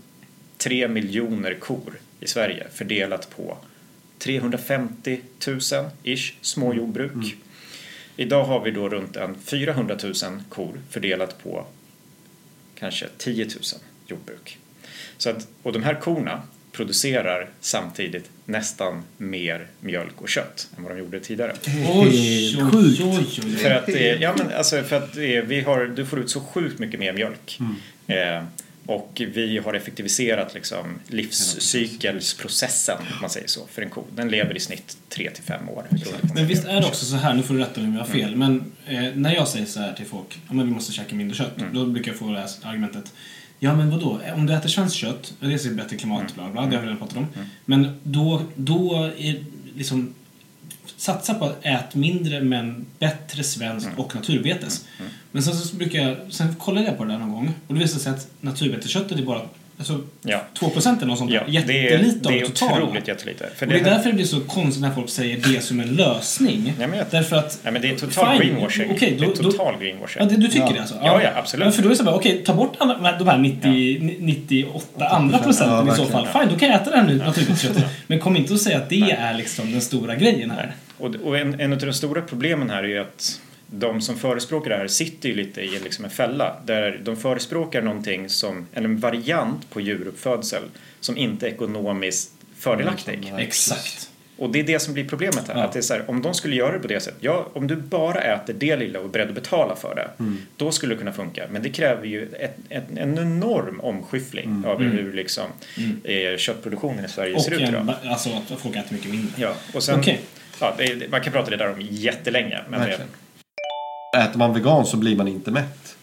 3 0.57 0.87
miljoner 0.87 1.53
kor 1.53 1.99
i 2.19 2.27
Sverige 2.27 2.67
fördelat 2.73 3.29
på 3.35 3.57
350 4.17 5.19
000 5.47 5.59
ish 6.03 6.33
små 6.41 6.73
jordbruk. 6.73 7.35
Idag 8.15 8.43
har 8.43 8.63
vi 8.63 8.71
då 8.71 8.89
runt 8.89 9.15
en 9.15 9.35
400 9.35 9.97
000 10.03 10.13
kor 10.49 10.81
fördelat 10.89 11.43
på 11.43 11.65
kanske 12.79 13.07
10 13.17 13.45
000 13.45 13.53
jordbruk. 14.07 14.57
Så 15.17 15.29
att, 15.29 15.47
och 15.63 15.73
de 15.73 15.83
här 15.83 15.93
korna 15.95 16.41
producerar 16.71 17.49
samtidigt 17.59 18.29
nästan 18.45 19.03
mer 19.17 19.67
mjölk 19.79 20.21
och 20.21 20.29
kött 20.29 20.67
än 20.77 20.83
vad 20.83 20.91
de 20.91 20.99
gjorde 20.99 21.19
tidigare. 21.19 21.55
Oj, 21.93 22.57
sjukt. 22.71 23.61
För 23.61 23.71
att, 23.71 23.89
eh, 23.89 24.21
ja, 24.21 24.35
men 24.37 24.51
alltså 24.53 24.83
för 24.83 24.95
att 24.95 25.17
eh, 25.17 25.21
vi 25.23 25.61
har, 25.61 25.85
du 25.85 26.05
får 26.05 26.19
ut 26.19 26.29
så 26.29 26.41
sjukt 26.41 26.79
mycket 26.79 26.99
mer 26.99 27.13
mjölk. 27.13 27.59
Eh, 28.07 28.43
Och 28.89 29.21
vi 29.33 29.57
har 29.57 29.73
effektiviserat 29.73 30.53
liksom 30.53 30.99
livscykelsprocessen, 31.07 32.97
om 32.97 33.21
man 33.21 33.29
säger 33.29 33.47
så, 33.47 33.67
för 33.71 33.81
en 33.81 33.89
ko. 33.89 34.03
Den 34.15 34.29
lever 34.29 34.57
i 34.57 34.59
snitt 34.59 34.97
3 35.09 35.29
till 35.29 35.43
5 35.43 35.69
år. 35.69 35.85
Men 36.35 36.47
visst 36.47 36.65
är 36.65 36.81
det 36.81 36.87
också 36.87 37.05
så 37.05 37.15
här, 37.15 37.33
nu 37.33 37.43
får 37.43 37.53
du 37.53 37.59
rätta 37.59 37.81
mig 37.81 37.89
om 37.89 37.93
jag 37.93 38.01
har 38.01 38.07
fel, 38.07 38.35
men 38.35 38.71
eh, 38.85 39.03
när 39.15 39.35
jag 39.35 39.47
säger 39.47 39.65
så 39.65 39.79
här 39.79 39.93
till 39.93 40.05
folk, 40.05 40.39
ja 40.47 40.53
men 40.53 40.67
vi 40.67 40.73
måste 40.73 40.93
käka 40.93 41.15
mindre 41.15 41.37
kött, 41.37 41.53
då 41.73 41.85
brukar 41.85 42.11
jag 42.11 42.19
få 42.19 42.31
det 42.31 42.39
här 42.39 42.49
argumentet 42.63 43.13
Ja 43.59 43.75
men 43.75 43.89
vadå, 43.89 44.19
om 44.35 44.45
du 44.45 44.53
äter 44.53 44.69
svenskt 44.69 44.95
kött, 44.95 45.33
dels 45.39 45.65
är 45.65 45.69
det 45.69 45.75
bättre 45.75 45.97
klimat, 45.97 46.35
bla 46.35 46.49
bla, 46.49 46.65
det 46.65 46.75
har 46.75 46.81
vi 46.81 46.87
redan 46.87 46.97
pratat 46.97 47.17
om. 47.17 47.27
Men 47.65 47.99
då, 48.03 48.41
då 48.55 49.11
är 49.17 49.43
liksom 49.75 50.13
satsa 50.97 51.33
på 51.33 51.45
att 51.45 51.65
äta 51.65 51.97
mindre 51.97 52.41
men 52.41 52.85
bättre 52.99 53.43
svenskt 53.43 53.89
och 53.97 54.15
naturbetes. 54.15 54.85
Men 55.31 55.43
sen 55.43 55.55
så 55.55 55.75
brukar 55.75 55.99
jag, 55.99 56.17
sen 56.29 56.55
kollade 56.55 56.85
jag 56.85 56.97
på 56.97 57.03
det 57.03 57.11
där 57.11 57.19
någon 57.19 57.31
gång 57.31 57.53
och 57.67 57.73
det 57.73 57.79
visade 57.79 58.03
sig 58.03 58.11
att 58.11 58.27
naturbetesköttet 58.41 59.19
är 59.19 59.23
bara 59.23 59.41
alltså, 59.79 59.99
Ja. 60.21 60.41
2% 60.59 60.97
eller 60.97 61.07
något 61.07 61.17
sånt 61.17 61.31
Ja, 61.31 61.39
där. 61.47 61.63
det 61.67 61.79
är, 61.87 61.91
Jättelite 61.91 62.19
det 62.21 62.27
av 62.29 62.33
är 62.35 62.39
det 62.39 62.45
totala. 62.45 62.83
otroligt 62.83 63.07
jättelite. 63.07 63.49
För 63.55 63.65
Och 63.65 63.71
det 63.73 63.79
är 63.79 63.83
här- 63.83 63.91
därför 63.91 64.09
det 64.09 64.15
blir 64.15 64.25
så 64.25 64.39
konstigt 64.39 64.81
när 64.81 64.91
folk 64.91 65.09
säger 65.09 65.37
det 65.53 65.61
som 65.63 65.79
en 65.79 65.87
lösning. 65.95 66.73
Ja, 66.79 66.87
men 66.87 66.97
jag- 66.97 67.07
Därför 67.11 67.35
att... 67.35 67.59
Ja, 67.63 67.71
men 67.71 67.81
det 67.81 67.89
är 67.89 67.95
total 67.95 68.37
fine, 68.39 68.47
greenwashing. 68.53 68.91
okej, 68.91 69.11
det 69.19 69.25
då, 69.25 69.31
är 69.31 69.35
då, 69.43 69.51
total 69.51 69.73
greenwashing. 69.81 70.23
Ja, 70.23 70.29
det, 70.29 70.35
du 70.37 70.47
tycker 70.47 70.59
Ja. 70.59 70.71
det 70.73 70.79
alltså? 70.79 70.95
Ja, 71.03 71.21
ja, 71.23 71.29
absolut. 71.35 71.75
för 71.75 71.81
då 71.81 71.87
är 71.87 71.89
det 71.89 71.95
så 71.97 72.03
bara, 72.03 72.15
okej, 72.15 72.41
ta 72.45 72.53
bort 72.53 72.73
alla, 72.77 73.17
de 73.19 73.27
här 73.27 73.37
90, 73.37 74.17
98 74.19 75.07
andra 75.07 75.37
procenten 75.37 75.87
Ja, 75.87 75.93
i 75.93 75.97
så 75.97 76.05
fall. 76.05 76.27
Fine, 76.27 76.49
då 76.53 76.59
kan 76.59 76.69
jag 76.69 76.81
äta 76.81 76.89
det 76.91 76.97
här 76.97 77.07
nu, 77.07 77.17
naturligtvis 77.17 77.69
Men 78.07 78.19
kom 78.19 78.37
inte 78.37 78.53
och 78.53 78.59
säga 78.61 78.77
att 78.77 78.89
det 78.89 79.11
är 79.11 79.33
liksom 79.33 79.71
den 79.71 79.81
stora 79.81 80.15
grejen 80.15 80.51
här. 80.51 80.75
Och, 80.97 81.15
och 81.15 81.37
en, 81.37 81.59
en 81.59 81.73
av 81.73 81.79
de 81.79 81.93
stora 81.93 82.21
problemen 82.21 82.69
här 82.69 82.83
är 82.83 82.87
ju 82.87 82.99
att 82.99 83.39
de 83.71 84.01
som 84.01 84.17
förespråkar 84.17 84.69
det 84.69 84.77
här 84.77 84.87
sitter 84.87 85.29
ju 85.29 85.35
lite 85.35 85.61
i 85.61 85.79
liksom 85.79 86.05
en 86.05 86.11
fälla 86.11 86.55
där 86.65 87.01
de 87.03 87.15
förespråkar 87.17 87.81
någonting 87.81 88.29
som, 88.29 88.67
eller 88.73 88.85
en 88.89 88.99
variant 88.99 89.69
på 89.69 89.81
djuruppfödsel 89.81 90.63
som 90.99 91.17
inte 91.17 91.47
är 91.47 91.51
ekonomiskt 91.51 92.31
fördelaktig. 92.57 93.33
Exakt. 93.37 94.09
Och 94.37 94.49
det 94.51 94.59
är 94.59 94.63
det 94.63 94.79
som 94.79 94.93
blir 94.93 95.05
problemet 95.09 95.47
här. 95.47 95.55
Ja. 95.57 95.63
Att 95.63 95.73
det 95.73 95.79
är 95.79 95.83
så 95.83 95.93
här, 95.93 96.09
om 96.09 96.21
de 96.21 96.33
skulle 96.33 96.55
göra 96.55 96.71
det 96.71 96.79
på 96.79 96.87
det 96.87 96.99
sättet, 96.99 97.19
ja, 97.23 97.49
om 97.53 97.67
du 97.67 97.75
bara 97.75 98.21
äter 98.21 98.53
det 98.53 98.75
lilla 98.75 98.99
och 98.99 99.05
är 99.05 99.09
beredd 99.09 99.27
att 99.27 99.35
betala 99.35 99.75
för 99.75 99.95
det, 99.95 100.09
Mm. 100.23 100.37
då 100.57 100.71
skulle 100.71 100.93
det 100.95 100.99
kunna 100.99 101.13
funka. 101.13 101.43
Men 101.51 101.63
det 101.63 101.69
kräver 101.69 102.05
ju 102.05 102.23
ett, 102.39 102.57
ett, 102.69 102.83
en 102.95 103.17
enorm 103.19 103.79
omskyffling 103.79 104.63
över 104.67 104.83
hur 104.85 105.13
liksom, 105.13 105.45
eh, 106.03 106.37
köttproduktionen 106.37 107.05
i 107.05 107.07
Sverige 107.09 107.29
Mm. 107.29 107.37
Och 107.37 107.43
ser 107.43 107.51
ut 107.51 107.61
idag. 107.61 107.93
alltså 108.05 108.29
att 108.29 108.59
folk 108.61 108.75
äter 108.75 108.93
mycket 108.93 109.11
mindre. 109.11 109.31
Ja, 109.35 109.53
och 109.73 109.83
sen, 109.83 109.99
Okej. 109.99 110.19
ja, 110.59 110.73
det, 110.77 111.11
man 111.11 111.21
kan 111.21 111.33
prata 111.33 111.49
det 111.49 111.57
där 111.57 111.73
om 111.73 111.81
jättelänge. 111.81 112.59
Men 112.69 112.79
det, 112.79 112.85
Verkligen. 112.85 113.09
Äter 114.17 114.37
man 114.37 114.53
vegan 114.53 114.85
så 114.85 114.97
blir 114.97 115.15
man 115.15 115.27
inte 115.27 115.51
mätt. 115.51 115.95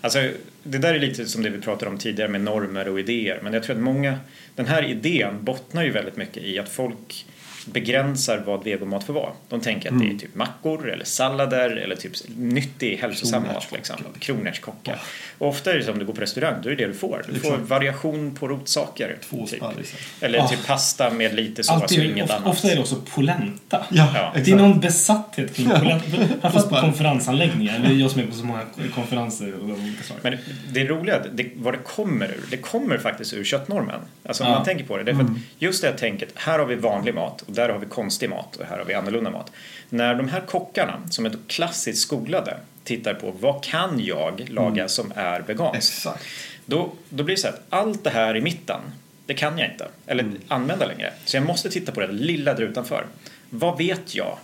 Alltså, 0.00 0.30
det 0.62 0.78
där 0.78 0.94
är 0.94 0.98
lite 0.98 1.26
som 1.26 1.42
det 1.42 1.50
vi 1.50 1.60
pratade 1.60 1.90
om 1.90 1.98
tidigare 1.98 2.30
med 2.30 2.40
normer 2.40 2.88
och 2.88 3.00
idéer. 3.00 3.40
Men 3.42 3.52
jag 3.52 3.62
tror 3.62 3.76
att 3.76 3.82
många, 3.82 4.18
den 4.54 4.66
här 4.66 4.82
idén 4.82 5.44
bottnar 5.44 5.84
ju 5.84 5.90
väldigt 5.90 6.16
mycket 6.16 6.42
i 6.42 6.58
att 6.58 6.68
folk 6.68 7.26
begränsar 7.66 8.42
vad 8.46 8.64
vegomat 8.64 9.04
får 9.04 9.12
vara. 9.14 9.32
De 9.48 9.60
tänker 9.60 9.92
att 9.92 9.98
det 9.98 10.06
är 10.06 10.18
typ 10.18 10.34
mackor 10.34 10.90
eller 10.90 11.04
sallader 11.04 11.70
eller 11.70 11.96
typ 11.96 12.12
nyttig 12.36 12.96
hälsosam 12.96 13.42
mat. 13.42 13.72
Liksom. 13.72 13.96
Kronärtskockar. 14.18 14.98
Och 15.38 15.48
ofta 15.48 15.72
är 15.72 15.76
det 15.76 15.82
som 15.84 15.92
om 15.92 15.98
du 15.98 16.04
går 16.04 16.12
på 16.14 16.20
restaurang, 16.20 16.54
då 16.62 16.68
är 16.70 16.76
det 16.76 16.82
det 16.86 16.92
du 16.92 16.98
får. 16.98 17.22
Du 17.32 17.40
får 17.40 17.56
variation 17.56 18.34
på 18.34 18.48
rotsaker. 18.48 19.16
Två 19.30 19.46
typ. 19.46 19.56
sparrisar. 19.58 20.00
Eller 20.20 20.38
Ah. 20.38 20.48
typ 20.48 20.66
pasta 20.66 21.10
med 21.10 21.34
lite 21.34 21.62
sås 21.64 21.82
och 21.82 21.92
inget 21.92 22.24
ofta, 22.24 22.36
annat. 22.36 22.48
ofta 22.48 22.68
är 22.70 22.74
det 22.74 22.80
också 22.80 22.96
polenta. 23.14 23.86
Ja, 23.90 24.08
Ja. 24.14 24.32
Det 24.44 24.50
är 24.50 24.56
någon 24.56 24.80
besatthet 24.80 25.54
kring 25.54 25.68
polenta. 25.70 26.04
Framförallt 26.40 26.68
på 26.68 26.74
konferensanläggningar. 26.80 27.78
Det 27.78 27.86
är 27.88 27.92
jag 27.92 28.10
som 28.10 28.20
är 28.20 28.26
på 28.26 28.34
så 28.34 28.44
många 28.44 28.60
konferenser 28.94 29.54
och 29.54 29.64
olika 29.64 30.02
saker. 30.02 30.20
Men 30.22 30.38
det 30.72 30.84
roliga, 30.84 31.22
det, 31.34 31.46
vad 31.56 31.74
det 31.74 31.78
kommer 31.78 32.26
ur, 32.26 32.44
det 32.50 32.56
kommer 32.56 32.98
faktiskt 32.98 33.32
ur 33.34 33.44
köttnormen. 33.44 34.00
Alltså 34.28 34.44
om 34.44 34.50
Ja. 34.50 34.54
man 34.56 34.64
tänker 34.64 34.84
på 34.84 34.96
det. 34.96 35.02
det 35.04 35.10
är 35.10 35.14
för 35.14 35.22
att 35.22 35.30
just 35.58 35.82
det 35.82 35.88
här 35.88 35.96
tänket, 35.96 36.28
här 36.34 36.58
har 36.58 36.66
vi 36.66 36.74
vanlig 36.74 37.14
mat 37.14 37.42
och 37.42 37.52
där 37.52 37.68
har 37.68 37.78
vi 37.78 37.86
konstig 37.86 38.30
mat 38.30 38.56
och 38.56 38.66
här 38.66 38.78
har 38.78 38.84
vi 38.84 38.94
annorlunda 38.94 39.30
mat. 39.30 39.50
När 39.88 40.14
de 40.14 40.28
här 40.28 40.40
kockarna, 40.40 41.00
som 41.10 41.26
är 41.26 41.32
klassiskt 41.46 42.02
skolade, 42.02 42.56
tittar 42.86 43.14
på 43.14 43.30
vad 43.40 43.64
kan 43.64 44.00
jag 44.00 44.46
laga 44.50 44.88
som 44.88 45.12
är 45.16 45.40
veganskt? 45.40 45.76
Exakt. 45.76 46.24
Då, 46.66 46.92
då 47.08 47.24
blir 47.24 47.36
det 47.36 47.40
så 47.42 47.48
att 47.48 47.62
allt 47.70 48.04
det 48.04 48.10
här 48.10 48.36
i 48.36 48.40
mitten, 48.40 48.80
det 49.26 49.34
kan 49.34 49.58
jag 49.58 49.70
inte, 49.70 49.88
eller 50.06 50.30
använda 50.48 50.86
längre. 50.86 51.12
Så 51.24 51.36
jag 51.36 51.46
måste 51.46 51.70
titta 51.70 51.92
på 51.92 52.00
det 52.00 52.12
lilla 52.12 52.54
där 52.54 52.62
utanför. 52.62 53.06
Vad 53.50 53.78
vet 53.78 54.14
jag 54.14 54.38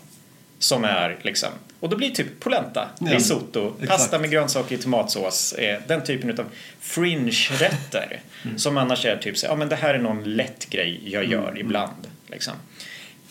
som 0.59 0.85
är 0.85 1.19
liksom, 1.23 1.49
och 1.81 1.89
då 1.89 1.97
blir 1.97 2.09
det 2.09 2.15
typ 2.15 2.41
polenta, 2.41 2.89
Ja. 3.01 3.15
risotto, 3.17 3.73
Exakt. 3.81 3.91
pasta 3.91 4.19
med 4.19 4.31
grönsaker 4.31 4.75
i 4.75 4.79
tomatsås, 4.79 5.53
eh, 5.53 5.81
den 5.87 6.05
typen 6.05 6.31
av 6.41 6.45
fringe-rätter 6.81 8.21
som 8.57 8.79
annars 8.79 9.05
är 9.05 9.17
typ 9.17 9.39
så, 9.39 9.47
ja 9.47 9.57
men 9.57 9.69
det 9.69 9.77
här 9.77 9.95
är 9.95 9.99
någon 9.99 10.25
lätt 10.37 10.71
grej 10.71 11.01
jag 11.05 11.25
gör 11.25 11.59
ibland. 11.59 12.07
Liksom. 12.27 12.55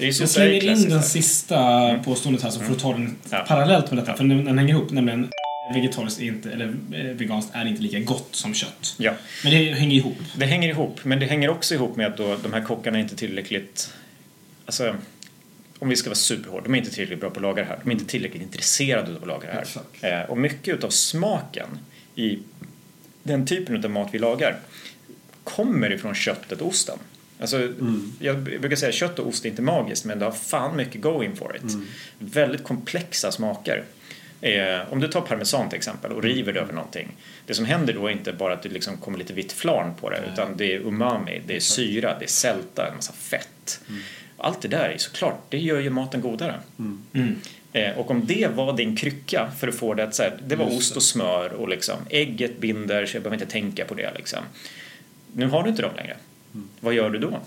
Jag 0.01 0.21
är 0.21 0.25
slänger 0.25 0.63
in 0.63 0.89
den 0.89 1.03
sista 1.03 1.99
påståendet 2.05 2.43
här 2.43 2.49
så 2.49 2.59
får 2.59 2.73
du 2.73 2.79
ta 2.79 2.91
den 2.91 3.01
Mm. 3.01 3.15
Ja. 3.29 3.45
parallellt 3.47 3.91
med 3.91 4.03
detta. 4.03 4.17
För 4.17 4.23
den, 4.23 4.45
den 4.45 4.57
hänger 4.57 4.73
ihop. 4.73 4.91
Nämligen 4.91 5.29
vegetariskt 5.73 6.21
är 6.21 6.25
inte, 6.25 6.51
eller 6.51 6.67
eh, 6.91 7.03
veganskt 7.05 7.51
är 7.55 7.65
inte 7.65 7.81
lika 7.81 7.99
gott 7.99 8.29
som 8.31 8.53
kött. 8.53 8.95
Ja. 8.97 9.13
Men 9.43 9.51
det 9.53 9.73
hänger 9.73 9.95
ihop. 9.95 10.17
Det 10.35 10.45
hänger 10.45 10.69
ihop, 10.69 10.99
men 11.03 11.19
det 11.19 11.25
hänger 11.25 11.49
också 11.49 11.73
ihop 11.75 11.95
med 11.95 12.07
att 12.07 12.17
då 12.17 12.37
de 12.43 12.53
här 12.53 12.61
kockarna 12.61 12.97
är 12.97 13.01
inte 13.01 13.15
tillräckligt... 13.15 13.93
Alltså, 14.65 14.95
om 15.79 15.89
vi 15.89 15.95
ska 15.95 16.09
vara 16.09 16.15
superhårda, 16.15 16.63
de 16.63 16.73
är 16.73 16.77
inte 16.79 16.91
tillräckligt 16.91 17.19
bra 17.19 17.29
på 17.29 17.35
att 17.35 17.41
laga 17.41 17.61
det 17.63 17.67
här. 17.69 17.79
De 17.83 17.89
är 17.89 17.93
inte 17.93 18.05
tillräckligt 18.05 18.41
intresserade 18.41 19.11
av 19.11 19.21
att 19.21 19.27
laga 19.27 19.47
det 19.47 19.53
här. 19.53 19.61
Exakt. 19.61 20.03
Eh, 20.03 20.21
och 20.21 20.37
mycket 20.37 20.75
utav 20.75 20.89
smaken 20.89 21.67
i 22.15 22.39
den 23.23 23.45
typen 23.45 23.85
av 23.85 23.91
mat 23.91 24.09
vi 24.11 24.19
lagar 24.19 24.55
kommer 25.43 25.91
ifrån 25.93 26.15
köttet 26.15 26.61
och 26.61 26.67
osten. 26.67 26.97
Alltså, 27.41 27.69
Jag 28.19 28.38
brukar 28.38 28.75
säga 28.75 28.89
att 28.89 28.95
kött 28.95 29.19
och 29.19 29.27
ost 29.27 29.45
är 29.45 29.49
inte 29.49 29.62
magiskt, 29.62 30.06
men 30.06 30.19
det 30.19 30.25
har 30.25 30.32
fan 30.32 30.75
mycket 30.75 31.01
going 31.01 31.36
for 31.36 31.56
it. 31.56 31.77
Väldigt 32.19 32.63
komplexa 32.63 33.32
smaker. 33.32 33.84
Eh, 34.41 34.93
om 34.93 34.99
du 34.99 35.08
tar 35.08 35.21
parmesan 35.21 35.69
till 35.69 35.77
exempel 35.77 36.12
och 36.12 36.23
river 36.23 36.54
det 36.54 36.60
över 36.60 36.73
någonting. 36.73 37.08
Det 37.45 37.54
som 37.54 37.65
händer 37.65 37.93
då 37.93 38.08
är 38.08 38.12
inte 38.12 38.34
bara 38.34 38.54
att 38.54 38.63
det 38.63 38.69
liksom 38.69 38.97
kommer 38.97 39.17
lite 39.17 39.34
vitt 39.34 39.51
flarn 39.51 39.93
på 39.95 40.10
det, 40.10 40.23
utan 40.34 40.58
det 40.58 40.73
är 40.73 40.80
umami, 40.80 41.41
det 41.47 41.56
är 41.56 41.60
syra, 41.60 42.15
det 42.19 42.25
är 42.25 42.30
sälta, 42.30 42.88
en 42.88 42.95
massa 42.95 43.13
fett. 43.13 43.82
Allt 44.38 44.62
det 44.62 44.67
där 44.67 44.89
är 44.89 44.97
såklart, 44.97 45.41
det 45.49 45.58
gör 45.58 45.80
ju 45.80 45.89
maten 45.89 46.21
godare. 46.21 46.56
Mm. 46.80 47.36
Eh, 47.73 47.97
och 47.97 48.12
om 48.12 48.25
det 48.25 48.47
var 48.56 48.77
din 48.77 48.95
krycka 48.95 49.51
för 49.60 49.67
att 49.67 49.75
få 49.75 49.93
det 49.93 50.04
att 50.04 50.15
så 50.15 50.23
här, 50.23 50.38
det 50.47 50.56
var 50.56 50.65
Just 50.65 50.77
ost 50.77 50.95
och 50.95 51.04
smör 51.04 51.54
och 51.54 51.69
liksom 51.69 51.95
ägget 52.10 52.58
binder 52.60 53.06
så 53.06 53.15
jag 53.15 53.23
behöver 53.23 53.43
inte 53.43 53.51
tänka 53.51 53.86
på 53.86 53.93
det 53.93 54.12
liksom. 54.15 54.39
Nu 55.34 55.47
har 55.47 55.63
du 55.63 55.69
inte 55.69 55.82
dem 55.82 55.95
längre. 55.95 56.17
Vad 56.79 56.93
gör 56.93 57.09
du 57.09 57.19
då? 57.19 57.39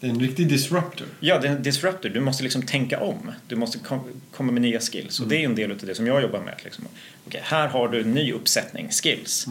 Det 0.00 0.06
är 0.06 0.10
en 0.10 0.20
riktig 0.20 0.48
disruptor. 0.48 1.06
Ja, 1.20 1.38
det 1.38 1.48
är 1.48 1.52
en 1.52 1.62
disruptor. 1.62 2.08
Du 2.08 2.20
måste 2.20 2.42
liksom 2.42 2.62
tänka 2.62 3.00
om. 3.00 3.32
Du 3.48 3.56
måste 3.56 3.78
kom, 3.78 4.00
komma 4.30 4.52
med 4.52 4.62
nya 4.62 4.80
skills. 4.80 5.20
Och 5.20 5.28
det 5.28 5.36
är 5.36 5.44
en 5.44 5.54
del 5.54 5.70
av 5.70 5.76
det 5.76 5.94
som 5.94 6.06
jag 6.06 6.22
jobbar 6.22 6.40
med. 6.40 6.54
Liksom. 6.64 6.84
Okej, 7.26 7.40
här 7.44 7.68
har 7.68 7.88
du 7.88 8.00
en 8.00 8.14
ny 8.14 8.32
uppsättning 8.32 8.88
skills. 8.88 9.46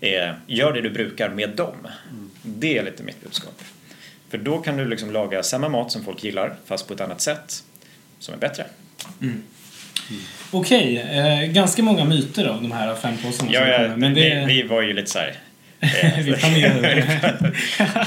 Eh, 0.00 0.32
gör 0.46 0.72
det 0.72 0.80
du 0.80 0.90
brukar 0.90 1.30
med 1.30 1.50
dem. 1.50 1.76
Det 2.42 2.78
är 2.78 2.84
lite 2.84 3.02
mitt 3.02 3.22
budskap. 3.22 3.62
För 4.28 4.38
då 4.38 4.58
kan 4.58 4.76
du 4.76 4.88
liksom 4.88 5.10
laga 5.10 5.42
samma 5.42 5.68
mat 5.68 5.92
som 5.92 6.04
folk 6.04 6.24
gillar, 6.24 6.56
fast 6.64 6.88
på 6.88 6.94
ett 6.94 7.00
annat 7.00 7.20
sätt, 7.20 7.64
som 8.18 8.34
är 8.34 8.38
bättre. 8.38 8.66
Okej, 10.50 10.96
eh, 10.98 11.52
ganska 11.52 11.82
många 11.82 12.04
myter 12.04 12.46
av 12.46 12.62
de 12.62 12.72
här 12.72 12.94
fem 12.94 13.16
påståendena 13.22 13.68
Ja, 13.68 13.82
ja. 13.82 13.96
Men 13.96 14.14
det... 14.14 14.46
vi, 14.48 14.62
vi 14.62 14.68
var 14.68 14.82
ju 14.82 14.92
lite 14.92 15.10
så 15.10 15.18
här... 15.18 15.38
vi 16.24 16.32
planerade. 16.32 17.20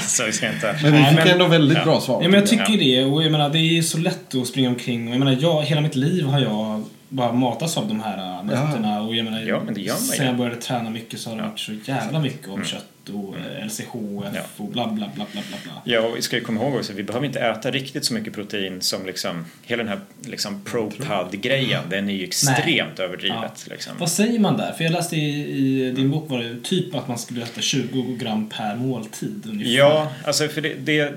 så 0.00 0.24
vi 0.26 0.32
ska 0.32 0.48
inte... 0.52 0.78
Men 0.82 0.92
vi 0.92 1.04
fick 1.04 1.14
men- 1.18 1.28
ändå 1.28 1.46
väldigt 1.46 1.78
Ja. 1.78 1.84
bra 1.84 2.00
svar. 2.00 2.22
Ja, 2.22 2.28
men 2.28 2.40
jag 2.40 2.48
tycker 2.48 2.78
det. 2.78 3.04
Och 3.04 3.22
jag 3.24 3.32
menar, 3.32 3.48
det 3.50 3.58
är 3.78 3.82
så 3.82 3.98
lätt 3.98 4.34
att 4.34 4.46
springa 4.46 4.68
omkring. 4.68 5.08
Och 5.08 5.14
jag 5.14 5.18
menar, 5.18 5.36
jag, 5.40 5.62
hela 5.62 5.80
mitt 5.80 5.96
liv 5.96 6.24
har 6.24 6.40
jag 6.40 6.84
bara 7.08 7.32
matats 7.32 7.76
av 7.76 7.88
de 7.88 8.00
här 8.00 8.18
äh, 8.38 8.44
myterna. 8.44 9.00
Och 9.02 9.14
jag 9.16 9.24
menar, 9.24 9.40
Ja, 9.42 9.60
men 9.66 9.74
sen 9.96 10.26
jag 10.26 10.36
började 10.36 10.56
träna 10.60 10.90
mycket 10.90 11.20
så 11.20 11.30
har 11.30 11.36
det 11.36 11.42
varit 11.42 11.58
så 11.58 11.72
jävla 11.84 12.18
mycket 12.20 12.46
Mm. 12.46 12.58
om 12.60 12.64
kött 12.64 12.84
och 13.10 13.36
eh, 13.36 13.66
LCHF 13.66 14.34
Ja. 14.34 14.40
och 14.56 14.68
bla 14.68 14.86
bla 14.92 15.10
bla 15.14 15.26
bla 15.32 15.42
bla. 15.64 15.72
Ja, 15.84 16.00
och 16.00 16.16
vi 16.16 16.22
ska 16.22 16.36
ju 16.36 16.42
komma 16.42 16.60
ihåg 16.62 16.74
också, 16.74 16.92
vi 16.92 17.02
behöver 17.02 17.26
inte 17.26 17.40
äta 17.40 17.70
riktigt 17.70 18.04
så 18.04 18.14
mycket 18.14 18.32
protein 18.34 18.80
som 18.80 19.06
liksom, 19.06 19.44
hela 19.62 19.82
den 19.82 19.92
här 19.92 20.00
liksom 20.26 20.60
ProPud-grejen, 20.64 21.82
den 21.90 22.08
är 22.08 22.12
ju 22.14 22.24
extremt 22.24 22.98
överdrivet. 22.98 23.66
Liksom. 23.70 23.92
Vad 23.98 24.10
säger 24.10 24.38
man 24.38 24.56
där? 24.56 24.72
För 24.72 24.84
jag 24.84 24.92
läste 24.92 25.16
i, 25.16 25.56
i 25.86 25.90
din 25.90 26.10
bok 26.10 26.30
var 26.30 26.38
det 26.38 26.56
typ 26.64 26.94
att 26.94 27.08
man 27.08 27.18
skulle 27.18 27.42
äta 27.42 27.60
20 27.60 28.16
gram 28.18 28.48
per 28.48 28.76
måltid 28.76 29.42
ungefär. 29.48 29.72
Ja, 29.72 30.12
alltså 30.24 30.48
för, 30.48 30.60
det, 30.60 30.74
det, 30.74 31.14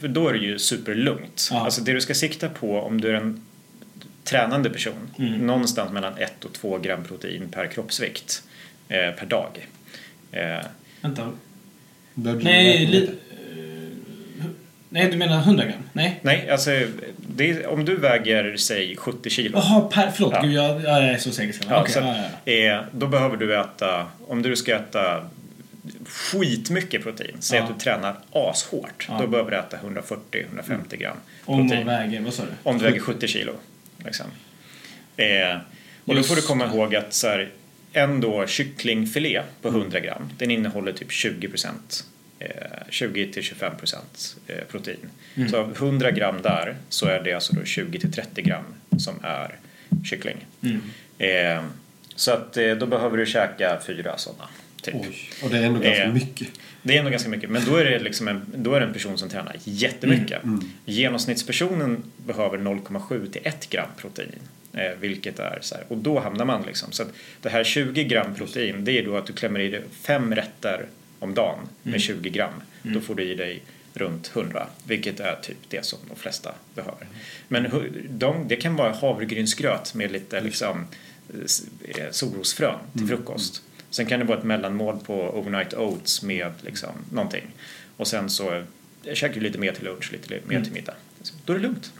då 0.00 0.28
är 0.28 0.32
det 0.32 0.38
ju 0.38 0.58
superlugnt. 0.58 1.48
Ja. 1.52 1.60
Alltså 1.60 1.80
det 1.80 1.92
du 1.92 2.00
ska 2.00 2.14
sikta 2.14 2.48
på 2.48 2.78
om 2.80 3.00
du 3.00 3.08
är 3.10 3.14
en 3.14 3.44
tränande 4.24 4.70
person, 4.70 5.10
Mm. 5.18 5.32
någonstans 5.46 5.92
mellan 5.92 6.18
1 6.18 6.44
och 6.44 6.52
2 6.52 6.78
gram 6.78 7.04
protein 7.04 7.48
per 7.50 7.66
kroppsvikt 7.66 8.42
eh, 8.88 9.10
per 9.10 9.26
dag. 9.26 9.68
Eh, 10.32 10.58
Vänta. 11.02 11.32
Börjar 12.14 12.36
du 12.38 12.44
Nej, 12.44 12.86
li, 12.86 13.02
eh, 13.04 14.44
nej, 14.88 15.10
du 15.10 15.16
menar 15.16 15.38
100 15.38 15.64
gram? 15.64 15.74
Nej? 15.92 16.20
nej, 16.22 16.50
alltså 16.50 16.70
det, 17.16 17.66
om 17.66 17.84
du 17.84 17.96
väger, 17.96 18.56
säg 18.56 18.96
70 18.96 19.30
kilo. 19.30 19.58
Jaha, 19.58 19.80
per, 19.80 20.10
förlåt. 20.10 20.32
Ja. 20.34 20.42
Gud, 20.42 20.52
jag, 20.52 20.82
jag 20.82 21.04
är 21.04 21.18
så 21.18 21.30
säker. 21.30 21.56
Ja, 21.68 21.80
Okej, 21.80 21.92
så, 21.92 22.00
ja, 22.00 22.16
ja, 22.44 22.52
ja. 22.52 22.76
eh, 22.76 22.82
då 22.92 23.06
behöver 23.06 23.36
du 23.36 23.60
äta, 23.60 24.06
om 24.28 24.42
du 24.42 24.56
ska 24.56 24.76
äta 24.76 25.24
skitmycket 26.06 27.02
protein. 27.02 27.36
Säg 27.40 27.58
Ja. 27.58 27.64
att 27.64 27.74
du 27.78 27.84
tränar 27.84 28.16
ashårt. 28.32 29.06
Ja. 29.08 29.18
Då 29.20 29.26
behöver 29.26 29.50
du 29.50 29.56
äta 29.56 29.76
140-150 29.76 30.96
gram 30.96 31.16
Om 31.44 31.58
man 31.58 31.68
protein. 31.68 31.86
väger, 31.86 32.20
vad 32.20 32.34
sa 32.34 32.42
du? 32.42 32.48
Om 32.62 32.78
du 32.78 32.84
väger 32.84 33.00
70 33.00 33.28
kilo. 33.28 33.52
Liksom. 34.04 34.26
Eh, 35.16 35.56
och 36.04 36.14
då 36.14 36.22
får 36.22 36.34
du 36.34 36.38
Just 36.38 36.48
komma 36.48 36.66
ihåg 36.66 36.94
att 36.96 37.12
så 37.14 37.28
här, 37.28 37.50
en 37.92 38.20
då 38.20 38.46
kycklingfilé 38.46 39.42
på 39.62 39.68
100 39.68 40.00
gram, 40.00 40.30
den 40.38 40.50
innehåller 40.50 40.92
typ 40.92 41.12
20 41.12 41.48
procent. 41.48 42.04
Eh, 42.38 42.46
20-25 42.90 43.76
procent 43.78 44.36
eh, 44.46 44.64
protein. 44.70 45.10
Mm. 45.34 45.48
Så 45.48 45.58
av 45.58 45.76
100 45.76 46.10
gram 46.10 46.42
där 46.42 46.76
så 46.88 47.06
är 47.06 47.22
det 47.22 47.32
alltså 47.32 47.54
då 47.54 47.60
20-30 47.60 48.40
gram 48.40 48.64
som 48.98 49.14
är 49.22 49.58
kyckling. 50.04 50.46
Mm. 50.62 50.80
Eh, 51.18 51.64
så 52.14 52.32
att 52.32 52.56
eh, 52.56 52.70
då 52.70 52.86
behöver 52.86 53.16
du 53.16 53.26
käka 53.26 53.80
fyra 53.86 54.18
sådana. 54.18 54.48
Typ. 54.82 54.94
Oj. 54.94 55.18
Och 55.44 55.50
det 55.50 55.58
är 55.58 55.62
ändå 55.62 55.80
ganska 55.80 56.04
Eh, 56.04 56.12
mycket. 56.12 56.48
Det 56.82 56.94
är 56.94 56.98
ändå 56.98 57.10
ganska 57.10 57.28
mycket, 57.28 57.50
men 57.50 57.64
då 57.64 57.76
är 57.76 57.84
det, 57.84 57.98
liksom 57.98 58.28
en, 58.28 58.44
då 58.56 58.74
är 58.74 58.80
en 58.80 58.92
person 58.92 59.18
som 59.18 59.28
tränar 59.28 59.56
jättemycket. 59.64 60.42
Genomsnittspersonen 60.84 62.02
behöver 62.26 62.58
0,7 62.58 63.30
till 63.30 63.40
1 63.44 63.70
gram 63.70 63.88
protein. 63.96 64.28
Eh, 64.74 64.98
vilket 65.00 65.38
är 65.38 65.58
så 65.60 65.74
här, 65.74 65.84
och 65.88 65.98
då 65.98 66.20
hamnar 66.20 66.44
man 66.44 66.62
liksom. 66.62 66.92
Så 66.92 67.02
att 67.02 67.12
det 67.40 67.48
här 67.48 67.64
20 67.64 68.04
gram 68.04 68.34
protein, 68.34 68.84
det 68.84 68.98
är 68.98 69.04
då 69.04 69.16
att 69.16 69.26
du 69.26 69.32
klämmer 69.32 69.60
i 69.60 69.68
dig 69.68 69.82
fem 69.90 70.34
rätter 70.34 70.86
om 71.18 71.34
dagen 71.34 71.58
med 71.82 72.00
20 72.00 72.30
gram. 72.30 72.52
Då 72.82 73.00
får 73.00 73.14
du 73.14 73.22
i 73.22 73.34
dig 73.34 73.62
runt 73.94 74.30
100, 74.34 74.66
vilket 74.86 75.20
är 75.20 75.36
typ 75.42 75.56
det 75.68 75.84
som 75.84 75.98
de 76.08 76.16
flesta 76.16 76.54
behöver. 76.74 77.06
Men 77.48 77.68
de, 78.10 78.48
det 78.48 78.56
kan 78.56 78.76
vara 78.76 78.92
havregrynsgröt 78.92 79.94
med 79.94 80.12
lite 80.12 80.40
liksom 80.40 80.86
eh, 81.84 82.10
solrosfrön 82.10 82.78
till 82.92 83.06
frukost. 83.08 83.62
Sen 83.90 84.06
kan 84.06 84.20
det 84.20 84.26
vara 84.26 84.38
ett 84.38 84.44
mellanmål 84.44 84.98
på 85.06 85.14
overnight 85.14 85.74
oats 85.74 86.22
med 86.22 86.52
liksom 86.60 86.90
någonting. 87.12 87.44
Och 87.96 88.06
sen 88.06 88.30
så 88.30 88.64
käkar 89.12 89.34
du 89.34 89.40
lite 89.40 89.58
mer 89.58 89.72
till 89.72 89.84
lunch, 89.84 90.12
lite 90.12 90.40
mer 90.46 90.60
till 90.62 90.72
middag. 90.72 90.94
Då 91.44 91.52
är 91.52 91.56
det 91.56 91.62
lugnt. 91.62 91.92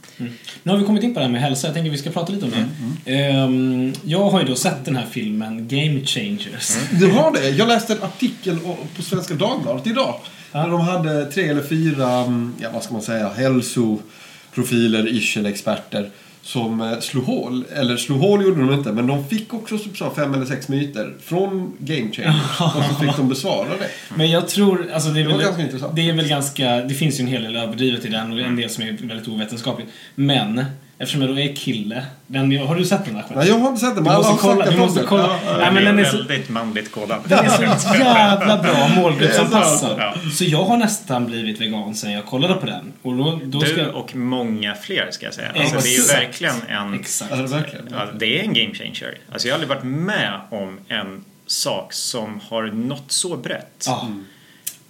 Nu 0.62 0.72
har 0.72 0.78
vi 0.78 0.84
kommit 0.84 1.04
in 1.04 1.14
på 1.14 1.20
det 1.20 1.26
här 1.26 1.32
med 1.32 1.40
hälsa, 1.40 1.66
jag 1.66 1.74
tänker 1.74 1.90
vi 1.90 1.98
ska 1.98 2.10
prata 2.10 2.32
lite 2.32 2.44
om 2.44 2.50
det. 2.50 3.12
Ehm, 3.12 3.92
jag 4.04 4.30
har 4.30 4.40
ju 4.40 4.46
då 4.46 4.54
sett 4.54 4.84
den 4.84 4.96
här 4.96 5.06
filmen 5.10 5.68
Game 5.68 6.04
Changers. 6.04 6.76
Du 7.00 7.10
har 7.10 7.32
det? 7.32 7.50
Jag 7.50 7.68
läste 7.68 7.92
en 7.92 8.02
artikel 8.02 8.58
på 8.96 9.02
Svenska 9.02 9.34
Dagbladet 9.34 9.86
idag. 9.86 10.14
Där 10.52 10.68
de 10.68 10.80
hade 10.80 11.26
tre 11.26 11.48
eller 11.48 11.62
fyra, 11.62 12.10
mm, 12.10 12.54
ja 12.60 12.68
vad 12.72 12.82
ska 12.82 12.92
man 12.92 13.02
säga, 13.02 13.28
hälsoprofiler, 13.36 15.08
ish, 15.08 15.38
eller 15.38 15.50
experter. 15.50 16.10
Som 16.44 16.80
eh, 16.80 16.98
slog 17.00 17.24
hål, 17.24 17.64
eller 17.74 17.96
slog 17.96 18.18
hål 18.20 18.42
gjorde 18.42 18.60
de 18.60 18.72
inte, 18.72 18.92
men 18.92 19.06
de 19.06 19.28
fick 19.28 19.54
också 19.54 19.78
typ 19.78 19.96
så 19.96 20.10
fem 20.10 20.34
eller 20.34 20.44
sex 20.46 20.68
myter 20.68 21.14
från 21.24 21.76
Game 21.78 22.12
Changers. 22.12 22.60
och 22.60 22.84
så 22.90 22.94
fick 23.00 23.16
de 23.16 23.28
besvara 23.28 23.68
det. 23.68 23.88
Men 24.14 24.30
jag 24.30 24.48
tror, 24.48 24.90
alltså 24.94 25.08
det 25.08 25.20
är 25.20 25.24
Det 25.24 25.30
väl, 25.30 25.40
ganska 25.42 25.62
intressant. 25.62 25.96
det 25.96 26.08
är 26.08 26.12
väl 26.12 26.28
ganska, 26.28 26.76
det 26.76 26.94
finns 26.94 27.20
ju 27.20 27.22
en 27.22 27.28
hel 27.28 27.42
del 27.42 27.56
överdrivet 27.56 28.04
i 28.04 28.08
den 28.08 28.32
och 28.32 28.40
en 28.40 28.56
del 28.56 28.70
som 28.70 28.84
är 28.84 28.92
väldigt 28.92 29.28
ovetenskapligt. 29.28 29.88
Men, 30.14 30.64
eftersom 31.02 31.20
jag 31.22 31.30
då 31.30 31.38
är 31.40 31.54
kille, 31.56 32.04
den, 32.26 32.58
har 32.58 32.74
du 32.74 32.84
sett 32.84 33.04
den 33.04 33.14
där 33.14 33.24
Nej, 33.34 33.48
jag 33.48 33.58
har 33.58 33.68
inte 33.68 33.80
sett 33.80 33.94
det, 33.94 34.00
men 34.00 34.12
alla 34.12 34.18
måste 34.30 34.32
har 34.32 34.38
kolla, 34.52 34.54
snackat 34.64 34.74
om 34.74 34.80
måste 34.86 35.00
det. 35.00 35.06
kolla. 35.06 35.22
Ja, 35.22 35.38
ja, 35.46 35.56
Nej, 35.58 35.72
men 35.72 35.84
den 35.84 35.98
är 35.98 36.04
så- 36.04 36.16
väldigt 36.16 36.48
manligt 36.48 36.92
kodad. 36.92 37.20
Den 37.28 37.38
är 37.44 37.76
så 37.78 37.94
jävla 37.94 38.62
bra 38.62 38.88
målgruppsanpassad. 38.96 39.96
Ja. 39.98 40.14
Så 40.34 40.44
jag 40.44 40.64
har 40.64 40.76
nästan 40.76 41.26
blivit 41.26 41.60
vegan 41.60 41.94
sen 41.94 42.12
jag 42.12 42.26
kollade 42.26 42.54
på 42.54 42.66
den. 42.66 42.92
Och 43.02 43.16
då, 43.16 43.40
då 43.44 43.60
ska 43.60 43.74
Du 43.74 43.80
jag... 43.80 43.94
och 43.94 44.16
många 44.16 44.74
fler 44.74 45.08
ska 45.10 45.26
jag 45.26 45.34
säga. 45.34 45.48
Alltså, 45.56 45.76
det 45.76 45.88
är 45.88 45.98
ju 45.98 46.02
verkligen 46.24 46.54
en... 46.68 46.94
Exakt. 46.94 47.30
Det 47.30 47.38
är 47.38 47.46
verkligen. 47.46 47.88
Ja, 47.90 48.06
det 48.18 48.38
är 48.38 48.42
en 48.42 48.54
game 48.54 48.74
changer. 48.74 49.18
Alltså 49.32 49.48
jag 49.48 49.54
har 49.54 49.62
aldrig 49.62 49.76
varit 49.76 49.84
med 50.06 50.40
om 50.50 50.78
en 50.88 51.24
sak 51.46 51.92
som 51.92 52.40
har 52.48 52.62
nått 52.62 53.12
så 53.12 53.36
brett. 53.36 53.84
Ja. 53.86 54.08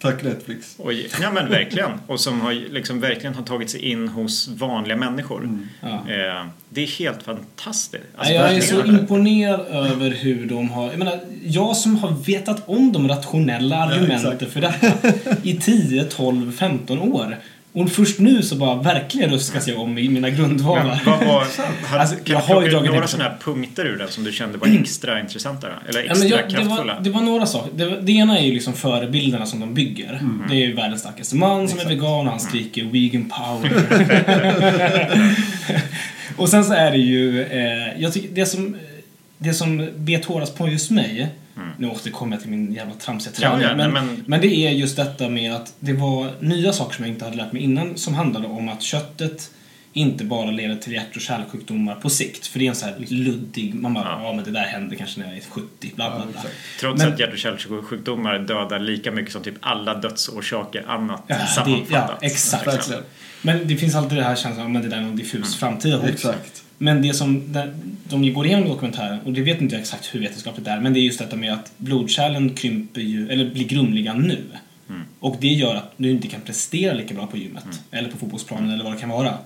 Tack 0.03 0.23
Netflix. 0.23 0.75
Och, 0.79 0.93
ja 0.93 1.31
men 1.31 1.51
verkligen. 1.51 1.91
Och 2.07 2.21
som 2.21 2.41
har, 2.41 2.53
liksom, 2.53 3.01
verkligen 3.01 3.35
har 3.35 3.43
tagit 3.43 3.71
sig 3.71 3.81
in 3.81 4.09
hos 4.09 4.49
vanliga 4.49 4.97
människor. 4.97 5.59
Ja. 5.81 5.89
Eh, 5.89 6.47
det 6.69 6.83
är 6.83 6.87
helt 6.87 7.23
fantastiskt. 7.23 8.05
Alltså, 8.17 8.33
jag 8.33 8.55
är 8.55 8.61
så 8.61 8.85
imponerad 8.85 9.61
över 9.61 10.11
hur 10.11 10.47
de 10.47 10.71
har... 10.71 10.91
Jag 10.91 10.99
menar, 10.99 11.21
jag 11.45 11.77
som 11.77 11.97
har 11.97 12.11
vetat 12.11 12.69
om 12.69 12.93
de 12.93 13.09
rationella 13.09 13.77
argumenten 13.77 14.33
exakt. 14.33 14.53
för 14.53 14.61
detta 14.61 14.93
i 15.43 15.57
10, 15.57 16.05
12, 16.05 16.53
15 16.53 16.99
år. 16.99 17.37
Och 17.75 17.91
först 17.91 18.19
nu 18.19 18.43
så 18.43 18.57
bara 18.57 18.83
verkligen 18.83 19.31
ruskas 19.31 19.69
jag 19.69 19.81
om 19.81 19.99
i 19.99 20.09
mina 20.09 20.31
grundvalar. 20.31 21.03
Men 21.05 21.19
vad 21.19 21.27
var, 21.27 21.47
har, 21.89 21.99
Alltså, 21.99 22.17
kan 22.17 22.35
jag 22.35 22.41
har 22.41 22.63
ju 22.63 22.69
dragit 22.69 22.93
några 22.93 23.07
sådana 23.07 23.31
här 23.31 23.37
punkter 23.39 23.85
ur 23.85 23.99
den 23.99 24.09
som 24.09 24.25
du 24.25 24.33
kände 24.33 24.59
var 24.59 24.81
extra 24.81 25.21
intressanta? 25.21 25.69
Eller 25.89 26.01
Ja, 26.01 26.07
extra 26.11 26.19
men 26.19 26.29
jag, 26.29 26.39
det, 26.49 26.55
kraftfulla? 26.55 26.95
var, 26.95 27.01
det 27.03 27.11
var 27.11 27.21
några 27.21 27.47
saker. 27.47 27.71
Det, 27.75 28.01
det 28.01 28.13
ena 28.13 28.39
är 28.39 28.43
ju 28.43 28.53
liksom 28.53 28.73
förebilderna 28.73 29.47
som 29.47 29.61
de 29.61 29.75
bygger. 29.75 30.21
Det 30.49 30.55
är 30.55 30.67
ju 30.67 30.75
världens 30.75 31.01
starkaste 31.01 31.37
man 31.37 31.69
som 31.69 31.81
är 31.81 31.85
vegan 31.85 32.27
och 32.27 32.31
han 32.31 32.41
skriker 32.41 32.85
vegan 32.85 33.31
power. 33.31 33.73
och 36.37 36.49
sen 36.49 36.65
så 36.65 36.73
är 36.73 36.91
det 36.91 36.99
ju, 36.99 37.43
eh, 37.43 38.03
jag 38.03 38.13
tycker 38.13 38.29
det 38.35 38.47
som, 38.47 38.77
det 39.39 39.55
som 39.55 39.89
bet 39.97 40.25
hårdast 40.25 40.59
på 40.59 40.69
just 40.69 40.91
mig, 40.91 41.29
nu 41.79 41.89
återkommer 41.91 42.37
jag 42.37 42.41
till 42.43 42.51
min 42.51 42.73
jävla 42.73 42.95
tramsiga 42.95 43.33
Ja, 43.41 43.51
träning, 43.51 43.67
ja, 43.69 43.75
men, 43.77 43.93
men- 43.93 44.25
men... 44.27 44.41
det 44.41 44.47
är 44.67 44.71
just 44.71 44.97
detta 44.97 45.29
med 45.29 45.53
att 45.55 45.75
det 45.81 45.93
var 45.93 46.31
nya 46.41 46.73
saker 46.73 46.95
som 46.97 47.05
jag 47.05 47.15
inte 47.15 47.25
hade 47.25 47.37
lärt 47.37 47.53
mig 47.53 47.63
innan 47.63 47.97
som 47.97 48.15
handlade 48.15 48.47
om 48.47 48.69
att 48.69 48.83
köttet 48.83 49.51
inte 49.95 50.25
bara 50.25 50.51
leder 50.51 50.77
till 50.77 50.93
hjärt 50.93 51.17
och 51.17 51.23
kärlsjukdomar 51.23 51.95
på 51.95 52.11
sikt. 52.11 52.47
För 52.47 52.59
det 52.59 52.65
är 52.65 52.69
en 52.69 52.75
så 52.75 52.87
här 52.87 52.95
luddig, 53.09 53.75
man 53.75 53.95
bara, 53.95 54.21
ja. 54.23 54.33
men 54.33 54.45
det 54.45 54.51
där 54.51 54.61
händer 54.65 54.97
kanske 54.97 55.21
när 55.21 55.27
jag 55.29 55.37
är 55.37 55.43
70, 55.51 55.93
bla 55.95 56.17
bla 56.17 56.27
bla. 56.33 56.41
Trots 56.81 57.03
Men- 57.03 57.13
att 57.13 57.19
hjärt 57.21 57.33
och 57.33 57.39
kärlsjukdomar 57.39 58.39
dödar 58.39 58.79
lika 58.79 59.11
mycket 59.13 59.33
som 59.33 59.43
typ 59.43 59.55
alla 59.61 59.95
dödsorsaker 59.95 60.85
annat 60.89 61.23
Ja, 61.27 61.35
det, 61.39 61.47
sammanfattat. 61.47 62.19
ja, 62.21 62.27
exakt. 62.27 62.91
Men 63.43 63.69
det 63.69 63.77
finns 63.77 63.95
alltid 63.95 64.19
det 64.19 64.25
här 64.25 64.37
känslan 64.37 64.77
att 64.77 64.83
det 64.83 64.89
där 64.89 64.97
är 64.97 65.01
någon 65.01 65.17
diffus 65.17 65.57
framtida 65.57 65.97
hot. 65.97 66.09
Exakt. 66.11 66.63
Men 66.83 67.03
det 67.03 67.15
som 67.15 67.57
de 68.09 68.33
går 68.33 68.47
igenom 68.47 68.67
i 68.67 68.69
dokumentären, 68.69 69.21
och 69.25 69.33
det 69.33 69.43
vet 69.43 69.61
inte 69.61 69.75
jag 69.75 69.81
exakt 69.81 70.15
hur 70.15 70.21
vetenskapligt 70.21 70.65
det 70.65 70.71
är, 70.71 70.81
men 70.81 70.93
det 70.93 71.01
är 71.01 71.03
just 71.03 71.19
detta 71.19 71.37
med 71.37 71.53
att 71.53 71.73
blodkärlen 71.77 72.55
krymper 72.55 73.01
ju, 73.01 73.29
eller 73.29 73.51
blir 73.51 73.65
grumliga 73.65 74.15
nu. 74.15 74.45
Och 75.21 75.37
det 75.41 75.49
gör 75.49 75.75
att 75.75 75.93
du 75.97 76.11
inte 76.11 76.29
kan 76.29 76.41
prestera 76.41 76.95
lika 76.95 77.15
bra 77.15 77.27
på 77.27 77.37
gymmet, 77.37 77.65
eller 77.91 78.11
på 78.11 78.17
fotbollsplanen 78.17 78.71
eller 78.71 78.85
vad 78.85 78.93
det 78.93 78.99
kan 78.99 79.09
vara. 79.09 79.39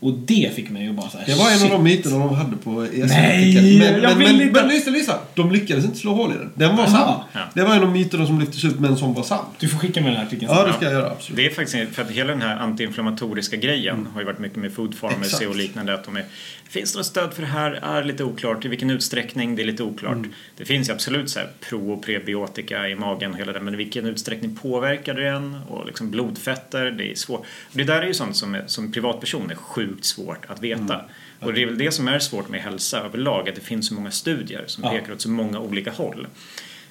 Och 0.00 0.12
det 0.12 0.52
fick 0.54 0.70
mig 0.70 0.88
att 0.88 0.94
bara 0.94 1.10
såhär, 1.10 1.26
Det 1.26 1.34
var 1.34 1.50
en 1.50 1.62
av 1.62 1.70
de 1.70 1.84
myterna 1.84 2.18
de 2.18 2.34
hade 2.34 2.56
på 2.56 2.84
ESN. 2.84 3.06
Nej, 3.06 3.78
men, 3.78 4.02
jag 4.02 4.02
men, 4.02 4.18
vill 4.18 4.36
men, 4.36 4.40
inte- 4.48 4.60
men 4.60 4.68
lyssna, 4.68 4.92
lyssna. 4.92 5.14
De 5.34 5.52
lyckades 5.52 5.84
inte 5.84 5.96
slå 5.96 6.14
hål 6.14 6.32
i 6.32 6.34
den. 6.34 6.52
Den 6.54 6.76
var 6.76 6.86
sann. 6.86 7.20
Ja. 7.32 7.40
Det 7.54 7.62
var 7.62 7.74
en 7.74 7.82
av 7.82 7.92
myterna 7.92 8.26
som 8.26 8.40
lyftes 8.40 8.64
upp, 8.64 8.80
men 8.80 8.96
som 8.96 9.14
var 9.14 9.22
sann. 9.22 9.44
Du 9.58 9.68
får 9.68 9.78
skicka 9.78 10.00
mig 10.00 10.10
den 10.10 10.18
här 10.20 10.26
artikeln 10.26 10.52
Ja, 10.52 10.66
det 10.66 10.72
ska 10.72 10.84
jag 10.84 10.92
göra. 10.94 11.10
Absolut. 11.10 11.36
Det 11.36 11.46
är 11.46 11.50
faktiskt 11.50 11.94
för 11.94 12.02
att 12.02 12.10
hela 12.10 12.32
den 12.32 12.42
här 12.42 12.56
antiinflammatoriska 12.56 13.56
grejen 13.56 14.08
har 14.12 14.20
ju 14.20 14.26
varit 14.26 14.38
mycket 14.38 14.58
med 14.58 14.72
food 14.72 15.00
pharmacy 15.00 15.46
och 15.46 15.56
liknande. 15.56 15.94
Att 15.94 16.04
de 16.04 16.16
är, 16.16 16.24
finns 16.68 16.92
det 16.92 16.98
något 16.98 17.06
stöd 17.06 17.32
för 17.34 17.42
det 17.42 17.48
här? 17.48 17.70
Är 17.72 18.04
lite 18.04 18.24
oklart. 18.24 18.64
I 18.64 18.68
vilken 18.68 18.90
utsträckning? 18.90 19.56
Det 19.56 19.62
är 19.62 19.66
lite 19.66 19.82
oklart. 19.82 20.18
Det 20.56 20.64
finns 20.64 20.88
ju 20.88 20.92
absolut 20.92 21.30
så 21.30 21.38
här 21.38 21.48
pro 21.68 21.92
och 21.92 22.02
prebiotika 22.04 22.88
i 22.88 22.94
magen 22.94 23.32
och 23.32 23.38
hela 23.38 23.52
det, 23.52 23.60
men 23.60 23.74
i 23.74 23.76
vilken 23.76 24.06
utsträckning 24.06 24.56
påverkar 24.56 25.14
det 25.14 25.28
en? 25.28 25.60
Och 25.68 25.86
liksom 25.86 26.10
blodfetter, 26.10 26.90
det 26.90 27.10
är 27.10 27.14
svårt. 27.14 27.46
Det 27.72 27.84
där 27.84 28.02
är 28.02 28.06
ju 28.06 28.14
sånt 28.14 28.36
som, 28.36 28.54
är, 28.54 28.64
som 28.66 28.92
privatperson 28.92 29.50
är 29.50 29.54
sjukt 29.54 29.85
svårt 30.00 30.44
att 30.48 30.62
veta. 30.62 31.00
Och 31.40 31.52
det 31.52 31.62
är 31.62 31.66
väl 31.66 31.78
det 31.78 31.92
som 31.92 32.08
är 32.08 32.18
svårt 32.18 32.48
med 32.48 32.60
hälsa 32.60 33.00
överlag, 33.00 33.48
att 33.48 33.54
det 33.54 33.60
finns 33.60 33.88
så 33.88 33.94
många 33.94 34.10
studier 34.10 34.64
som 34.66 34.84
Ja. 34.84 34.90
pekar 34.90 35.12
åt 35.12 35.20
så 35.20 35.30
många 35.30 35.60
olika 35.60 35.90
håll. 35.90 36.26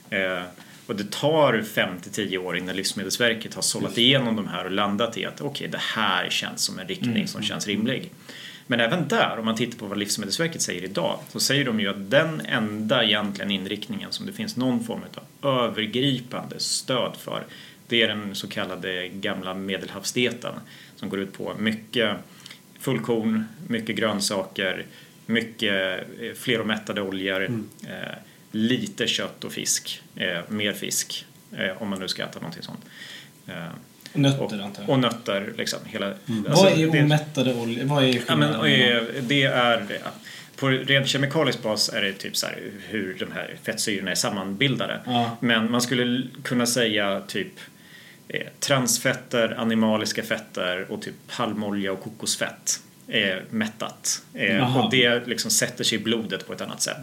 Eh, 0.09 0.41
och 0.87 0.95
det 0.95 1.11
tar 1.11 1.61
5 1.61 1.99
till 1.99 2.11
10 2.11 2.37
år 2.37 2.57
innan 2.57 2.75
Livsmedelsverket 2.75 3.53
har 3.53 3.61
sållat 3.61 3.97
igenom 3.97 4.35
de 4.35 4.47
här 4.47 4.65
och 4.65 4.71
landat 4.71 5.17
i 5.17 5.25
att 5.25 5.41
okej, 5.41 5.67
det 5.67 5.81
här 5.81 6.29
känns 6.29 6.61
som 6.61 6.79
en 6.79 6.87
riktning 6.87 7.27
som 7.27 7.41
känns 7.43 7.67
rimlig. 7.67 8.11
Men 8.67 8.79
även 8.79 9.07
där, 9.07 9.35
om 9.39 9.45
man 9.45 9.55
tittar 9.55 9.77
på 9.77 9.85
vad 9.85 9.97
Livsmedelsverket 9.97 10.61
säger 10.61 10.83
idag, 10.83 11.19
så 11.31 11.39
säger 11.39 11.65
de 11.65 11.79
ju 11.79 11.87
att 11.89 12.11
den 12.11 12.41
enda 12.45 13.03
egentligen 13.03 13.51
inriktningen 13.51 14.11
som 14.11 14.25
det 14.25 14.33
finns 14.33 14.55
någon 14.57 14.83
form 14.83 15.01
av 15.41 15.63
övergripande 15.63 16.59
stöd 16.59 17.11
för, 17.19 17.43
det 17.87 18.01
är 18.03 18.07
den 18.07 18.35
så 18.35 18.47
kallade 18.47 19.07
gamla 19.07 19.53
medelhavsdieten 19.53 20.53
som 20.95 21.09
går 21.09 21.19
ut 21.19 21.33
på 21.33 21.53
mycket 21.59 22.15
fullkorn, 22.86 23.43
mycket 23.67 23.95
grönsaker, 23.95 24.86
mycket 25.25 25.73
eh, 26.21 26.33
fleromättade 26.36 27.01
oljor, 27.01 27.43
eh, 27.88 28.15
lite 28.51 29.07
kött 29.07 29.43
och 29.43 29.51
fisk, 29.51 30.01
eh, 30.15 30.39
mer 30.49 30.73
fisk 30.73 31.25
eh, 31.57 31.81
om 31.81 31.89
man 31.89 31.99
nu 31.99 32.07
ska 32.07 32.23
äta 32.23 32.39
någonting 32.39 32.63
sånt. 32.63 32.79
Eh, 33.47 33.53
Och 34.13 34.19
Nötter 34.19 34.59
antar 34.61 34.81
jag. 34.83 34.89
och 34.89 34.99
nötter, 34.99 35.53
liksom. 35.57 35.79
Hela, 35.86 36.13
vad 36.25 36.71
är 36.71 36.89
omättade 37.03 37.53
oljor? 37.53 37.86
Vad 37.86 38.03
är 38.03 38.21
Ja, 38.27 38.36
men, 38.36 38.53
eh, 38.53 39.03
det 39.21 39.43
är 39.43 39.86
på 40.55 40.67
rent 40.69 41.07
kemikalisk 41.07 41.63
bas 41.63 41.89
är 41.89 42.01
det 42.01 42.13
typ 42.13 42.38
så 42.38 42.45
här 42.45 42.59
hur 42.89 43.15
de 43.19 43.31
här 43.31 43.55
fettsyrorna 43.63 44.11
är 44.11 44.15
sammanbildade. 44.15 44.99
Ja. 45.05 45.38
Men 45.39 45.71
man 45.71 45.81
skulle 45.81 46.21
kunna 46.43 46.65
säga 46.65 47.21
typ 47.27 47.53
Eh, 48.28 48.47
transfetter, 48.59 49.55
animaliska 49.57 50.23
fetter 50.23 50.91
och 50.91 51.01
typ 51.01 51.15
palmolja 51.38 51.91
och 51.91 52.03
kokosfett 52.03 52.80
eh, 53.07 53.35
mättat. 53.49 54.21
Eh, 54.33 54.77
och 54.77 54.91
det 54.91 55.27
liksom 55.27 55.51
sätter 55.51 55.83
sig 55.83 55.97
i 55.99 56.01
blodet 56.01 56.47
på 56.47 56.53
ett 56.53 56.61
annat 56.61 56.81
sätt. 56.81 56.97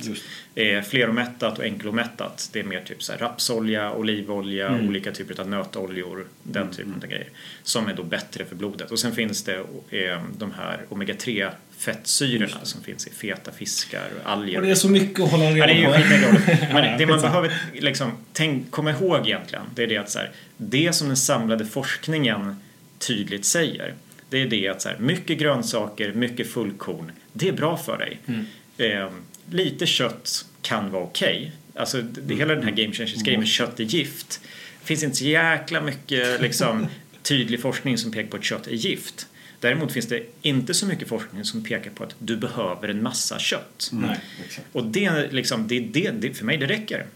Eh, 0.55 0.83
fleromättat 0.83 1.59
och 1.59 1.65
enkelomättat, 1.65 2.49
det 2.53 2.61
är 2.61 2.65
mer 2.65 2.81
typ 2.81 3.03
så 3.03 3.13
här 3.13 3.19
rapsolja, 3.19 3.93
olivolja, 3.93 4.69
Mm. 4.69 4.89
olika 4.89 5.13
typer 5.13 5.41
av 5.41 5.49
nötoljor, 5.49 6.27
den 6.43 6.71
typen 6.71 6.95
av 7.03 7.09
grejer. 7.09 7.29
Som 7.63 7.89
är 7.89 7.95
då 7.95 8.03
bättre 8.03 8.45
för 8.45 8.57
blodet. 8.57 8.91
Och 8.91 8.99
sen 8.99 9.13
finns 9.15 9.45
det 9.45 9.57
eh, 9.91 10.23
de 10.39 10.53
här 10.53 10.81
omega-3 10.89 11.51
fettsyrorna 11.79 12.57
som 12.65 12.83
finns 12.83 13.07
i 13.07 13.11
feta 13.11 13.53
fiskar 13.53 14.09
och 14.25 14.31
alger. 14.31 14.57
Och 14.57 14.63
det 14.63 14.71
är 14.71 14.75
så 14.75 14.89
mycket 14.89 15.21
att 15.25 15.31
hålla 15.31 15.45
Ja, 15.45 15.51
reda 15.51 15.67
det 15.67 15.73
är 15.73 15.77
ju 15.77 15.87
på. 15.87 16.73
Men 16.75 16.85
Ja, 16.85 16.97
det 16.99 17.07
man 17.07 17.21
behöver 17.21 17.53
liksom, 17.73 18.13
tänk, 18.33 18.71
komma 18.71 18.91
ihåg 18.91 19.27
egentligen, 19.27 19.65
det 19.75 19.83
är 19.83 19.87
det 19.87 19.97
att 19.99 20.11
så 20.11 20.19
här, 20.19 20.31
det 20.57 20.93
som 20.93 21.09
den 21.09 21.17
samlade 21.17 21.67
forskningen 21.67 22.57
tydligt 22.99 23.45
säger, 23.45 23.95
det 24.33 24.43
är 24.43 24.47
det 24.47 24.69
att 24.69 24.83
så 24.83 24.89
här, 24.89 24.99
mycket 24.99 25.39
grönsaker, 25.39 26.13
mycket 26.13 26.51
fullkorn, 26.51 27.13
det 27.33 27.49
är 27.49 27.53
bra 27.53 27.77
för 27.77 27.99
dig. 27.99 28.19
Mm. 28.27 28.45
Eh, 28.79 29.13
lite 29.51 29.87
kött 29.87 30.45
kan 30.63 30.91
vara 30.91 31.03
okej. 31.03 31.53
Alltså, 31.75 32.03
det, 32.03 32.21
det, 32.21 32.35
hela 32.35 32.55
den 32.55 32.65
här 32.65 32.71
game 32.71 32.93
changers 32.93 33.23
grejen 33.23 33.41
med 33.41 33.49
kött 33.49 33.81
är 33.81 33.85
gift. 33.85 34.41
Det 34.81 34.87
finns 34.87 35.03
inte 35.03 35.17
så 35.17 35.25
jäkla 35.25 35.81
mycket 35.81 36.41
liksom, 36.41 36.87
tydlig 37.23 37.61
forskning 37.61 37.99
som 37.99 38.13
pekar 38.13 38.29
på 38.29 38.37
att 38.37 38.45
kött 38.45 38.67
är 38.67 38.73
gift. 38.73 39.27
Däremot 39.61 39.93
finns 39.93 40.07
det 40.07 40.23
inte 40.43 40.75
så 40.75 40.87
mycket 40.87 41.09
forskning 41.09 41.45
som 41.45 41.65
pekar 41.65 41.91
på 41.91 42.05
att 42.05 42.15
du 42.19 42.37
behöver 42.37 42.89
en 42.89 43.03
massa 43.03 43.39
kött. 43.39 43.89
Nej. 43.93 44.21
Exakt. 44.45 44.67
Och 44.73 44.85
det, 44.85 45.33
liksom, 45.33 45.69
det, 45.69 45.81
det, 45.81 46.11
det, 46.11 46.35
för 46.35 46.45
mig 46.45 46.57
det 46.57 46.67
räcker. 46.67 47.07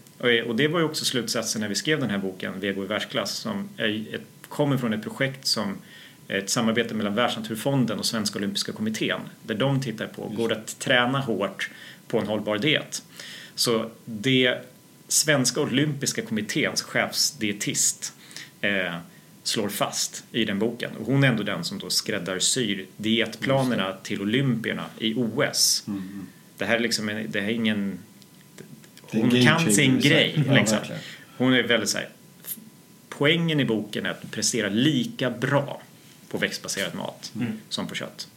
Och, 0.47 0.55
det 0.55 0.67
var 0.67 0.79
ju 0.79 0.85
också 0.85 1.05
slutsatsen 1.05 1.61
när 1.61 1.69
vi 1.69 1.75
skrev 1.75 1.99
den 1.99 2.09
här 2.09 2.17
boken, 2.17 2.59
Vego 2.59 2.83
i 2.83 2.87
världsklass, 2.87 3.31
som 3.37 3.69
är 3.77 4.15
ett, 4.15 4.21
kommer 4.47 4.77
från 4.77 4.93
ett 4.93 5.03
projekt 5.03 5.45
som 5.45 5.77
ett 6.27 6.49
samarbete 6.49 6.93
mellan 6.93 7.15
Världsnaturfonden 7.15 7.99
och 7.99 8.05
Svenska 8.05 8.39
Olympiska 8.39 8.71
Kommittén. 8.71 9.19
Där 9.43 9.55
de 9.55 9.81
tittar 9.81 10.07
på, 10.07 10.27
går 10.27 10.49
det 10.49 10.55
att 10.55 10.79
träna 10.79 11.19
hårt 11.19 11.69
på 12.07 12.19
en 12.19 12.27
hållbar 12.27 12.57
diet? 12.57 13.03
Så 13.55 13.89
det 14.05 14.57
Svenska 15.07 15.61
Olympiska 15.61 16.21
Kommitténs 16.21 16.81
chefsdietist 16.81 18.13
eh, 18.61 18.95
slår 19.43 19.69
fast 19.69 20.23
i 20.31 20.45
den 20.45 20.59
boken. 20.59 20.91
Och 20.99 21.05
hon 21.05 21.23
är 21.23 21.27
ändå 21.27 21.43
den 21.43 21.63
som 21.63 21.79
då 21.79 21.89
skräddarsyr 21.89 22.85
dietplanerna 22.97 23.93
till 24.03 24.21
olympierna 24.21 24.85
i 24.97 25.13
OS. 25.13 25.83
Mm. 25.87 26.27
Det 26.57 26.65
här 26.65 26.75
är 26.75 26.79
liksom 26.79 27.09
en, 27.09 27.31
det 27.31 27.41
här 27.41 27.49
är 27.49 27.53
ingen... 27.53 27.99
Är 29.11 29.21
Hon 29.21 29.43
kan 29.43 29.73
sin 29.73 29.99
grej. 29.99 30.43
Ja, 30.47 30.53
liksom. 30.53 30.77
Hon 31.37 31.53
är 31.53 31.63
väldigt 31.63 31.89
så 31.89 31.97
här, 31.97 32.09
Poängen 33.09 33.59
i 33.59 33.65
boken 33.65 34.05
är 34.05 34.09
att 34.09 34.21
du 34.21 34.27
presterar 34.27 34.69
lika 34.69 35.29
bra 35.29 35.81
på 36.31 36.37
växtbaserad 36.37 36.95
mat 36.95 37.31
Mm. 37.35 37.51
som 37.69 37.87
på 37.87 37.95
kött. 37.95 38.27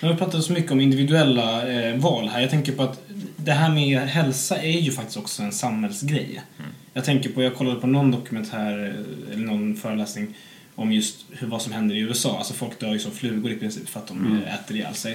Men 0.00 0.10
vi 0.10 0.16
pratar 0.16 0.40
så 0.40 0.52
mycket 0.52 0.72
om 0.72 0.80
individuella 0.80 1.68
eh, 1.68 1.96
val 1.96 2.28
här. 2.28 2.40
Jag 2.40 2.50
tänker 2.50 2.72
på 2.72 2.82
att 2.82 3.00
det 3.36 3.52
här 3.52 3.70
med 3.70 4.00
hälsa 4.00 4.62
är 4.62 4.80
ju 4.80 4.92
faktiskt 4.92 5.16
också 5.16 5.42
en 5.42 5.52
samhällsgrej. 5.52 6.42
Mm. 6.58 6.70
Jag 6.92 7.04
tänker 7.04 7.30
på, 7.30 7.42
jag 7.42 7.54
kollade 7.54 7.80
på 7.80 7.86
någon 7.86 8.10
dokumentär 8.10 8.78
eh, 9.28 9.34
eller 9.34 9.46
någon 9.46 9.76
föreläsning 9.76 10.34
om 10.74 10.92
just 10.92 11.24
hur, 11.32 11.46
vad 11.46 11.62
som 11.62 11.72
händer 11.72 11.94
i 11.94 11.98
USA. 11.98 12.38
Alltså 12.38 12.54
folk 12.54 12.80
dör 12.80 12.92
ju 12.92 12.98
som 12.98 13.12
flugor 13.12 13.50
i 13.52 13.56
princip 13.56 13.88
för 13.88 14.00
att 14.00 14.06
de 14.08 14.26
Mm. 14.26 14.42
eh, 14.42 14.54
äter 14.54 14.76
ihjäl 14.76 14.94
sig. 14.94 15.12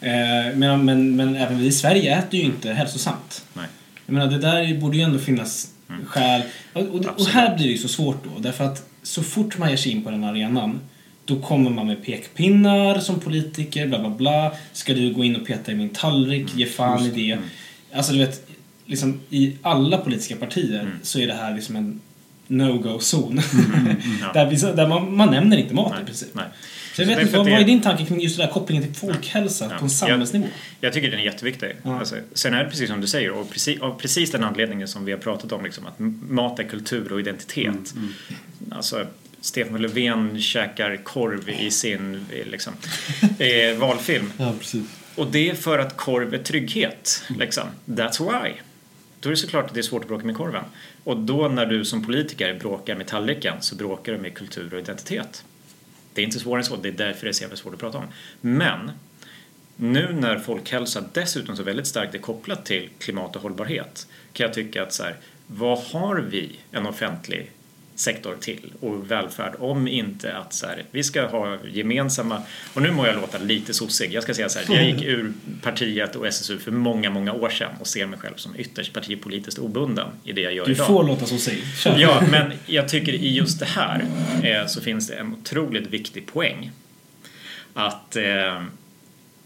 Eh, 0.00 0.56
men, 0.56 0.84
men, 0.84 1.16
men 1.16 1.36
även 1.36 1.58
vi 1.58 1.66
i 1.66 1.72
Sverige 1.72 2.18
äter 2.18 2.40
ju 2.40 2.46
inte 2.46 2.72
hälsosamt. 2.72 3.44
Nej. 3.52 3.66
Jag 4.06 4.12
menar, 4.14 4.26
det 4.30 4.38
där 4.38 4.80
borde 4.80 4.96
ju 4.96 5.02
ändå 5.02 5.18
finnas 5.18 5.68
skäl. 6.06 6.42
Och, 6.72 6.82
och, 6.82 6.94
och 6.94 7.04
Mm. 7.04 7.32
Här 7.32 7.56
blir 7.56 7.66
det 7.66 7.72
ju 7.72 7.78
så 7.78 7.88
svårt 7.88 8.24
då. 8.24 8.38
Därför 8.40 8.64
att 8.64 8.88
så 9.02 9.22
fort 9.22 9.58
man 9.58 9.70
ger 9.70 9.76
sig 9.76 9.92
in 9.92 10.04
på 10.04 10.10
den 10.10 10.24
arenan 10.24 10.80
då 11.30 11.40
kommer 11.40 11.70
man 11.70 11.86
med 11.86 12.04
pekpinnar 12.04 12.98
som 12.98 13.20
politiker, 13.20 13.86
bla 13.86 13.98
bla 13.98 14.10
bla. 14.10 14.52
Ska 14.72 14.94
du 14.94 15.12
gå 15.14 15.24
in 15.24 15.36
och 15.36 15.46
peta 15.46 15.72
i 15.72 15.74
min 15.74 15.88
tallrik? 15.88 16.54
Ge 16.54 16.66
fan 16.66 17.06
i 17.06 17.10
det. 17.10 17.38
Alltså 17.96 18.12
du 18.12 18.18
vet, 18.18 18.46
liksom, 18.86 19.20
i 19.30 19.56
alla 19.62 19.98
politiska 19.98 20.36
partier 20.36 20.80
Mm. 20.80 20.92
så 21.02 21.18
är 21.20 21.26
det 21.26 21.34
här 21.34 21.54
liksom 21.54 21.76
en 21.76 22.00
no-go-zon. 22.46 23.40
Ja. 24.20 24.32
där 24.34 24.76
där 24.76 24.88
man, 24.88 25.16
man 25.16 25.30
nämner 25.30 25.56
inte 25.56 25.74
mat 25.74 26.02
i 26.02 26.04
princip. 26.04 26.28
Nej. 26.32 26.44
Så 26.94 27.02
jag 27.02 27.06
vet 27.06 27.20
inte, 27.20 27.36
vad, 27.36 27.50
vad 27.50 27.60
är 27.60 27.64
din 27.64 27.80
tanke 27.80 28.04
kring 28.04 28.20
just 28.20 28.36
den 28.36 28.46
där 28.46 28.52
kopplingen 28.52 28.84
till 28.84 28.94
folkhälsa 28.94 29.68
Ja. 29.70 29.78
på 29.78 29.84
en 29.84 29.90
samhällsnivå? 29.90 30.46
Jag 30.80 30.92
tycker 30.92 31.10
den 31.10 31.20
är 31.20 31.24
jätteviktig. 31.24 31.68
Ja. 31.82 31.98
Alltså, 31.98 32.16
sen 32.34 32.54
är 32.54 32.64
det 32.64 32.70
precis 32.70 32.90
som 32.90 33.00
du 33.00 33.06
säger, 33.06 33.30
och 33.30 33.50
precis, 33.50 33.80
av 33.80 33.98
precis 34.00 34.30
den 34.30 34.44
anledningen 34.44 34.88
som 34.88 35.04
vi 35.04 35.12
har 35.12 35.18
pratat 35.18 35.52
om, 35.52 35.64
liksom, 35.64 35.86
att 35.86 35.98
mat 36.30 36.58
är 36.58 36.64
kultur 36.64 37.12
och 37.12 37.20
identitet. 37.20 37.92
Mm, 37.96 38.14
Alltså, 38.70 39.06
Stefan 39.40 39.82
Löfven 39.82 40.40
käkar 40.40 40.96
korv 40.96 41.48
i 41.48 41.70
sin 41.70 42.26
eh, 42.32 42.46
liksom, 42.46 42.72
eh, 43.38 43.78
valfilm. 43.78 44.32
Ja. 44.36 44.54
Och 45.14 45.26
det 45.26 45.50
är 45.50 45.54
för 45.54 45.78
att 45.78 45.96
korv 45.96 46.34
är 46.34 46.38
trygghet. 46.38 47.22
Liksom. 47.38 47.64
That's 47.86 48.20
why. 48.20 48.52
Då 49.20 49.28
är 49.28 49.30
det 49.30 49.36
såklart 49.36 49.66
att 49.66 49.74
det 49.74 49.80
är 49.80 49.82
svårt 49.82 50.02
att 50.02 50.08
bråka 50.08 50.26
med 50.26 50.36
korven. 50.36 50.64
Och 51.04 51.16
då 51.16 51.48
när 51.48 51.66
du 51.66 51.84
som 51.84 52.04
politiker 52.04 52.54
bråkar 52.54 52.96
med 52.96 53.06
tallriken 53.06 53.54
så 53.60 53.74
bråkar 53.74 54.12
du 54.12 54.18
med 54.18 54.34
kultur 54.34 54.74
och 54.74 54.80
identitet. 54.80 55.44
Det 56.14 56.20
är 56.20 56.24
inte 56.24 56.38
svårare 56.38 56.60
än 56.60 56.64
så, 56.64 56.76
det 56.76 56.88
är 56.88 56.92
därför 56.92 57.24
det 57.24 57.30
är 57.30 57.32
så 57.32 57.42
jävla 57.42 57.56
svårt 57.56 57.74
att 57.74 57.80
prata 57.80 57.98
om. 57.98 58.04
Men 58.40 58.90
nu 59.76 60.12
när 60.12 60.38
folkhälsa 60.38 61.04
dessutom 61.12 61.56
så 61.56 61.62
väldigt 61.62 61.86
starkt 61.86 62.14
är 62.14 62.18
kopplat 62.18 62.64
till 62.64 62.88
klimat 62.98 63.36
och 63.36 63.42
hållbarhet 63.42 64.06
kan 64.32 64.44
jag 64.44 64.54
tycka 64.54 64.82
att 64.82 64.92
så 64.92 65.02
här, 65.02 65.16
vad 65.46 65.78
har 65.78 66.16
vi 66.16 66.58
en 66.72 66.86
offentlig 66.86 67.50
sektor 68.00 68.36
till 68.40 68.72
och 68.80 69.10
välfärd 69.10 69.54
om 69.58 69.88
inte 69.88 70.36
att 70.36 70.52
så 70.52 70.66
här, 70.66 70.84
vi 70.90 71.02
ska 71.02 71.26
ha 71.26 71.58
gemensamma, 71.72 72.42
och 72.74 72.82
nu 72.82 72.90
må 72.90 73.06
jag 73.06 73.16
låta 73.16 73.38
lite 73.38 73.74
sossig, 73.74 74.12
jag 74.12 74.22
ska 74.22 74.34
säga 74.34 74.48
så 74.48 74.58
här, 74.58 74.74
jag 74.76 74.84
gick 74.90 75.02
ur 75.04 75.32
partiet 75.62 76.16
och 76.16 76.26
SSU 76.26 76.58
för 76.58 76.70
många, 76.72 77.10
många 77.10 77.32
år 77.32 77.48
sedan 77.50 77.70
och 77.80 77.86
ser 77.86 78.06
mig 78.06 78.18
själv 78.18 78.34
som 78.36 78.56
ytterst 78.56 78.92
partipolitiskt 78.92 79.58
obunden 79.60 80.06
i 80.24 80.32
det 80.32 80.40
jag 80.40 80.54
gör 80.54 80.66
Du 80.66 80.72
idag. 80.72 80.86
får 80.86 81.04
låta. 81.04 81.26
Kör. 81.76 81.98
Ja, 81.98 82.22
men 82.30 82.52
jag 82.66 82.88
tycker 82.88 83.12
i 83.12 83.34
just 83.36 83.58
det 83.60 83.66
här 83.66 84.04
eh, 84.42 84.66
så 84.66 84.80
finns 84.80 85.08
det 85.08 85.14
en 85.14 85.34
otroligt 85.34 85.86
viktig 85.86 86.26
poäng. 86.26 86.70
Att 87.74 88.16
eh, 88.16 88.62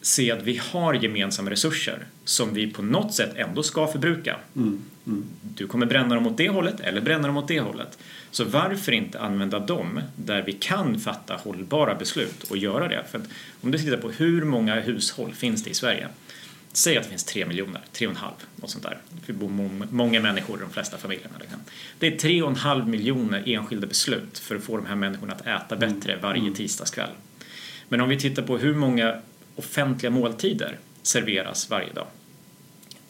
se 0.02 0.30
att 0.32 0.42
vi 0.42 0.60
har 0.72 0.94
gemensamma 0.94 1.50
resurser 1.50 1.98
som 2.24 2.54
vi 2.54 2.66
på 2.66 2.82
något 2.82 3.14
sätt 3.14 3.30
ändå 3.36 3.62
ska 3.62 3.86
förbruka. 3.86 4.36
Du 5.42 5.66
kommer 5.66 5.86
bränna 5.86 6.14
dem 6.14 6.26
åt 6.26 6.36
det 6.36 6.48
hållet 6.48 6.80
eller 6.80 7.00
bränna 7.00 7.26
dem 7.26 7.36
åt 7.36 7.48
det 7.48 7.60
hållet. 7.60 7.98
Så 8.34 8.44
varför 8.44 8.92
inte 8.92 9.20
använda 9.20 9.58
dem 9.58 10.00
där 10.16 10.42
vi 10.42 10.52
kan 10.52 11.00
fatta 11.00 11.34
hållbara 11.34 11.94
beslut 11.94 12.42
och 12.50 12.56
göra 12.56 12.88
det? 12.88 13.04
För 13.10 13.20
om 13.60 13.70
du 13.70 13.78
tittar 13.78 13.96
på 13.96 14.10
hur 14.10 14.44
många 14.44 14.80
hushåll 14.80 15.34
finns 15.34 15.64
det 15.64 15.70
i 15.70 15.74
Sverige? 15.74 16.08
Säg 16.72 16.96
att 16.96 17.02
det 17.02 17.08
finns 17.08 17.24
tre 17.24 17.46
miljoner, 17.46 17.80
tre 17.92 18.06
och 18.06 18.10
en 18.10 18.16
halv, 18.16 18.34
något 18.56 18.70
sånt 18.70 18.84
där. 18.84 18.98
Det 19.26 19.32
bor 19.32 19.48
må- 19.48 19.86
många 19.90 20.20
människor 20.20 20.58
i 20.58 20.60
de 20.60 20.70
flesta 20.70 20.98
familjerna. 20.98 21.34
Liksom. 21.40 21.60
Det 21.98 22.06
är 22.06 22.18
tre 22.18 22.42
och 22.42 22.50
en 22.50 22.56
halv 22.56 22.88
miljoner 22.88 23.42
enskilda 23.46 23.86
beslut 23.86 24.38
för 24.38 24.56
att 24.56 24.64
få 24.64 24.76
de 24.76 24.86
här 24.86 24.96
människorna 24.96 25.32
att 25.32 25.46
äta 25.46 25.76
bättre 25.76 26.16
varje 26.22 26.54
tisdagskväll. 26.54 27.10
Men 27.88 28.00
om 28.00 28.08
vi 28.08 28.18
tittar 28.18 28.42
på 28.42 28.58
hur 28.58 28.74
många 28.74 29.20
offentliga 29.56 30.10
måltider 30.10 30.78
serveras 31.02 31.70
varje 31.70 31.92
dag. 31.92 32.06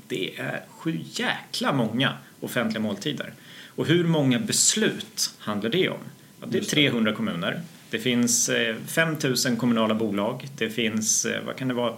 Det 0.08 0.38
är 0.38 0.62
sju 0.68 1.00
jäkla 1.12 1.72
många 1.72 2.12
offentliga 2.40 2.82
måltider. 2.82 3.32
Och 3.68 3.86
hur 3.86 4.04
många 4.04 4.38
beslut 4.38 5.34
handlar 5.38 5.70
det 5.70 5.88
om? 5.88 5.98
Ja, 6.40 6.46
det 6.50 6.58
är 6.58 6.62
300 6.62 7.12
kommuner. 7.12 7.60
Det 7.90 7.98
finns 7.98 8.48
eh, 8.48 8.76
5000 8.86 9.56
kommunala 9.56 9.94
bolag. 9.94 10.48
Det 10.58 10.70
finns, 10.70 11.24
eh, 11.24 11.44
vad 11.44 11.56
kan 11.56 11.68
det 11.68 11.74
vara, 11.74 11.94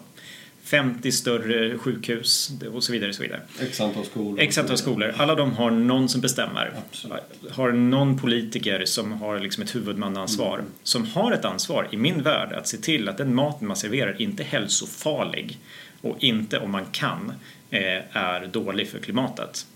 50 0.67 1.13
större 1.13 1.79
sjukhus 1.79 2.51
och 2.75 2.85
så 2.85 2.93
vidare. 2.93 3.09
Och 3.09 3.15
så 3.15 3.23
vidare. 3.23 3.41
X 3.61 3.81
antal 3.81 4.05
skolor. 4.05 4.41
X 4.41 4.59
antal 4.59 4.79
skolor. 4.79 5.15
Alla 5.17 5.35
de 5.35 5.53
har 5.53 5.71
någon 5.71 6.09
som 6.09 6.21
bestämmer. 6.21 6.73
Absolut. 6.89 7.21
Har 7.51 7.73
någon 7.73 8.19
politiker 8.19 8.85
som 8.85 9.13
har 9.13 9.41
liksom 9.41 9.63
ett 9.63 9.75
huvudmannaansvar. 9.75 10.65
Som 10.83 11.07
har 11.07 11.33
ett 11.33 11.45
ansvar, 11.45 11.89
i 11.91 11.97
min 11.97 12.23
värld, 12.23 12.53
att 12.53 12.69
se 12.69 12.77
till 12.77 13.09
att 13.09 13.19
den 13.19 13.35
maten 13.35 13.69
man 13.69 13.77
serverar 13.77 14.23
inte 14.23 14.43
är 14.43 14.47
hälsofarlig 14.47 15.59
och 16.01 16.17
inte, 16.21 16.59
om 16.59 16.71
man 16.71 16.85
kan, 16.93 17.29
eh, 17.31 17.35
är 18.12 18.47
dålig 18.47 18.89
för 18.89 18.99
klimatet. 18.99 19.66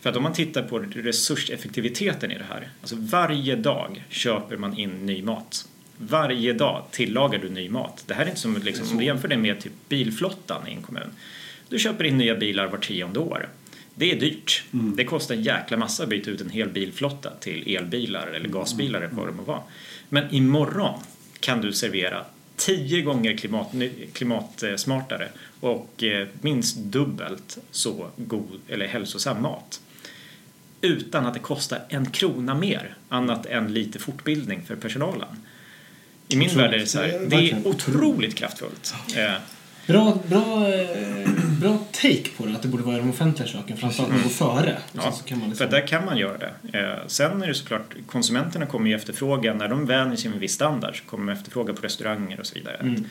För 0.00 0.10
att 0.10 0.16
om 0.16 0.22
man 0.22 0.32
tittar 0.32 0.62
på 0.62 0.78
resurseffektiviteten 0.78 2.30
i 2.30 2.38
det 2.38 2.44
här. 2.48 2.68
Alltså 2.80 2.96
varje 2.98 3.56
dag 3.56 4.04
köper 4.08 4.56
man 4.56 4.78
in 4.78 5.06
ny 5.06 5.22
mat. 5.22 5.68
Varje 5.98 6.52
dag 6.52 6.84
tillagar 6.90 7.38
du 7.38 7.50
ny 7.50 7.68
mat. 7.68 8.04
Det 8.06 8.14
här 8.14 8.24
är 8.24 8.28
inte 8.28 8.40
som 8.40 8.56
liksom, 8.62 8.90
om 8.90 8.98
du 8.98 9.04
jämför 9.04 9.28
det 9.28 9.36
med 9.36 9.60
typ 9.60 9.72
bilflottan 9.88 10.68
i 10.68 10.70
en 10.72 10.82
kommun. 10.82 11.10
Du 11.68 11.78
köper 11.78 12.04
in 12.04 12.18
nya 12.18 12.34
bilar 12.34 12.66
var 12.66 12.78
tionde 12.78 13.20
år. 13.20 13.48
Det 13.94 14.12
är 14.12 14.20
dyrt. 14.20 14.64
Det 14.70 15.04
kostar 15.04 15.34
en 15.34 15.42
jäkla 15.42 15.76
massa 15.76 16.02
att 16.02 16.08
byta 16.08 16.30
ut 16.30 16.40
en 16.40 16.50
hel 16.50 16.68
bilflotta 16.68 17.30
till 17.40 17.76
elbilar 17.76 18.26
eller 18.26 18.48
gasbilar 18.48 19.00
eller 19.00 19.14
vad 19.14 19.28
det 19.28 19.32
må 19.32 19.42
vara. 19.42 19.62
Men 20.08 20.34
imorgon 20.34 21.00
kan 21.40 21.60
du 21.60 21.72
servera 21.72 22.24
tio 22.56 23.02
gånger 23.02 23.36
klimat, 23.36 23.72
klimatsmartare 24.12 25.28
och 25.60 26.02
eh, 26.02 26.28
minst 26.40 26.76
dubbelt 26.76 27.58
så 27.70 28.10
god 28.16 28.60
eller 28.68 28.86
hälsosam 28.86 29.42
mat. 29.42 29.80
Utan 30.80 31.26
att 31.26 31.34
det 31.34 31.40
kostar 31.40 31.82
en 31.88 32.10
krona 32.10 32.54
mer 32.54 32.94
annat 33.08 33.46
än 33.46 33.72
lite 33.74 33.98
fortbildning 33.98 34.62
för 34.66 34.76
personalen. 34.76 35.28
I 36.28 36.36
min 36.36 36.56
värld 36.56 36.74
är 36.74 36.78
det 36.78 36.86
så 36.86 36.98
här, 36.98 37.26
Det 37.26 37.50
är 37.50 37.66
otroligt 37.66 38.34
kraftfullt. 38.34 38.94
Bra, 39.86 40.18
bra, 40.28 40.68
eh, 40.74 41.28
bra 41.60 41.78
take 41.92 42.28
på 42.36 42.46
det, 42.46 42.52
att 42.52 42.62
det 42.62 42.68
borde 42.68 42.82
vara 42.82 42.96
i 42.96 42.98
de 42.98 43.10
offentliga 43.10 43.48
köken. 43.48 43.76
Framförallt 43.76 44.12
att 44.12 44.22
gå 44.22 44.28
före. 44.28 44.78
Ja, 44.92 45.12
så 45.12 45.24
kan 45.24 45.38
man 45.38 45.46
för 45.46 45.64
liksom... 45.64 45.70
där 45.70 45.86
kan 45.86 46.04
man 46.04 46.16
göra 46.18 46.38
det. 46.38 46.78
Eh, 46.78 47.06
sen 47.06 47.42
är 47.42 47.46
det 47.46 47.54
såklart, 47.54 47.94
konsumenterna 48.06 48.66
kommer 48.66 48.90
ju 48.90 48.96
efterfråga, 48.96 49.54
när 49.54 49.68
de 49.68 49.86
vänjer 49.86 50.16
sig 50.16 50.28
med 50.28 50.36
en 50.36 50.40
viss 50.40 50.52
standard 50.54 50.98
så 50.98 51.04
kommer 51.04 51.32
de 51.32 51.38
efterfråga 51.38 51.72
på 51.74 51.82
restauranger 51.82 52.40
och 52.40 52.46
så 52.46 52.54
vidare. 52.54 52.76
Mm. 52.76 53.04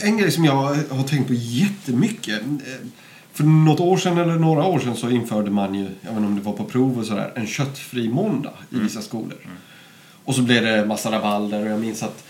En 0.00 0.18
grej 0.18 0.30
som 0.30 0.44
jag 0.44 0.52
har 0.90 1.02
tänkt 1.08 1.26
på 1.26 1.34
jättemycket. 1.34 2.40
eh, 2.40 2.86
För 3.32 3.44
något 3.44 3.80
år 3.80 3.96
sedan 3.96 4.18
eller 4.18 4.34
några 4.34 4.64
år 4.64 4.78
sedan 4.78 4.96
så 4.96 5.10
införde 5.10 5.50
man 5.50 5.74
ju, 5.74 5.80
jag 5.80 5.88
vet 6.10 6.16
inte 6.16 6.26
om 6.26 6.34
det 6.36 6.42
var 6.42 6.52
på 6.52 6.64
prov 6.64 6.98
och 6.98 7.06
sådär, 7.06 7.32
en 7.34 7.46
köttfri 7.46 8.08
måndag 8.08 8.52
i 8.70 8.78
vissa 8.78 9.02
skolor. 9.02 9.38
Och 10.24 10.34
så 10.34 10.42
blev 10.42 10.62
det 10.64 10.86
massa 10.86 11.12
rabalder 11.12 11.60
och 11.64 11.70
jag 11.70 11.80
minns 11.80 12.02
att 12.02 12.24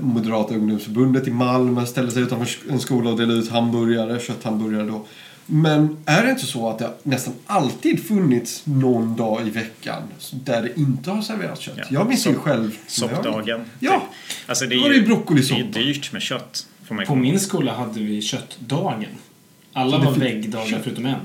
Moderata 0.00 0.54
ungdomsförbundet 0.54 1.28
i 1.28 1.30
Malmö 1.30 1.86
ställde 1.86 2.12
sig 2.12 2.22
utanför 2.22 2.70
en 2.70 2.80
skola 2.80 3.10
och 3.10 3.18
delade 3.18 3.38
ut 3.38 3.50
hamburgare, 3.50 4.20
kötthamburgare 4.20 4.86
då. 4.86 5.04
Men 5.50 5.96
är 6.04 6.24
det 6.24 6.30
inte 6.30 6.46
så 6.46 6.68
att 6.68 6.78
det 6.78 6.90
nästan 7.02 7.34
alltid 7.46 8.06
funnits 8.08 8.62
någon 8.66 9.16
dag 9.16 9.46
i 9.46 9.50
veckan 9.50 10.02
där 10.32 10.62
det 10.62 10.80
inte 10.80 11.10
har 11.10 11.22
serverats 11.22 11.60
kött? 11.60 11.74
Ja. 11.76 11.84
Jag 11.90 12.08
minns 12.08 12.26
ju 12.26 12.34
själv. 12.34 12.76
Soppdagen. 12.86 13.60
Ja. 13.80 14.02
Alltså 14.46 14.66
det 14.66 14.74
är 14.74 14.92
ju 14.92 15.06
broccolisoppa. 15.06 15.62
Det 15.72 15.80
är 15.80 15.84
dyrt 15.84 16.12
med 16.12 16.22
kött. 16.22 16.66
Får 16.84 16.94
man 16.94 17.02
ju 17.02 17.06
På 17.06 17.14
min 17.14 17.40
skola 17.40 17.74
hade 17.74 18.00
vi 18.00 18.22
köttdagen. 18.22 19.10
Alla 19.72 19.98
var 19.98 20.12
väggdagar 20.12 20.80
förutom 20.82 21.06
en. 21.06 21.20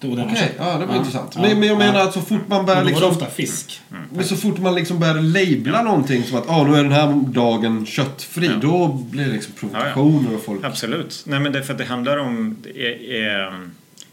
Då 0.00 0.14
den 0.16 0.36
kött. 0.36 0.50
ja 0.58 0.78
det 0.78 0.86
var 0.86 0.96
intressant. 0.96 1.32
Ja, 1.34 1.40
Men, 1.40 1.58
men 1.58 1.68
jag 1.68 1.74
ja. 1.74 1.78
menar 1.78 2.00
att 2.00 2.12
så 2.14 2.20
fort 2.20 2.48
man 2.48 2.66
börjar 2.66 2.84
liksom... 2.84 3.10
ofta 3.10 3.26
fisk. 3.26 3.80
Men 4.12 4.24
så 4.24 4.36
fort 4.36 4.58
man 4.58 4.74
liksom 4.74 4.98
börjar 5.00 5.14
labla 5.14 5.82
någonting 5.82 6.22
som 6.24 6.38
att 6.38 6.48
ah, 6.50 6.64
nu 6.64 6.74
är 6.78 6.82
den 6.82 6.92
här 6.92 7.24
dagen 7.32 7.86
köttfri. 7.86 8.46
Ja. 8.46 8.52
Då 8.62 8.88
blir 8.88 9.24
det 9.26 9.32
liksom 9.32 9.52
provokationer 9.52 10.34
och 10.34 10.42
folk... 10.44 10.64
Absolut. 10.64 11.22
Nej, 11.26 11.40
men 11.40 11.52
det 11.52 11.58
är 11.58 11.62
för 11.62 11.72
att 11.72 11.78
det 11.78 11.84
handlar 11.84 12.16
om... 12.16 12.56
Det 12.62 12.70
är, 12.70 13.22
är, 13.24 13.68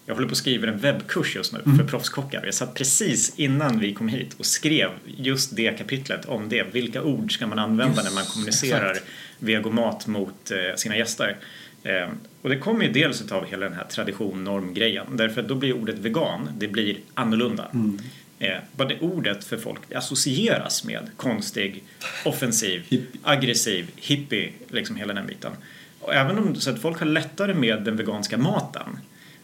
jag 0.05 0.15
håller 0.15 0.27
på 0.27 0.31
att 0.31 0.37
skriva 0.37 0.67
en 0.67 0.77
webbkurs 0.77 1.35
just 1.35 1.53
nu 1.53 1.59
Mm. 1.65 1.77
för 1.77 1.85
proffskockar. 1.85 2.41
Jag 2.45 2.53
satt 2.53 2.73
precis 2.73 3.33
innan 3.35 3.79
vi 3.79 3.93
kom 3.93 4.07
hit 4.07 4.35
och 4.39 4.45
skrev 4.45 4.89
just 5.05 5.55
det 5.55 5.77
kapitlet 5.77 6.25
om 6.25 6.49
det. 6.49 6.63
Vilka 6.73 7.01
ord 7.03 7.33
ska 7.33 7.47
man 7.47 7.59
använda 7.59 8.03
när 8.03 8.11
man 8.11 8.23
kommunicerar 8.25 8.91
exakt. 8.91 9.07
vegomat 9.39 10.07
mot 10.07 10.51
eh, 10.51 10.75
sina 10.75 10.97
gäster? 10.97 11.37
Eh, 11.85 12.09
och 12.41 12.49
det 12.49 12.57
kommer 12.57 12.85
ju 12.85 12.91
dels 12.91 13.31
av 13.31 13.45
hela 13.45 13.65
den 13.65 13.77
här 13.77 13.83
tradition 13.83 14.43
norm-grejen. 14.43 15.05
Därför 15.11 15.41
att 15.41 15.47
då 15.47 15.55
blir 15.55 15.73
ordet 15.73 15.97
vegan, 15.97 16.49
det 16.57 16.67
blir 16.67 16.97
annorlunda. 17.13 17.67
Mm. 17.73 17.99
Eh, 18.39 18.57
bara 18.75 18.87
det 18.87 18.99
ordet 18.99 19.43
för 19.43 19.57
folk 19.57 19.93
associeras 19.93 20.83
med 20.83 21.09
konstig, 21.17 21.83
offensiv, 22.25 22.83
Hippie. 22.89 23.19
aggressiv, 23.23 23.91
hippie, 23.95 24.51
liksom 24.69 24.95
hela 24.95 25.13
den 25.13 25.27
biten. 25.27 25.51
Och 25.99 26.13
även 26.13 26.37
om 26.37 26.55
så 26.55 26.69
att 26.69 26.81
folk 26.81 26.99
har 26.99 27.05
lättare 27.05 27.53
med 27.53 27.83
den 27.83 27.97
veganska 27.97 28.37
maten 28.37 28.99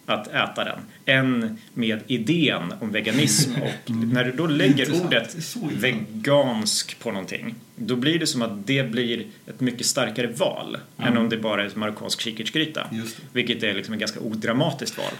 att 0.05 0.27
äta 0.27 0.63
den 0.63 0.79
än 1.05 1.57
med 1.73 1.99
idén 2.07 2.73
om 2.79 2.91
veganism 2.91 3.51
och 3.61 3.91
när 3.91 4.23
du 4.23 4.31
då 4.31 4.47
lägger 4.47 5.05
ordet 5.05 5.35
vegansk 5.71 6.99
på 6.99 7.11
någonting 7.11 7.55
då 7.81 7.95
blir 7.95 8.19
det 8.19 8.27
som 8.27 8.41
att 8.41 8.67
det 8.67 8.91
blir 8.91 9.25
ett 9.47 9.59
mycket 9.59 9.85
starkare 9.85 10.27
val 10.27 10.77
än 10.97 11.17
om 11.17 11.29
det 11.29 11.37
bara 11.37 11.63
är 11.63 11.67
ett 11.67 11.75
marockansk 11.75 12.21
kikärtsgryta. 12.21 12.87
Vilket 13.33 13.63
är 13.63 13.73
liksom 13.73 13.93
ett 13.93 13.99
ganska 13.99 14.19
odramatiskt 14.19 14.97
val. 14.97 15.13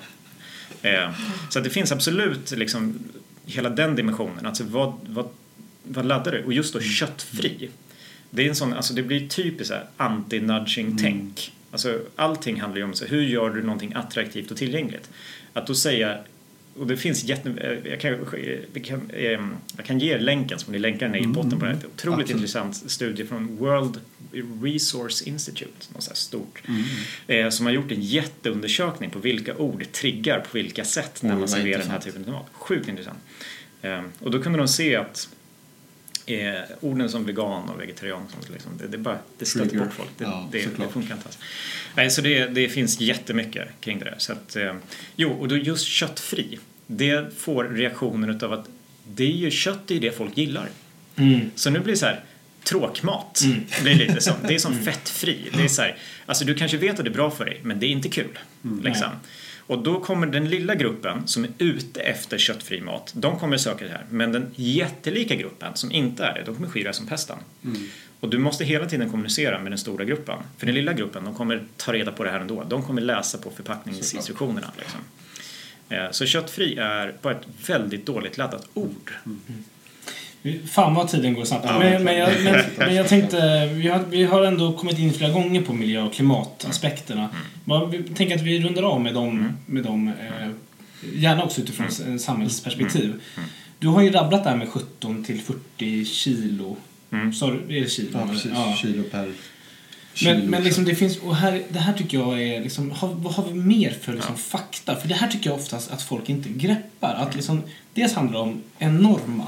Eh, 0.82 1.12
så 1.50 1.60
att 1.60 1.64
det 1.64 1.70
finns 1.70 1.92
absolut 1.92 2.52
liksom 2.52 3.00
hela 3.46 3.70
den 3.70 3.96
dimensionen. 3.96 4.46
Alltså 4.46 4.64
vad, 4.64 4.94
vad, 5.08 5.30
vad 5.84 6.06
laddar 6.06 6.32
du? 6.32 6.44
Och 6.44 6.54
just 6.54 6.74
då 6.74 6.80
köttfri. 6.80 7.70
Det, 8.30 8.46
är 8.46 8.50
en 8.50 8.56
sån, 8.56 8.74
alltså 8.74 8.94
det 8.94 9.04
blir 9.04 9.28
typiskt 9.28 9.74
anti-nudging-tänk. 9.98 11.52
Alltså 11.72 12.00
allting 12.16 12.62
handlar 12.62 12.78
ju 12.78 12.84
om 12.84 12.94
så 12.94 13.06
hur 13.06 13.22
gör 13.22 13.50
du 13.50 13.64
någonting 13.64 13.94
attraktivt 13.94 14.52
och 14.52 14.58
tillgängligt? 14.58 15.10
Att 15.54 15.68
då 15.68 15.76
säga 15.76 16.18
och 16.78 16.88
det 16.88 16.98
finns 16.98 17.24
jätte... 17.24 17.50
eh, 17.50 17.92
Jag 17.92 18.00
kan, 18.00 18.26
vi 18.74 18.80
kan, 18.80 19.10
eh, 19.10 19.24
jag 19.78 19.86
kan 19.86 20.00
ge 20.00 20.14
er 20.14 20.20
länken 20.20 20.60
som 20.60 20.74
ni 20.74 20.80
länkar 20.80 21.08
ner 21.10 21.20
i 21.20 21.28
botten 21.28 21.60
på 21.60 21.66
det 21.66 21.72
här. 21.72 21.78
Otroligt 21.78 22.20
Absolut. 22.20 22.30
intressant 22.32 22.76
studie 22.92 23.26
från 23.26 23.58
World 23.58 24.00
Resource 24.64 25.24
Institute, 25.30 25.88
något 25.94 26.04
så 26.04 26.16
stort. 26.16 26.62
Eh, 27.28 27.50
som 27.50 27.66
har 27.66 27.74
gjort 27.74 27.92
en 27.92 28.02
jätteundersökning 28.02 29.10
på 29.10 29.20
vilka 29.20 29.56
ord 29.58 29.92
triggar 29.92 30.40
på 30.40 30.50
vilka 30.54 30.86
sätt 30.86 31.24
när 31.24 31.36
man 31.36 31.48
serverar 31.48 31.80
den 31.80 31.90
här 31.92 32.00
typen 32.00 32.26
av 32.26 32.32
mat. 32.32 32.48
Sjukt 32.54 32.88
intressant. 32.90 33.20
Eh, 33.82 34.02
och 34.20 34.32
då 34.32 34.42
kunde 34.42 34.58
de 34.58 34.68
se 34.68 34.96
att 34.96 35.30
eh, 36.26 36.62
orden 36.82 37.10
som 37.10 37.26
vegan 37.26 37.70
och 37.70 37.82
vegetarian, 37.82 38.22
som 38.30 38.54
liksom, 38.54 38.72
det, 38.78 38.88
det, 38.88 38.98
bara, 38.98 39.20
det 39.38 39.46
stöter 39.46 39.70
Trigger. 39.70 39.86
bort 39.86 39.94
folk. 39.94 40.10
Det, 40.18 40.24
Ja, 40.24 40.50
det, 40.52 40.58
det 40.58 40.88
funkar 40.88 41.16
inte 41.16 41.26
alls. 41.26 41.38
Nej, 41.96 42.12
så 42.12 42.22
det, 42.22 42.46
det 42.46 42.70
finns 42.70 43.00
jättemycket 43.00 43.68
kring 43.80 44.00
det 44.00 44.06
där. 44.06 44.16
Så 44.18 44.34
att, 44.34 44.56
eh, 44.56 44.76
jo, 45.16 45.32
och 45.32 45.48
då 45.48 45.58
just 45.58 45.86
köttfri. 45.86 46.60
Det 46.88 47.38
får 47.38 47.64
reaktionen 47.64 48.30
utav 48.30 48.54
att 48.54 48.70
det 49.04 49.24
är 49.24 49.38
ju 49.38 49.52
kött, 49.52 49.80
det 49.88 49.96
är 49.96 50.00
det 50.00 50.12
folk 50.18 50.38
gillar. 50.38 50.70
Mm. 51.16 51.52
Så 51.56 51.70
nu 51.70 51.80
blir 51.80 51.94
det 51.94 52.00
så 52.00 52.06
här 52.06 52.24
tråkmat. 52.64 53.42
Blir 53.82 53.96
lite 53.96 54.22
så. 54.22 54.34
Det 54.48 54.56
är 54.56 54.60
som 54.60 54.80
fettfri. 54.80 55.50
Det 55.54 55.64
är 55.64 55.68
så 55.68 55.82
här, 55.82 55.98
alltså 56.26 56.46
du 56.46 56.56
kanske 56.56 56.78
vet 56.78 57.00
att 57.00 57.06
det 57.06 57.12
är 57.12 57.14
bra 57.14 57.32
för 57.32 57.46
dig, 57.46 57.60
men 57.64 57.80
det 57.80 57.86
är 57.86 57.90
inte 57.90 58.10
kul. 58.10 58.40
Liksom. 58.84 59.10
Och 59.72 59.84
då 59.84 60.00
kommer 60.00 60.28
den 60.28 60.50
lilla 60.50 60.76
gruppen 60.76 61.28
som 61.28 61.44
är 61.44 61.50
ute 61.58 62.02
efter 62.02 62.38
köttfri 62.38 62.82
mat, 62.82 63.12
de 63.16 63.40
kommer 63.40 63.58
söka 63.58 63.86
det 63.86 63.92
här. 63.92 64.06
Men 64.10 64.32
den 64.32 64.52
jättelika 64.56 65.36
gruppen 65.36 65.76
som 65.76 65.92
inte 65.92 66.26
är 66.26 66.34
det, 66.34 66.44
de 66.46 66.56
kommer 66.56 66.68
skyra 66.68 66.94
som 66.94 67.08
pesten. 67.08 67.38
Och 68.20 68.30
du 68.30 68.38
måste 68.38 68.64
hela 68.66 68.86
tiden 68.86 69.10
kommunicera 69.10 69.60
med 69.60 69.72
den 69.72 69.78
stora 69.80 70.06
gruppen. 70.06 70.38
För 70.58 70.66
den 70.66 70.76
lilla 70.76 70.94
gruppen, 70.94 71.24
de 71.26 71.36
kommer 71.36 71.64
ta 71.78 71.94
reda 71.94 72.12
på 72.12 72.24
det 72.24 72.30
här 72.30 72.40
ändå. 72.40 72.64
De 72.64 72.84
kommer 72.84 73.02
läsa 73.02 73.38
på 73.38 73.52
förpackningsinstruktionerna. 73.52 74.72
Liksom. 74.78 75.00
Eh, 75.90 76.12
Så 76.12 76.26
köttfri 76.26 76.78
är 76.78 77.16
bara 77.22 77.34
ett 77.34 77.70
väldigt 77.70 78.06
dåligt 78.06 78.38
laddat 78.38 78.68
ord. 78.74 79.12
Fan 80.66 80.96
vad 80.96 81.08
tiden 81.08 81.34
går 81.34 81.46
snabbt. 81.46 81.66
Ja. 81.68 81.80
men, 81.80 82.04
men, 82.04 82.18
jag, 82.18 82.30
men, 82.44 82.66
men 82.78 82.96
jag 82.96 83.08
tänkte, 83.08 83.70
vi 83.74 83.88
har, 83.88 84.04
vi 84.10 84.24
har 84.24 84.44
ändå 84.44 84.74
kommit 84.74 85.00
in 85.00 85.14
flera 85.14 85.32
gånger 85.32 85.62
på 85.62 85.74
miljö 85.74 86.02
och 86.02 86.14
klimataspekterna. 86.14 87.30
Bara, 87.66 87.86
vi 87.86 88.04
tänker 88.04 88.36
att 88.36 88.42
vi 88.42 88.64
rundar 88.64 88.84
av 88.84 89.02
med 89.02 89.14
dem, 89.14 89.58
med 89.66 89.84
dem 89.84 90.08
eh, 90.08 90.50
gärna 91.14 91.44
också 91.44 91.62
utifrån 91.62 91.88
mm. 92.06 92.20
samhällsperspektiv. 92.20 93.14
Du 93.80 93.88
har 93.88 94.02
ju 94.02 94.12
rabblat 94.12 94.44
där 94.44 94.56
med 94.56 94.70
17 94.70 95.24
till 95.24 95.42
40 95.42 96.06
kilo. 96.06 96.78
Mm. 97.12 97.34
Så, 97.34 97.48
är 97.48 97.82
det 97.82 97.90
kilo? 97.90 98.10
Ja, 98.14 98.28
precis. 98.28 98.52
Ja. 98.56 98.76
Kilo 98.82 99.04
per 99.04 99.32
kilo. 100.14 100.34
Men, 100.34 100.50
men 100.50 100.64
liksom 100.64 100.86
det 100.86 100.96
finns, 100.96 101.18
och 101.18 101.36
här, 101.36 101.64
det 101.70 101.80
här 101.80 101.94
tycker 101.94 102.18
jag 102.18 102.42
är 102.44 102.64
liksom, 102.64 102.92
har, 102.92 103.08
vad 103.08 103.34
har 103.34 103.46
vi 103.48 103.54
mer 103.54 103.92
för 104.02 104.14
liksom 104.14 104.38
fakta? 104.38 104.96
För 104.96 105.08
det 105.08 105.16
här 105.16 105.28
tycker 105.28 105.50
jag 105.50 105.60
oftast 105.60 105.92
att 105.92 106.02
folk 106.02 106.30
inte 106.30 106.50
greppar. 106.50 107.14
Att 107.14 107.36
liksom, 107.36 107.62
dels 107.94 108.14
handlar 108.14 108.40
det 108.40 108.44
om 108.44 108.62
enorma 108.80 109.48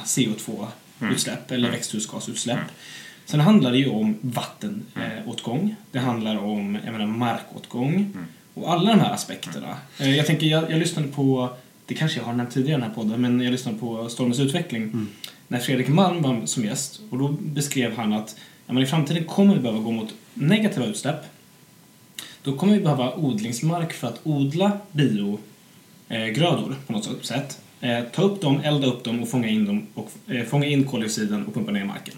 CO2-utsläpp 1.00 1.52
eller 1.52 1.72
växthusgasutsläpp. 1.72 2.60
Sen 3.26 3.39
handlar 3.39 3.72
det 3.72 3.78
ju 3.78 3.89
om 3.89 4.18
vattenåtgång. 4.22 5.76
Det 5.91 6.00
handlar 6.00 6.38
om 6.38 6.78
jag 6.86 6.91
menar, 6.91 7.08
markåtgång. 7.08 8.14
Och 8.54 8.72
alla 8.74 8.91
de 8.91 9.00
här 9.00 9.14
aspekterna. 9.14 9.78
Eh, 10.00 10.16
Jag 10.18 10.26
tänker, 10.26 10.48
jag, 10.48 10.72
jag 10.72 10.80
lyssnade 10.80 11.08
på, 11.08 11.50
det 11.86 11.94
kanske 11.94 12.20
jag 12.20 12.26
har 12.26 12.34
nämnt 12.34 12.52
tidigare 12.52 12.78
i 12.78 12.82
den 12.82 12.89
här 12.89 12.96
podden, 12.96 13.22
men 13.22 13.41
jag 13.41 13.52
lyssnade 13.52 13.78
på 13.78 14.10
Stormens 14.10 14.39
utveckling 14.39 15.08
när 15.48 15.60
Fredrik 15.60 15.88
Malm 15.88 16.22
var 16.22 16.46
som 16.46 16.66
gäst. 16.66 17.00
Och 17.10 17.18
då 17.18 17.28
beskrev 17.41 17.96
han 17.98 18.14
att 18.14 18.36
ja, 18.68 18.74
men 18.74 18.84
i 18.84 18.86
framtiden 18.86 19.26
kommer 19.26 19.54
vi 19.56 19.60
behöva 19.60 19.80
gå 19.82 19.91
mot 19.91 20.14
negativa 20.34 20.86
utsläpp. 20.86 21.26
Då 22.44 22.58
kommer 22.58 22.74
vi 22.74 22.80
behöva 22.80 23.14
odlingsmark 23.16 23.94
för 23.94 24.08
att 24.08 24.20
odla 24.24 24.72
biogrödor 24.91 26.76
på 26.88 26.94
något 26.94 27.26
sätt. 27.26 27.60
Eh, 27.84 28.03
ta 28.03 28.21
upp 28.21 28.41
dem, 28.41 28.59
elda 28.63 28.88
upp 28.88 29.03
dem 29.03 29.23
och 29.23 29.29
fånga 29.29 29.47
in, 29.47 29.65
dem 29.65 29.88
och, 29.93 30.11
eh, 30.27 30.45
fånga 30.45 30.65
in 30.65 30.84
koldioxiden 30.84 31.45
och 31.45 31.53
pumpa 31.53 31.71
ner 31.71 31.81
i 31.81 31.84
marken. 31.84 32.15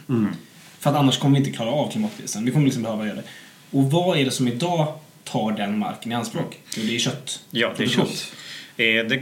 För 0.80 0.89
att 0.89 0.95
annars 0.95 1.20
kommer 1.20 1.39
vi 1.39 1.45
inte 1.45 1.57
klara 1.57 1.70
av 1.70 1.91
klimatkrisen. 1.91 2.45
Vi 2.45 2.51
kommer 2.51 2.66
liksom 2.66 2.84
behöva 2.84 3.05
göra 3.05 3.16
det. 3.16 3.24
Och 3.72 3.91
vad 3.91 4.18
är 4.18 4.26
det 4.26 4.32
som 4.32 4.47
idag 4.47 4.93
tar 5.24 5.51
den 5.51 5.78
marken 5.80 6.11
i 6.11 6.16
anspråk? 6.16 6.59
Jo, 6.78 6.84
det 6.88 6.95
är 6.95 6.99
kött. 6.99 7.39
Ja, 7.51 7.72
det 7.78 7.84
är 7.84 7.88
kött. 7.88 8.32
Eh, 8.78 9.06
Det 9.06 9.16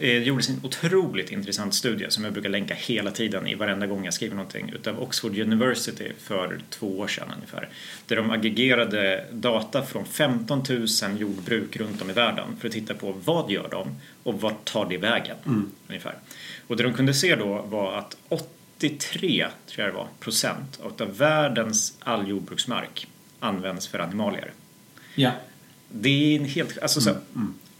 eh, 0.00 0.22
gjordes 0.22 0.48
en 0.48 0.60
otroligt 0.62 1.32
intressant 1.32 1.74
studie 1.74 2.06
som 2.08 2.24
jag 2.24 2.32
brukar 2.32 2.48
länka 2.48 2.74
hela 2.74 3.10
tiden 3.10 3.46
i 3.46 3.54
varenda 3.54 3.86
gång 3.86 4.04
jag 4.04 4.14
skriver 4.14 4.36
någonting 4.36 4.72
utav 4.74 5.02
Oxford 5.02 5.38
University 5.38 6.12
för 6.18 6.60
två 6.70 6.98
år 6.98 7.08
sedan 7.08 7.28
ungefär. 7.36 7.68
Där 8.06 8.16
de 8.16 8.30
aggregerade 8.30 9.24
data 9.32 9.82
från 9.82 10.04
15 10.06 10.62
000 10.68 10.86
jordbruk 11.18 11.76
runt 11.76 12.02
om 12.02 12.10
i 12.10 12.12
världen 12.12 12.56
för 12.60 12.68
att 12.68 12.74
titta 12.74 12.94
på 12.94 13.12
vad 13.24 13.50
gör 13.50 13.68
de 13.70 13.96
och 14.22 14.40
vart 14.40 14.64
tar 14.64 14.88
det 14.88 14.96
vägen 14.96 15.36
ungefär. 15.88 16.14
Och 16.66 16.76
det 16.76 16.82
de 16.82 16.92
kunde 16.92 17.14
se 17.14 17.36
då 17.36 17.62
var 17.62 17.98
att 17.98 18.16
83 18.28 19.46
tror 19.66 19.86
jag 19.86 19.94
det 19.94 19.98
var, 19.98 20.08
procent 20.20 20.80
av 20.98 21.16
världens 21.16 21.96
all 21.98 22.28
jordbruksmark 22.28 23.06
används 23.40 23.86
för 23.88 23.98
animalier. 23.98 24.52
Ja. 25.14 25.30
Det 25.88 26.08
är 26.08 26.40
en 26.40 26.44
helt... 26.44 26.78
Alltså 26.78 27.00
så, 27.00 27.16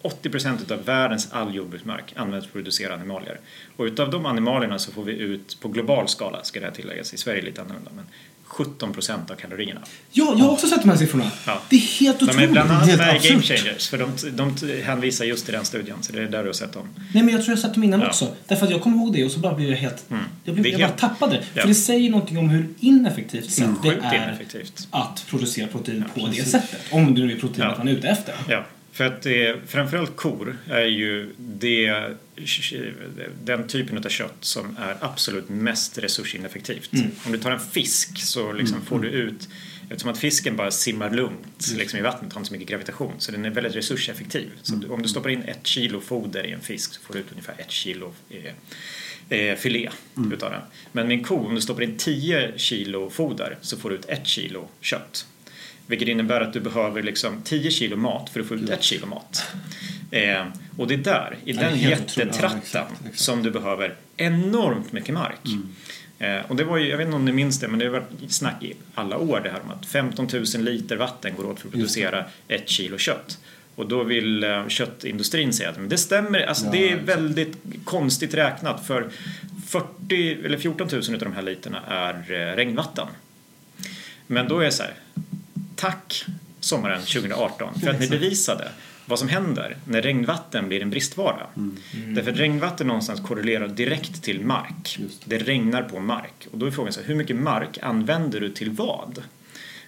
80 0.07 0.31
procent 0.31 0.71
av 0.71 0.85
världens 0.85 1.29
all 1.33 1.55
jordbruksmark 1.55 2.13
används 2.17 2.47
för 2.47 2.51
att 2.51 2.53
producera 2.53 2.95
animalier. 2.95 3.41
Och 3.77 3.85
utav 3.85 4.11
de 4.11 4.27
animalierna 4.27 4.79
så 4.79 4.93
får 4.93 5.05
vi 5.05 5.13
ut, 5.13 5.61
på 5.61 5.69
global 5.69 6.09
skala 6.09 6.45
ska 6.45 6.61
det 6.61 6.67
här 6.67 6.73
tilläggas, 6.73 7.15
i 7.15 7.17
Sverige 7.17 7.43
lite 7.43 7.61
annorlunda, 7.63 7.91
men 7.97 8.05
17 8.45 8.93
procent 8.93 9.31
av 9.31 9.35
kalorierna. 9.35 9.81
Ja, 10.13 10.35
jag 10.39 10.45
har 10.45 10.53
också 10.53 10.67
sett 10.67 10.83
de 10.83 10.89
här 10.91 10.97
siffrorna. 10.97 11.31
Ja. 11.47 11.61
Det 11.71 11.77
är 11.77 11.81
helt 11.81 12.19
De 12.19 12.25
är 12.25 12.29
otroligt. 12.31 12.51
bland 12.51 12.71
annat 12.71 12.87
med 12.99 13.25
i. 13.25 13.29
Game 13.29 13.43
Changers 13.43 13.89
för 13.89 13.99
de, 13.99 14.11
de 14.33 14.83
hänvisar 14.83 15.25
just 15.25 15.45
till 15.45 15.55
den 15.55 15.65
studien 15.65 15.97
så 16.01 16.13
det 16.13 16.23
är 16.23 16.29
där 16.29 16.43
du 16.43 16.49
har 16.49 16.53
sett 16.53 16.73
dem. 16.73 16.89
Nej 17.15 17.23
men 17.23 17.35
jag 17.35 17.45
tror 17.45 17.53
jag 17.53 17.57
har 17.57 17.63
sett 17.63 17.75
dem 17.75 17.85
innan 17.85 18.01
Ja. 18.01 18.07
också. 18.07 18.35
Därför 18.49 18.67
att 18.67 18.73
jag 18.73 18.83
kommer 18.83 18.97
ihåg 18.97 19.13
det 19.13 19.25
och 19.25 19.31
så 19.31 19.39
bara 19.41 19.55
blev 19.55 19.71
jag 19.71 19.77
helt... 19.77 20.05
Jag, 20.45 20.55
blev, 20.55 20.63
Det 20.63 20.69
är 20.69 20.73
jag 20.73 20.81
bara 20.81 20.87
helt- 20.87 20.99
tappade 21.01 21.33
det. 21.37 21.43
Ja. 21.55 21.61
För 21.61 21.69
det 21.69 21.75
säger 21.75 22.11
någonting 22.11 22.39
om 22.39 22.49
hur 22.49 22.69
ineffektivt 22.81 23.51
sätt 23.51 23.69
det 23.83 23.89
är 23.89 24.15
ineffektivt. 24.15 24.89
att 24.91 25.25
producera 25.29 25.67
protein 25.67 26.05
på 26.15 26.27
det 26.27 26.45
sättet. 26.45 26.81
Om 26.91 27.15
det 27.15 27.21
nu 27.21 27.33
är 27.33 27.41
proteinet 27.41 27.73
Ja. 27.73 27.79
man 27.79 27.89
är 27.89 27.93
ute 27.93 28.09
efter. 28.09 28.35
För 28.97 29.05
att 29.05 29.23
det, 29.23 29.57
framförallt 29.67 30.17
kor 30.17 30.59
är 30.69 30.85
ju 30.85 31.33
det, 31.39 32.15
den 33.45 33.67
typen 33.69 33.99
av 33.99 34.09
kött 34.09 34.37
som 34.41 34.77
är 34.79 34.97
absolut 35.01 35.49
mest 35.49 35.99
resursineffektivt. 35.99 36.91
Om 37.27 37.33
du 37.33 37.39
tar 37.39 37.51
en 37.51 37.61
fisk 37.61 38.19
så 38.19 38.53
liksom 38.53 38.83
får 38.83 38.99
du 38.99 39.09
ut 39.09 39.49
Eftersom 39.89 40.11
att 40.11 40.19
fisken 40.19 40.57
bara 40.57 40.71
simmar 40.71 41.11
lugnt 41.11 41.75
liksom 41.77 41.99
i 41.99 42.03
vattnet, 42.03 42.33
har 42.33 42.41
inte 42.41 42.49
så 42.49 42.55
mycket 42.55 42.69
gravitation, 42.69 43.13
så 43.19 43.33
den 43.33 43.45
är 43.45 43.51
väldigt 43.51 43.75
resurseffektiv. 43.75 44.51
Så 44.63 44.75
om 44.89 45.03
du 45.03 45.09
stoppar 45.09 45.31
in 45.31 45.43
ett 45.43 45.67
kilo 45.67 46.01
foder 46.01 46.47
i 46.47 46.53
en 46.53 46.61
fisk 46.61 46.95
så 46.95 47.01
får 47.01 47.15
du 47.15 47.21
ut 47.21 47.31
ungefär 47.31 47.55
ett 47.59 47.71
kilo 47.71 48.15
eh, 48.31 49.39
eh, 49.39 49.57
filé 49.57 49.91
utav 50.33 50.51
den. 50.51 50.61
Men 50.93 51.09
med 51.09 51.19
en 51.19 51.25
ko, 51.25 51.37
om 51.47 51.55
du 51.55 51.61
stoppar 51.61 51.83
in 51.83 51.97
10 51.97 52.53
kilo 52.57 53.11
foder 53.11 53.59
så 53.61 53.77
får 53.77 53.91
du 53.91 53.97
ut 53.97 54.05
ett 54.09 54.27
kilo 54.27 54.69
kött. 54.81 55.27
Vilket 55.87 56.09
innebär 56.09 56.41
att 56.41 56.53
du 56.53 56.61
behöver 56.61 57.03
liksom 57.03 57.43
10 57.45 57.71
kilo 57.71 57.97
mat 57.97 58.31
för 58.31 58.41
att 58.41 58.47
få 58.47 58.55
ut 58.55 58.71
ett 58.71 58.83
kilo 58.83 59.07
mat. 59.07 59.47
Eh, 60.11 60.45
och 60.77 60.87
det 60.87 60.95
är 60.95 60.99
där, 60.99 61.37
i 61.45 61.53
det 61.53 61.61
den 61.61 61.79
jättetratten, 61.79 62.85
som 63.15 63.43
du 63.43 63.51
behöver 63.51 63.95
enormt 64.17 64.93
mycket 64.93 65.15
mark. 65.15 65.41
Eh, 66.19 66.39
och 66.49 66.57
det 66.57 66.65
var 66.65 66.77
ju, 66.77 66.89
jag 66.89 66.97
vet 66.99 67.05
inte 67.05 67.17
om 67.17 67.25
ni 67.25 67.33
minns 67.33 67.61
det, 67.61 67.69
men 67.69 67.79
det 67.79 67.85
har 67.85 67.93
varit 67.93 68.33
snack 68.33 68.63
i 68.63 68.75
alla 68.95 69.19
år 69.19 69.41
det 69.45 69.51
här 69.51 69.61
om 69.65 69.71
att 69.71 69.87
15 69.87 70.29
000 70.33 70.45
liter 70.65 70.97
vatten 70.97 71.33
går 71.37 71.47
åt 71.47 71.61
för 71.61 71.69
att 71.69 71.73
producera 71.73 72.25
ett 72.49 72.69
kilo 72.69 72.99
kött. 72.99 73.39
Och 73.75 73.89
då 73.89 74.05
vill 74.05 74.45
eh, 74.45 74.69
köttindustrin 74.69 75.53
säga 75.53 75.71
att 75.71 75.79
men 75.79 75.89
det 75.89 75.99
stämmer, 75.99 76.41
alltså 76.41 76.65
Ja, 76.65 76.73
det 76.73 76.89
är 76.89 76.93
exakt. 76.93 77.09
väldigt 77.09 77.57
konstigt 77.85 78.35
räknat 78.35 78.87
för 78.87 79.11
40 79.67 80.39
eller 80.45 80.59
14 80.59 80.89
000 80.93 81.03
av 81.15 81.19
de 81.19 81.33
här 81.33 81.43
literna 81.43 81.81
är 81.89 82.15
eh, 82.33 82.57
regnvatten. 82.57 83.07
Men 84.27 84.49
då 84.49 84.59
är 84.59 84.65
jag 84.65 84.73
så 84.73 84.83
här, 84.83 84.93
tack 85.77 86.25
sommaren 86.61 87.01
2018 87.01 87.81
för 87.81 87.91
att 87.91 88.01
ni 88.01 88.09
bevisade 88.09 88.69
vad 89.07 89.19
som 89.19 89.29
händer 89.29 89.77
när 89.85 90.03
regnvatten 90.03 90.69
blir 90.69 90.83
en 90.83 90.91
bristvara. 90.91 91.47
Därför 92.15 92.33
att 92.33 92.39
regnvatten 92.39 92.87
någonstans 92.87 93.21
korrelerar 93.21 93.69
direkt 93.69 94.23
till 94.23 94.41
mark. 94.41 94.97
Just 94.99 95.23
Det 95.25 95.39
regnar 95.39 95.83
på 95.83 96.01
mark. 96.01 96.47
Och 96.53 96.59
då 96.59 96.67
är 96.67 96.71
frågan 96.71 96.93
så 96.93 97.01
här, 97.01 97.07
hur 97.07 97.15
mycket 97.15 97.37
mark 97.37 97.79
använder 97.83 98.41
du 98.41 98.51
till 98.51 98.71
vad? 98.71 99.23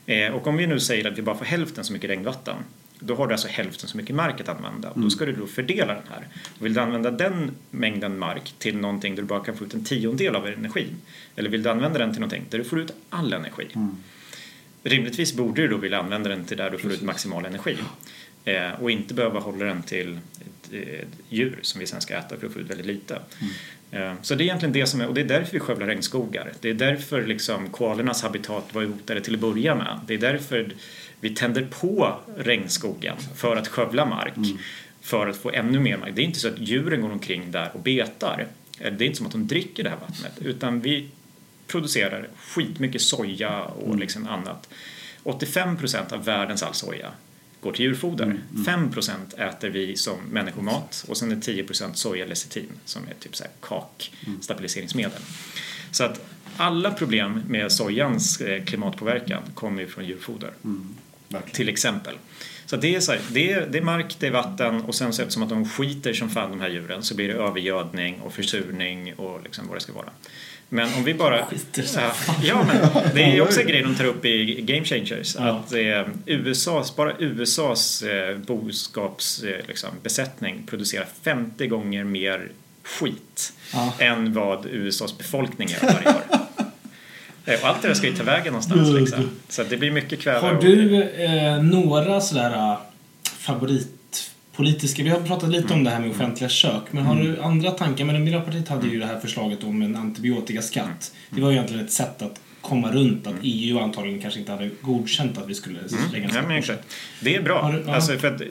Eh, 0.07 0.29
och 0.29 0.47
om 0.47 0.57
vi 0.57 0.67
nu 0.67 0.81
säger 0.81 1.11
att 1.11 1.19
vi 1.19 1.23
bara 1.23 1.37
får 1.37 1.45
hälften 1.45 1.85
så 1.85 1.93
mycket 1.93 2.11
regnvatten 2.11 2.57
då 3.01 3.15
har 3.15 3.27
du 3.27 3.33
alltså 3.33 3.49
hälften 3.49 3.89
så 3.89 3.97
mycket 3.97 4.17
mark 4.17 4.41
att 4.41 4.49
använda. 4.49 4.93
Då 4.95 5.11
ska 5.11 5.27
du 5.27 5.33
då 5.33 5.47
fördela 5.47 5.95
den 5.95 6.03
här. 6.11 6.29
Och 6.59 6.67
vill 6.67 6.75
du 6.75 6.81
använda 6.81 7.11
den 7.11 7.51
mängden 7.71 8.19
mark 8.19 8.55
till 8.59 8.77
någonting 8.77 9.15
där 9.15 9.23
du 9.23 9.29
bara 9.29 9.45
kan 9.45 9.57
få 9.57 9.65
ut 9.65 9.75
en 9.75 9.85
tiondel 9.85 10.37
av 10.37 10.47
energi? 10.47 10.87
Eller 11.37 11.51
vill 11.51 11.63
du 11.63 11.71
använda 11.71 11.99
den 11.99 12.11
till 12.13 12.21
någonting 12.21 12.45
där 12.51 12.59
du 12.59 12.65
får 12.65 12.81
ut 12.81 12.93
all 13.11 13.33
energi? 13.33 13.67
Rimligtvis 14.83 15.35
borde 15.35 15.63
du 15.63 15.69
då 15.69 15.77
vilja 15.77 15.99
använda 15.99 16.29
den 16.29 16.45
till 16.45 16.57
där 16.57 16.71
du 16.71 16.79
får 16.79 16.93
ut 16.93 17.03
maximal 17.03 17.45
energi. 17.45 17.77
Eh, 18.45 18.71
och 18.81 18.91
inte 18.91 19.15
behöva 19.15 19.41
hålla 19.41 19.65
den 19.65 19.83
till 19.83 20.19
ett, 20.73 21.09
djur 21.29 21.59
som 21.63 21.81
vi 21.81 21.87
sen 21.87 22.01
ska 22.01 22.15
äta 22.15 22.37
för 22.37 22.47
att 22.47 22.53
få 22.53 22.59
ut 22.59 22.71
väldigt 22.71 22.87
lite. 22.87 23.19
Eh, 23.91 24.13
så 24.23 24.35
det 24.35 24.43
är 24.43 24.45
egentligen 24.45 24.73
det 24.73 24.87
som 24.87 25.01
är, 25.01 25.07
och 25.07 25.15
det 25.15 25.21
är 25.21 25.25
därför 25.25 25.53
vi 25.53 25.61
skövlar 25.61 25.87
regnskogar. 25.87 26.53
Det 26.61 26.71
är 26.71 26.75
därför 26.75 27.27
liksom 27.27 27.69
koalornas 27.71 28.23
habitat 28.23 28.75
var 28.75 28.85
hotade 28.85 29.21
till 29.21 29.35
att 29.35 29.41
börja 29.41 29.75
med. 29.75 30.01
Det 30.07 30.15
är 30.15 30.19
därför 30.19 30.71
vi 31.21 31.31
tänder 31.35 31.67
på 31.81 32.19
regnskogen 32.37 33.17
för 33.37 33.57
att 33.57 33.69
skövla 33.69 34.05
mark. 34.07 34.35
För 35.01 35.27
att 35.27 35.37
få 35.37 35.51
ännu 35.51 35.79
mer 35.81 35.97
mark. 35.97 36.13
Det 36.15 36.23
är 36.23 36.25
inte 36.25 36.39
så 36.39 36.49
att 36.49 36.59
djuren 36.59 37.01
går 37.01 37.13
omkring 37.13 37.51
där 37.51 37.71
och 37.75 37.81
betar. 37.81 38.47
Eh, 38.81 38.93
Det 38.93 39.05
är 39.05 39.07
inte 39.07 39.17
som 39.17 39.27
att 39.27 39.33
de 39.33 39.47
dricker 39.47 39.85
det 39.85 39.91
här 39.91 39.97
vattnet. 39.97 40.33
Utan 40.41 40.81
vi 40.81 41.09
producerar 41.69 42.29
skitmycket 42.37 43.03
soja 43.03 43.63
och 43.63 43.99
liksom 43.99 44.27
annat. 44.27 44.69
85% 45.25 46.13
av 46.13 46.25
världens 46.25 46.63
all 46.63 46.75
soja 46.75 47.13
går 47.61 47.73
till 47.73 47.85
djurfoder. 47.85 48.41
5% 48.53 49.49
äter 49.49 49.69
vi 49.69 49.97
som 49.97 50.21
människomat 50.21 51.05
och 51.09 51.17
sen 51.17 51.33
är 51.33 51.37
10% 51.37 51.93
soja 51.93 52.27
lecitin 52.27 52.69
som 52.85 53.03
är 53.09 53.15
typ 53.21 53.37
så 53.37 53.45
här 53.45 53.53
kak, 53.61 54.13
stabiliseringsmedel. 54.41 55.21
Så 55.91 56.05
att 56.05 56.21
alla 56.57 56.91
problem 56.91 57.43
med 57.49 57.73
sojans 57.73 58.41
eh, 58.41 58.65
klimatpåverkan 58.65 59.43
kommer 59.55 59.83
ju 59.83 59.89
från 59.89 60.05
djurfoder 60.05 60.53
Verkligen. 61.29 61.55
till 61.55 61.69
exempel. 61.69 62.15
Så 62.67 62.77
det, 62.77 62.95
är 62.95 63.01
så 63.01 63.13
här, 63.13 63.21
det, 63.31 63.53
är, 63.53 63.67
det 63.67 63.79
är 63.79 63.83
mark, 63.83 64.17
det 64.19 64.27
är 64.27 64.31
vatten 64.31 64.81
och 64.81 64.95
sen 64.95 65.13
så 65.13 65.23
eftersom 65.23 65.43
att 65.43 65.49
de 65.49 65.69
skiter 65.69 66.13
som 66.13 66.31
fan 66.31 66.51
de 66.51 66.61
här 66.61 66.69
djuren 66.69 67.03
så 67.03 67.15
blir 67.15 67.29
det 67.29 67.35
övergödning 67.35 68.21
och 68.21 68.33
försurning 68.33 69.15
och 69.15 69.43
liksom 69.43 69.69
vad 69.69 69.77
det 69.77 69.81
ska 69.81 69.93
vara. 69.93 70.11
Men 70.69 70.95
om 70.95 71.05
vi 71.05 71.15
bara... 71.15 71.39
Ja, 71.95 72.13
ja, 72.43 72.65
men 72.67 73.15
det 73.15 73.23
är 73.23 73.35
ju 73.35 73.41
också 73.41 73.61
en 73.61 73.67
grej 73.67 73.83
de 73.83 73.95
tar 73.95 74.05
upp 74.05 74.25
i 74.25 74.61
Game 74.63 74.85
Changers. 74.85 75.37
Ja. 75.39 75.49
Att 75.49 75.73
eh, 75.73 76.09
USAs, 76.27 76.97
bara 76.97 77.13
USAs 77.19 78.03
eh, 78.03 78.37
boskapsbesättning 78.39 79.61
eh, 79.61 79.69
liksom, 79.69 79.91
besättning 80.03 80.63
producerar 80.67 81.07
50 81.23 81.67
gånger 81.67 82.05
mer 82.05 82.53
skit 82.83 83.53
Ja. 83.73 83.93
än 83.99 84.33
vad 84.33 84.67
USAs 84.67 85.19
befolkning 85.19 85.69
gör 85.69 85.93
varje 85.93 86.09
år. 86.09 86.23
Och 87.63 87.69
allt 87.69 87.83
det 87.83 87.89
där 87.89 87.95
ska 87.95 88.07
ju 88.07 88.17
ta 88.17 88.23
vägen 88.23 88.53
någonstans 88.53 88.89
liksom. 88.91 89.31
Så 89.49 89.63
det 89.63 89.77
blir 89.77 89.91
mycket 89.91 90.21
kväve. 90.21 90.39
Har 90.39 90.55
du 90.55 91.03
eh, 91.03 91.63
några 91.63 92.21
sådär 92.21 92.51
äh, 92.51 92.79
favoritpolitiska... 94.59 95.03
Vi 95.03 95.11
har 95.11 95.21
pratat 95.21 95.51
lite 95.51 95.75
om 95.75 95.85
det 95.85 95.91
här 95.91 96.01
med 96.01 96.11
offentliga 96.11 96.49
kök. 96.49 96.83
Men 96.91 97.05
har 97.05 97.17
du 97.17 97.41
andra 97.41 97.71
tankar? 97.71 98.05
Men 98.05 98.25
Miljöpartiet 98.25 98.69
hade 98.69 98.87
ju 98.87 98.99
det 98.99 99.07
här 99.07 99.21
förslaget 99.21 99.65
om 99.65 99.83
en 99.83 99.97
antibiotikaskatt. 99.97 101.13
Det 101.31 101.41
var 101.41 101.51
ju 101.51 101.57
egentligen 101.57 101.85
ett 101.85 101.93
sätt 101.93 102.23
att 102.23 102.41
komma 102.61 102.93
runt 102.93 103.27
att 103.27 103.35
EU 103.43 103.79
antagligen 103.79 104.21
kanske 104.21 104.41
inte 104.41 104.53
hade 104.53 104.71
godkänt 104.81 105.39
att 105.39 105.49
vi 105.49 105.55
skulle 105.55 105.79
lägga 106.13 106.29
en 106.29 106.35
Ja, 106.35 106.43
på 106.43 106.53
exakt. 106.53 106.97
Det 107.23 107.37
är 107.37 107.43
bra. 107.43 107.71
Du- 107.73 107.85
ja. 107.87 107.95
Alltså 107.95 108.19
för 108.19 108.35
att 108.35 108.43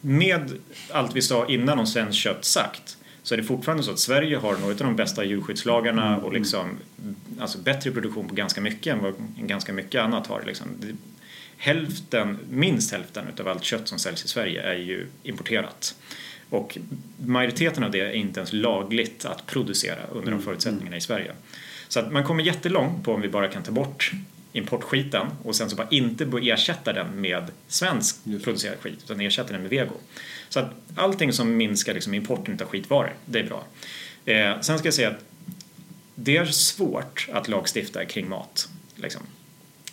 med 0.00 0.52
allt 0.92 1.16
vi 1.16 1.22
sa 1.22 1.46
innan 1.48 1.78
om 1.78 1.86
svenskt 1.86 2.18
kött 2.18 2.44
sagt 2.44 2.96
så 3.22 3.34
är 3.34 3.38
det 3.38 3.44
fortfarande 3.44 3.82
så 3.82 3.90
att 3.90 3.98
Sverige 3.98 4.36
har 4.36 4.52
några 4.56 4.72
av 4.72 4.78
de 4.78 4.96
bästa 4.96 5.24
djurskyddslagarna 5.24 6.16
och 6.16 6.32
liksom 6.32 6.68
alltså 7.40 7.58
bättre 7.58 7.90
produktion 7.90 8.28
på 8.28 8.34
ganska 8.34 8.60
mycket 8.60 8.94
än 8.94 9.02
vad 9.02 9.14
ganska 9.36 9.72
mycket 9.72 10.02
annat 10.02 10.26
har. 10.26 10.42
Liksom. 10.46 10.66
Hälften, 11.56 12.38
minst 12.50 12.92
hälften 12.92 13.24
av 13.40 13.48
allt 13.48 13.64
kött 13.64 13.88
som 13.88 13.98
säljs 13.98 14.24
i 14.24 14.28
Sverige 14.28 14.62
är 14.62 14.76
ju 14.76 15.06
importerat. 15.22 15.94
Och 16.50 16.78
majoriteten 17.16 17.84
av 17.84 17.90
det 17.90 18.00
är 18.00 18.12
inte 18.12 18.40
ens 18.40 18.52
lagligt 18.52 19.24
att 19.24 19.46
producera 19.46 20.06
under 20.12 20.30
de 20.30 20.42
förutsättningarna 20.42 20.96
i 20.96 21.00
Sverige. 21.00 21.32
Så 21.88 22.00
att 22.00 22.12
man 22.12 22.24
kommer 22.24 22.42
jättelångt 22.42 23.04
på 23.04 23.14
om 23.14 23.20
vi 23.20 23.28
bara 23.28 23.48
kan 23.48 23.62
ta 23.62 23.72
bort 23.72 24.12
importskiten 24.52 25.26
och 25.42 25.56
sen 25.56 25.70
så 25.70 25.76
bara 25.76 25.88
inte 25.90 26.30
ersätta 26.42 26.92
den 26.92 27.20
med 27.20 27.50
svensk 27.68 28.16
Just 28.24 28.44
producerad 28.44 28.78
skit 28.78 28.98
utan 29.04 29.20
ersätta 29.20 29.52
den 29.52 29.62
med 29.62 29.70
vego. 29.70 29.94
Så 30.48 30.60
att 30.60 30.74
allting 30.94 31.32
som 31.32 31.56
minskar 31.56 31.94
liksom 31.94 32.14
importen 32.14 32.58
av 32.62 32.66
skitvaror, 32.66 33.14
det 33.24 33.38
är 33.38 33.44
bra. 33.44 33.64
Eh, 34.24 34.60
sen 34.60 34.78
ska 34.78 34.86
jag 34.86 34.94
säga 34.94 35.08
att 35.08 35.24
det 36.14 36.36
är 36.36 36.44
svårt 36.44 37.28
att 37.32 37.48
lagstifta 37.48 38.04
kring 38.04 38.28
mat. 38.28 38.68
Liksom. 38.94 39.22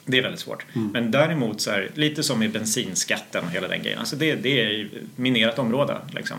Det 0.06 0.18
är 0.18 0.22
väldigt 0.22 0.40
svårt. 0.40 0.66
Men 0.74 1.12
däremot 1.12 1.62
så 1.62 1.72
är 1.72 1.92
lite 1.94 2.24
som 2.24 2.40
med 2.40 2.52
bensinskatten 2.52 3.44
och 3.46 3.52
hela 3.52 3.68
den 3.68 3.84
grejen. 3.84 4.00
Alltså 4.00 4.16
det, 4.16 4.36
det 4.36 4.62
är 4.62 4.90
minerat 5.16 5.60
område. 5.60 5.98
Liksom. 6.12 6.38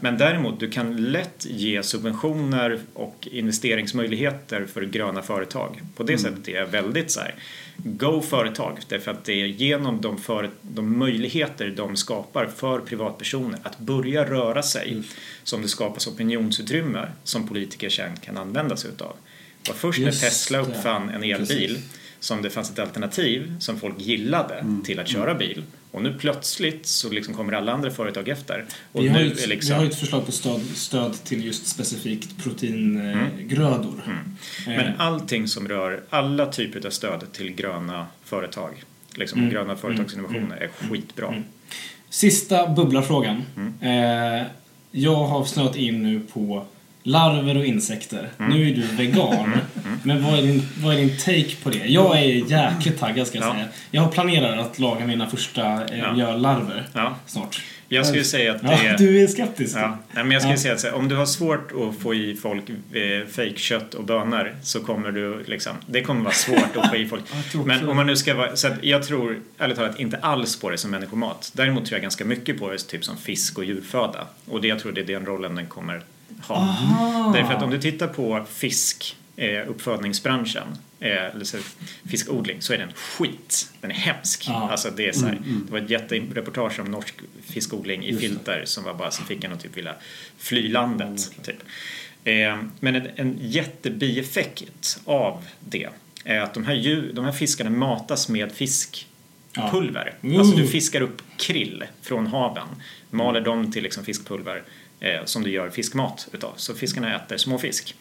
Men 0.00 0.18
däremot, 0.18 0.60
du 0.60 0.70
kan 0.70 0.96
lätt 0.96 1.46
ge 1.50 1.82
subventioner 1.82 2.80
och 2.94 3.28
investeringsmöjligheter 3.30 4.66
för 4.72 4.82
gröna 4.82 5.22
företag. 5.22 5.80
På 5.96 6.02
det 6.02 6.18
sättet 6.18 6.48
är 6.48 6.52
jag 6.52 6.66
väldigt 6.66 7.10
så 7.10 7.20
här, 7.20 7.34
go 7.76 8.22
företag. 8.22 8.78
Därför 8.88 9.10
att 9.10 9.24
det 9.24 9.32
är 9.32 9.46
genom 9.46 10.00
de, 10.00 10.18
för, 10.18 10.50
de 10.62 10.98
möjligheter 10.98 11.70
de 11.76 11.96
skapar 11.96 12.46
för 12.56 12.78
privatpersoner 12.78 13.58
att 13.62 13.78
börja 13.78 14.24
röra 14.24 14.62
sig 14.62 15.02
som 15.44 15.62
det 15.62 15.68
skapas 15.68 16.06
opinionsutrymme 16.06 17.08
som 17.24 17.48
politiker 17.48 17.88
sen 17.88 18.16
kan 18.16 18.36
använda 18.36 18.76
sig 18.76 18.90
utav. 18.90 19.16
Det 19.62 19.70
var 19.70 19.76
först 19.76 19.98
när 19.98 20.06
Just 20.06 20.20
Tesla 20.20 20.58
det. 20.58 20.64
uppfann 20.64 21.08
en 21.08 21.24
elbil 21.24 21.46
Precis. 21.46 21.99
Som 22.20 22.42
det 22.42 22.50
fanns 22.50 22.70
ett 22.70 22.78
alternativ 22.78 23.54
som 23.60 23.80
folk 23.80 24.00
gillade 24.00 24.54
Mm. 24.54 24.82
till 24.84 25.00
att 25.00 25.08
köra 25.08 25.34
bil. 25.34 25.62
Och 25.92 26.02
nu 26.02 26.12
plötsligt 26.18 26.86
så 26.86 27.10
liksom 27.10 27.34
kommer 27.34 27.52
alla 27.52 27.72
andra 27.72 27.90
företag 27.90 28.28
efter. 28.28 28.64
Och 28.92 29.04
Vi 29.04 29.08
har, 29.08 29.18
nu 29.18 29.26
ett, 29.32 29.48
liksom... 29.48 29.74
vi 29.74 29.80
har 29.82 29.90
ett 29.90 29.98
förslag 29.98 30.26
på 30.26 30.32
stöd, 30.32 30.60
stöd 30.74 31.24
till 31.24 31.44
just 31.44 31.66
specifikt 31.66 32.42
proteingrödor. 32.44 34.02
Mm. 34.06 34.78
Eh, 34.80 34.84
Men 34.84 35.00
allting 35.00 35.48
som 35.48 35.68
rör 35.68 36.02
alla 36.10 36.46
typer 36.46 36.86
av 36.86 36.90
stöd 36.90 37.32
till 37.32 37.50
gröna 37.54 38.06
företag, 38.24 38.84
liksom 39.14 39.38
Mm. 39.38 39.50
gröna 39.50 39.76
företagsinnovationer, 39.76 40.56
är 40.56 40.68
skitbra. 40.88 41.34
Sista 42.10 42.68
bubblarfrågan. 42.68 43.42
Mm. 43.56 43.74
Eh, 44.40 44.46
jag 44.90 45.14
har 45.24 45.44
snöat 45.44 45.76
in 45.76 46.02
nu 46.02 46.20
på 46.32 46.66
larver 47.02 47.56
och 47.56 47.64
insekter. 47.66 48.28
Mm. 48.38 48.52
Nu 48.52 48.70
är 48.70 48.74
du 48.74 48.82
vegan. 48.82 49.52
Men 50.02 50.24
vad 50.24 50.38
är, 50.38 50.42
din, 50.42 50.62
vad 50.82 50.94
är 50.94 50.98
din 50.98 51.16
take 51.18 51.56
på 51.62 51.70
det? 51.70 51.78
Jag 51.86 52.18
är 52.18 52.50
jäkligt 52.50 52.98
taggad 52.98 53.26
ska 53.26 53.38
jag 53.38 53.46
Ja. 53.48 53.52
säga. 53.54 53.66
Jag 53.90 54.02
har 54.02 54.12
planerat 54.12 54.58
att 54.66 54.78
laga 54.78 55.06
mina 55.06 55.26
första 55.30 55.62
eh, 55.84 55.98
Ja. 55.98 56.12
mjöllarver 56.12 56.88
Ja. 56.92 57.16
snart. 57.26 57.62
Jag 57.92 58.06
skulle 58.06 58.24
säga 58.24 58.54
att 58.54 58.62
det 58.62 58.68
är... 58.68 58.98
du 58.98 59.22
är 59.22 59.26
skeptisk. 59.26 59.76
Ja, 59.76 59.98
nej, 60.12 60.24
men 60.24 60.30
jag 60.32 60.42
skulle 60.42 60.56
säga 60.56 60.74
att 60.74 60.82
här, 60.82 60.94
om 60.94 61.08
du 61.08 61.16
har 61.16 61.26
svårt 61.26 61.72
att 61.72 62.02
få 62.02 62.14
i 62.14 62.36
folk 62.36 62.62
eh, 62.70 63.26
fejkkött 63.30 63.94
och 63.94 64.04
bönor 64.04 64.54
så 64.62 64.80
kommer 64.80 65.10
du 65.12 65.44
liksom, 65.46 65.72
det 65.86 66.02
kommer 66.02 66.20
vara 66.24 66.34
svårt 66.34 66.76
att 66.76 66.90
få 66.90 66.96
i 66.96 67.06
folk. 67.08 67.22
Men 67.66 67.88
om 67.88 67.96
man 67.96 68.06
nu 68.06 68.16
ska 68.16 68.34
vara, 68.34 68.56
så 68.56 68.66
att 68.68 68.84
jag 68.84 69.02
tror 69.02 69.38
ärligt 69.58 69.76
talat 69.76 70.00
inte 70.00 70.16
alls 70.16 70.60
på 70.60 70.70
det 70.70 70.78
som 70.78 70.90
människomat. 70.90 71.50
Däremot 71.54 71.84
tror 71.86 71.96
jag 71.96 72.02
ganska 72.02 72.24
mycket 72.24 72.58
på 72.58 72.70
det 72.70 72.78
typ 72.78 73.04
som 73.04 73.16
fisk 73.16 73.58
och 73.58 73.64
djurföda. 73.64 74.26
Och 74.48 74.60
det 74.60 74.68
jag 74.68 74.78
tror 74.78 74.92
det 74.92 75.00
är 75.00 75.04
den 75.04 75.26
rollen 75.26 75.54
den 75.54 75.66
kommer 75.66 76.02
ha. 76.42 76.56
Aha. 76.56 77.32
Därför 77.36 77.54
att 77.54 77.62
om 77.62 77.70
du 77.70 77.78
tittar 77.80 78.06
på 78.06 78.44
fisk 78.52 79.16
eh, 79.40 79.68
uppfödningsbranschen, 79.70 80.66
eh, 81.00 81.24
eller 81.24 81.44
så, 81.44 81.58
fiskodling, 82.10 82.62
så 82.62 82.72
är 82.72 82.78
den 82.78 82.92
skit. 82.92 83.72
Den 83.80 83.90
är 83.90 83.94
hemsk. 83.94 84.44
Ja. 84.48 84.70
Alltså 84.70 84.90
det, 84.90 85.08
är 85.08 85.12
så 85.12 85.26
här, 85.26 85.38
det 85.66 85.72
var 85.72 85.78
ett 85.78 85.90
jättereportage 85.90 86.80
om 86.80 86.86
norsk 86.90 87.14
fiskodling 87.42 88.04
i 88.04 88.10
Just 88.10 88.20
det. 88.20 88.28
filter 88.28 88.62
som 88.64 88.84
var 88.84 88.94
bara 88.94 89.10
som 89.10 89.26
fick 89.26 89.44
en 89.44 89.52
att 89.52 89.60
typ 89.60 89.76
vilja 89.76 89.94
fly 90.38 90.68
landet. 90.68 91.30
Typ. 91.42 91.56
Eh, 92.24 92.58
men 92.80 92.96
en, 92.96 93.08
en 93.16 93.38
jättebieffekt 93.40 95.00
av 95.04 95.44
det 95.60 95.88
är 96.24 96.40
att 96.40 96.54
de 96.54 96.64
här, 96.64 96.74
djur, 96.74 97.12
de 97.12 97.24
här 97.24 97.32
fiskarna 97.32 97.70
matas 97.70 98.28
med 98.28 98.52
fiskpulver. 98.52 100.14
Ja. 100.20 100.38
Alltså 100.38 100.56
du 100.56 100.66
fiskar 100.66 101.00
upp 101.00 101.22
krill 101.36 101.84
från 102.02 102.26
haven, 102.26 102.68
maler 103.10 103.40
dem 103.40 103.72
till 103.72 103.82
liksom 103.82 104.04
fiskpulver 104.04 104.62
eh, 105.00 105.24
som 105.24 105.42
du 105.42 105.50
gör 105.50 105.70
fiskmat 105.70 106.28
utav. 106.32 106.52
Så 106.56 106.74
fiskarna 106.74 107.16
äter 107.16 107.36
småfisk. 107.36 107.94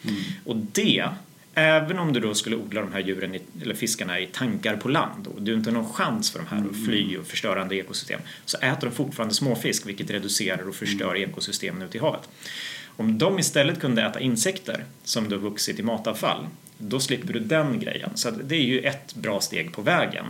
Och 0.45 0.55
det, 0.55 1.09
även 1.53 1.99
om 1.99 2.13
du 2.13 2.19
då 2.19 2.33
skulle 2.33 2.55
odla 2.55 2.81
de 2.81 2.93
här 2.93 2.99
djuren, 2.99 3.35
i, 3.35 3.41
eller 3.61 3.75
fiskarna 3.75 4.19
i 4.19 4.25
tankar 4.25 4.77
på 4.77 4.89
land 4.89 5.27
och 5.27 5.41
du 5.41 5.53
inte 5.53 5.69
har 5.69 5.75
någon 5.75 5.93
chans 5.93 6.31
för 6.31 6.39
de 6.39 6.47
här 6.47 6.69
att 6.69 6.85
fly 6.85 7.17
och 7.17 7.25
förstörande 7.27 7.75
ekosystem, 7.75 8.21
så 8.45 8.57
äter 8.57 8.87
de 8.87 8.95
fortfarande 8.95 9.35
småfisk 9.35 9.87
vilket 9.87 10.09
reducerar 10.09 10.67
och 10.67 10.75
förstör 10.75 11.17
ekosystemen 11.17 11.81
ute 11.81 11.97
i 11.97 12.01
havet. 12.01 12.29
Om 12.85 13.17
de 13.17 13.39
istället 13.39 13.79
kunde 13.79 14.01
äta 14.01 14.19
insekter 14.19 14.83
som 15.03 15.29
då 15.29 15.37
vuxit 15.37 15.79
i 15.79 15.83
matavfall, 15.83 16.47
då 16.77 16.99
slipper 16.99 17.33
du 17.33 17.39
den 17.39 17.79
grejen. 17.79 18.09
Så 18.15 18.31
det 18.31 18.55
är 18.55 18.63
ju 18.63 18.79
ett 18.79 19.15
bra 19.15 19.41
steg 19.41 19.71
på 19.71 19.81
vägen. 19.81 20.25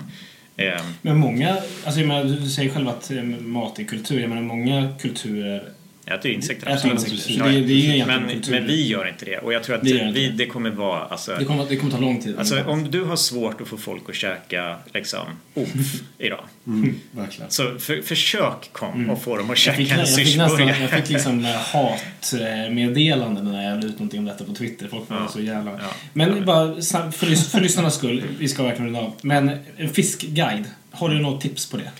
Eh, 0.56 0.82
Men 1.02 1.18
många, 1.18 1.58
alltså 1.84 2.00
jag 2.00 2.08
menar, 2.08 2.24
du 2.24 2.50
säger 2.50 2.70
själv 2.70 2.90
att 2.90 3.12
eh, 3.12 3.24
mat 3.24 3.80
är 3.80 3.84
kultur. 3.84 4.20
Jag 4.20 4.30
menar 4.30 4.42
många 4.42 4.94
kulturer 5.02 5.70
Jag 6.10 6.20
äter 6.20 6.32
insekter, 6.32 6.72
absolut. 6.72 6.93
insekter. 7.12 7.43
Det- 7.43 7.62
det 7.62 7.74
är 7.91 7.95
ju 7.95 8.05
men, 8.05 8.41
men 8.49 8.68
vi 8.68 8.88
gör 8.88 9.07
inte 9.07 9.26
det. 9.26 9.38
Och 9.38 9.53
jag 9.53 9.64
tror 9.64 9.76
att 9.76 9.88
inte 9.88 10.12
vi, 10.14 10.28
det. 10.28 10.34
det 10.34 10.45
kommer 10.45 10.70
vara... 10.70 10.99
Alltså, 11.05 11.36
det 11.39 11.45
kommer, 11.45 11.66
det 11.70 11.76
kommer 11.76 11.91
ta 11.91 11.99
lång 11.99 12.22
tid. 12.22 12.36
alltså, 12.39 12.64
om 12.64 12.91
du 12.91 13.03
har 13.03 13.16
svårt 13.16 13.62
att 13.62 13.68
få 13.68 13.78
folk 13.78 14.10
att 14.10 14.16
käka 14.16 14.76
liksom, 14.93 15.26
omf 15.53 16.01
idag. 16.18 16.43
Mm, 16.68 16.95
verkligen. 17.12 17.51
Så 17.51 17.80
för, 17.80 18.01
försök 18.01 18.70
kom 18.72 19.10
och 19.10 19.22
få 19.24 19.38
dem 19.38 19.45
att 19.45 19.49
jag 19.49 19.57
käka 19.57 19.78
fick, 19.78 19.91
en 19.91 19.99
jag 19.99 20.07
fick 20.16 20.26
nästan, 20.38 20.49
syrsburgare. 20.49 20.78
jag 20.82 20.89
fick 20.89 21.10
liksom 21.10 21.45
hatmeddelanden 21.74 23.45
när 23.51 23.70
jag 23.70 23.80
la 23.84 23.86
ut 23.89 23.93
någonting 23.93 24.20
om 24.20 24.26
detta 24.26 24.43
på 24.43 24.53
Twitter. 24.53 24.88
Folk 24.88 25.10
var 25.10 25.18
Ja. 25.18 25.28
så 25.28 25.41
jävla... 25.41 25.72
Ja. 25.72 25.78
Men 26.14 26.38
Ja. 26.38 26.43
bara 26.45 26.76
för, 26.82 27.36
för 27.36 27.62
lyssnarnas 27.62 27.95
skull, 27.95 28.24
vi 28.39 28.47
ska 28.47 28.64
verkligen 28.64 28.86
runda 28.86 28.99
av. 28.99 29.14
Men 29.22 29.51
en 29.78 29.89
fiskguide, 29.89 30.66
har 30.91 31.10
du 31.10 31.20
något 31.22 31.41
tips 31.41 31.70
på 31.70 31.78
det? 31.78 31.91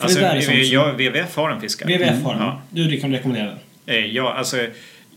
Alltså, 0.00 0.20
WWF 0.20 1.36
har 1.36 1.50
en 1.50 1.60
fiskare. 1.60 1.92
WWF 1.98 2.22
har 2.24 2.34
den. 2.34 2.42
Ja. 2.42 2.62
Du 2.70 3.00
kan 3.00 3.12
rekommendera 3.12 3.46
den. 3.46 3.58
Eh, 3.96 4.06
Ja, 4.06 4.32
alltså, 4.34 4.56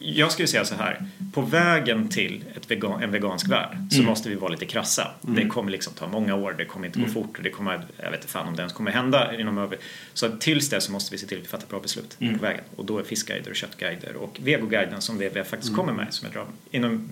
jag 0.06 0.32
skulle 0.32 0.47
säga 0.47 0.66
så 0.66 0.76
här. 0.76 1.06
På 1.34 1.41
vägen 1.41 2.08
till 2.10 2.43
ett 2.56 2.72
vegan, 2.72 3.04
en 3.04 3.12
vegansk 3.12 3.47
värld 3.49 3.78
så 3.89 3.95
Mm. 3.97 4.10
måste 4.10 4.30
vi 4.30 4.36
vara 4.36 4.51
lite 4.51 4.66
krassa. 4.66 5.08
Det 5.22 5.45
kommer 5.47 5.72
liksom 5.72 5.93
ta 5.93 6.08
många 6.08 6.36
år, 6.36 6.56
det 6.58 6.66
kommer 6.66 6.86
inte 6.88 6.99
Mm. 6.99 7.14
gå 7.14 7.22
fort 7.22 7.38
och 7.38 7.43
det 7.43 7.49
kommer, 7.49 7.82
jag 8.04 8.12
vet 8.12 8.20
inte 8.20 8.32
fan 8.34 8.47
om 8.47 8.56
det 8.56 8.60
ens 8.62 8.74
kommer 8.74 8.91
hända 8.91 9.39
inom 9.39 9.58
över... 9.58 9.78
Så 10.14 10.30
tills 10.30 10.70
dess 10.70 10.84
så 10.84 10.91
måste 10.91 11.12
vi 11.12 11.18
se 11.18 11.28
till 11.28 11.38
att 11.38 11.43
vi 11.43 11.47
fattar 11.47 11.68
bra 11.68 11.80
beslut 11.80 12.18
Mm. 12.20 12.38
på 12.39 12.43
vägen. 12.45 12.64
Och 12.76 12.86
då 12.86 12.99
är 12.99 13.04
fiskguider 13.04 13.49
och 13.49 13.56
köttguider 13.56 14.16
och 14.16 14.39
vegoguiden 14.43 15.01
som 15.01 15.18
WWF 15.18 15.47
faktiskt 15.47 15.76
kommer 15.76 15.93
med 15.93 16.08
som 16.14 16.26
jag 16.28 16.34
drar 16.34 16.45
inom 16.72 17.10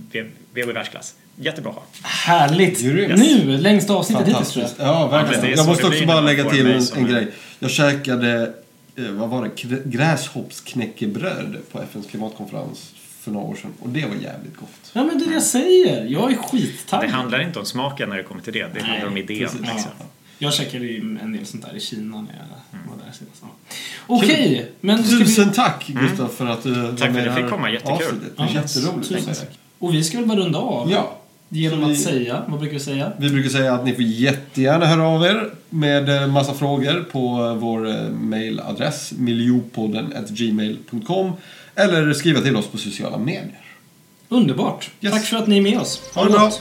i 0.56 0.62
världsklass. 0.62 1.16
Jättebra 1.36 1.70
att 1.72 1.76
ha. 1.78 1.84
Härligt! 2.04 2.82
Grymt. 2.82 3.20
Nu, 3.20 3.58
längsta 3.58 3.94
avsnittet 3.94 4.28
hittills 4.28 4.52
tror 4.52 4.66
jag. 4.66 4.88
Ja, 4.88 5.00
Ja, 5.02 5.08
verkligen. 5.08 5.46
är 5.46 5.58
Jag 5.58 5.66
måste 5.68 5.88
också 5.88 6.06
bara 6.06 6.22
lägga 6.22 6.50
till 6.50 6.68
en, 6.68 6.82
en 6.96 7.06
grej. 7.08 7.28
Jag 7.60 7.72
käkade, 7.72 8.54
vad 8.96 9.30
var 9.30 9.44
det, 9.56 9.84
gräshoppsknäckebröd 9.86 11.58
på 11.72 11.82
FNs 11.82 12.08
klimatkonferens 12.08 12.94
för 13.20 13.32
några 13.32 13.46
år 13.48 13.56
sedan. 13.56 13.72
Och 13.80 13.90
det 13.90 14.06
var 14.06 14.16
jävligt 14.16 14.56
gott. 14.58 14.92
Ja 14.94 15.04
men 15.04 15.20
det 15.20 15.26
är 15.26 15.28
det 15.28 15.34
jag 15.34 15.44
säger. 15.44 16.06
Jag 16.06 16.32
är 16.32 16.36
skittaggad. 16.36 17.06
Det 17.10 17.14
handlar 17.14 17.42
inte 17.42 17.60
om 17.60 17.66
smaken 17.66 18.10
när 18.10 18.18
det 18.18 18.24
kommer 18.24 18.42
till 18.42 18.54
det, 18.54 18.68
det 18.74 18.82
handlar 18.84 19.08
om 19.08 19.18
idén. 19.18 19.40
precis. 19.40 19.60
Liksom. 19.62 19.92
Ja. 20.00 20.06
Jag 20.38 20.54
käkade 20.54 20.86
ju 20.86 21.18
en 21.22 21.32
del 21.32 21.46
sånt 21.46 21.66
där 21.66 21.76
i 21.76 21.80
Kina 21.80 22.22
när 22.22 22.34
jag 22.34 22.80
var 22.90 22.98
där 23.06 23.12
senast. 23.14 23.44
Okej, 24.08 24.72
men 24.82 25.04
ska 25.04 25.16
vi... 25.16 25.26
Tusen 25.26 25.52
tack 25.52 25.88
Gustav 25.88 26.28
för 26.28 26.48
att 26.48 26.64
du 26.64 26.72
var 26.74 26.80
Mm. 26.80 26.98
för 26.98 27.10
med 27.10 27.18
att 27.22 27.24
i 27.24 27.28
jag 27.28 27.36
det 27.36 27.42
fick 27.42 27.50
komma, 27.52 27.72
jättekul. 27.72 27.94
avsnittet. 27.96 28.38
Det 28.38 28.44
är 28.44 28.48
Ja, 28.48 28.54
jätteroligt. 28.54 29.10
tusen 29.10 29.36
tack. 29.36 29.60
Och 29.80 29.94
vi 29.94 30.04
ska 30.04 30.18
väl 30.18 30.28
bara 30.28 30.38
runda 30.40 30.60
av? 30.60 30.92
Ja. 30.92 31.18
Genom 31.54 31.92
att 31.92 32.00
säga, 32.00 32.44
vad 32.48 32.60
brukar 32.60 32.74
vi 32.74 32.80
säga? 32.80 33.12
Vi 33.18 33.30
brukar 33.30 33.50
säga 33.50 33.74
att 33.74 33.86
ni 33.86 33.94
får 33.94 34.04
jättegärna 34.04 34.86
höra 34.86 35.04
av 35.04 35.26
er 35.26 35.50
med 35.70 36.10
eh, 36.10 36.28
massa 36.28 36.54
frågor 36.54 37.06
på 37.12 37.46
eh, 37.46 37.56
vår 37.56 37.90
eh, 37.90 38.10
mailadress 38.10 39.14
miljopodden.gmail.com 39.18 41.32
eller 41.76 42.14
skriva 42.14 42.42
till 42.42 42.56
oss 42.56 42.68
på 42.68 42.78
sociala 42.78 43.18
medier. 43.18 43.62
Underbart! 44.30 44.92
Yes. 45.02 45.14
Tack 45.14 45.26
för 45.26 45.38
att 45.38 45.48
ni 45.48 45.58
är 45.58 45.62
med 45.62 45.80
oss. 45.80 46.02
Ha, 46.14 46.22
ha 46.22 46.30
det 46.30 46.34
bra! 46.34 46.52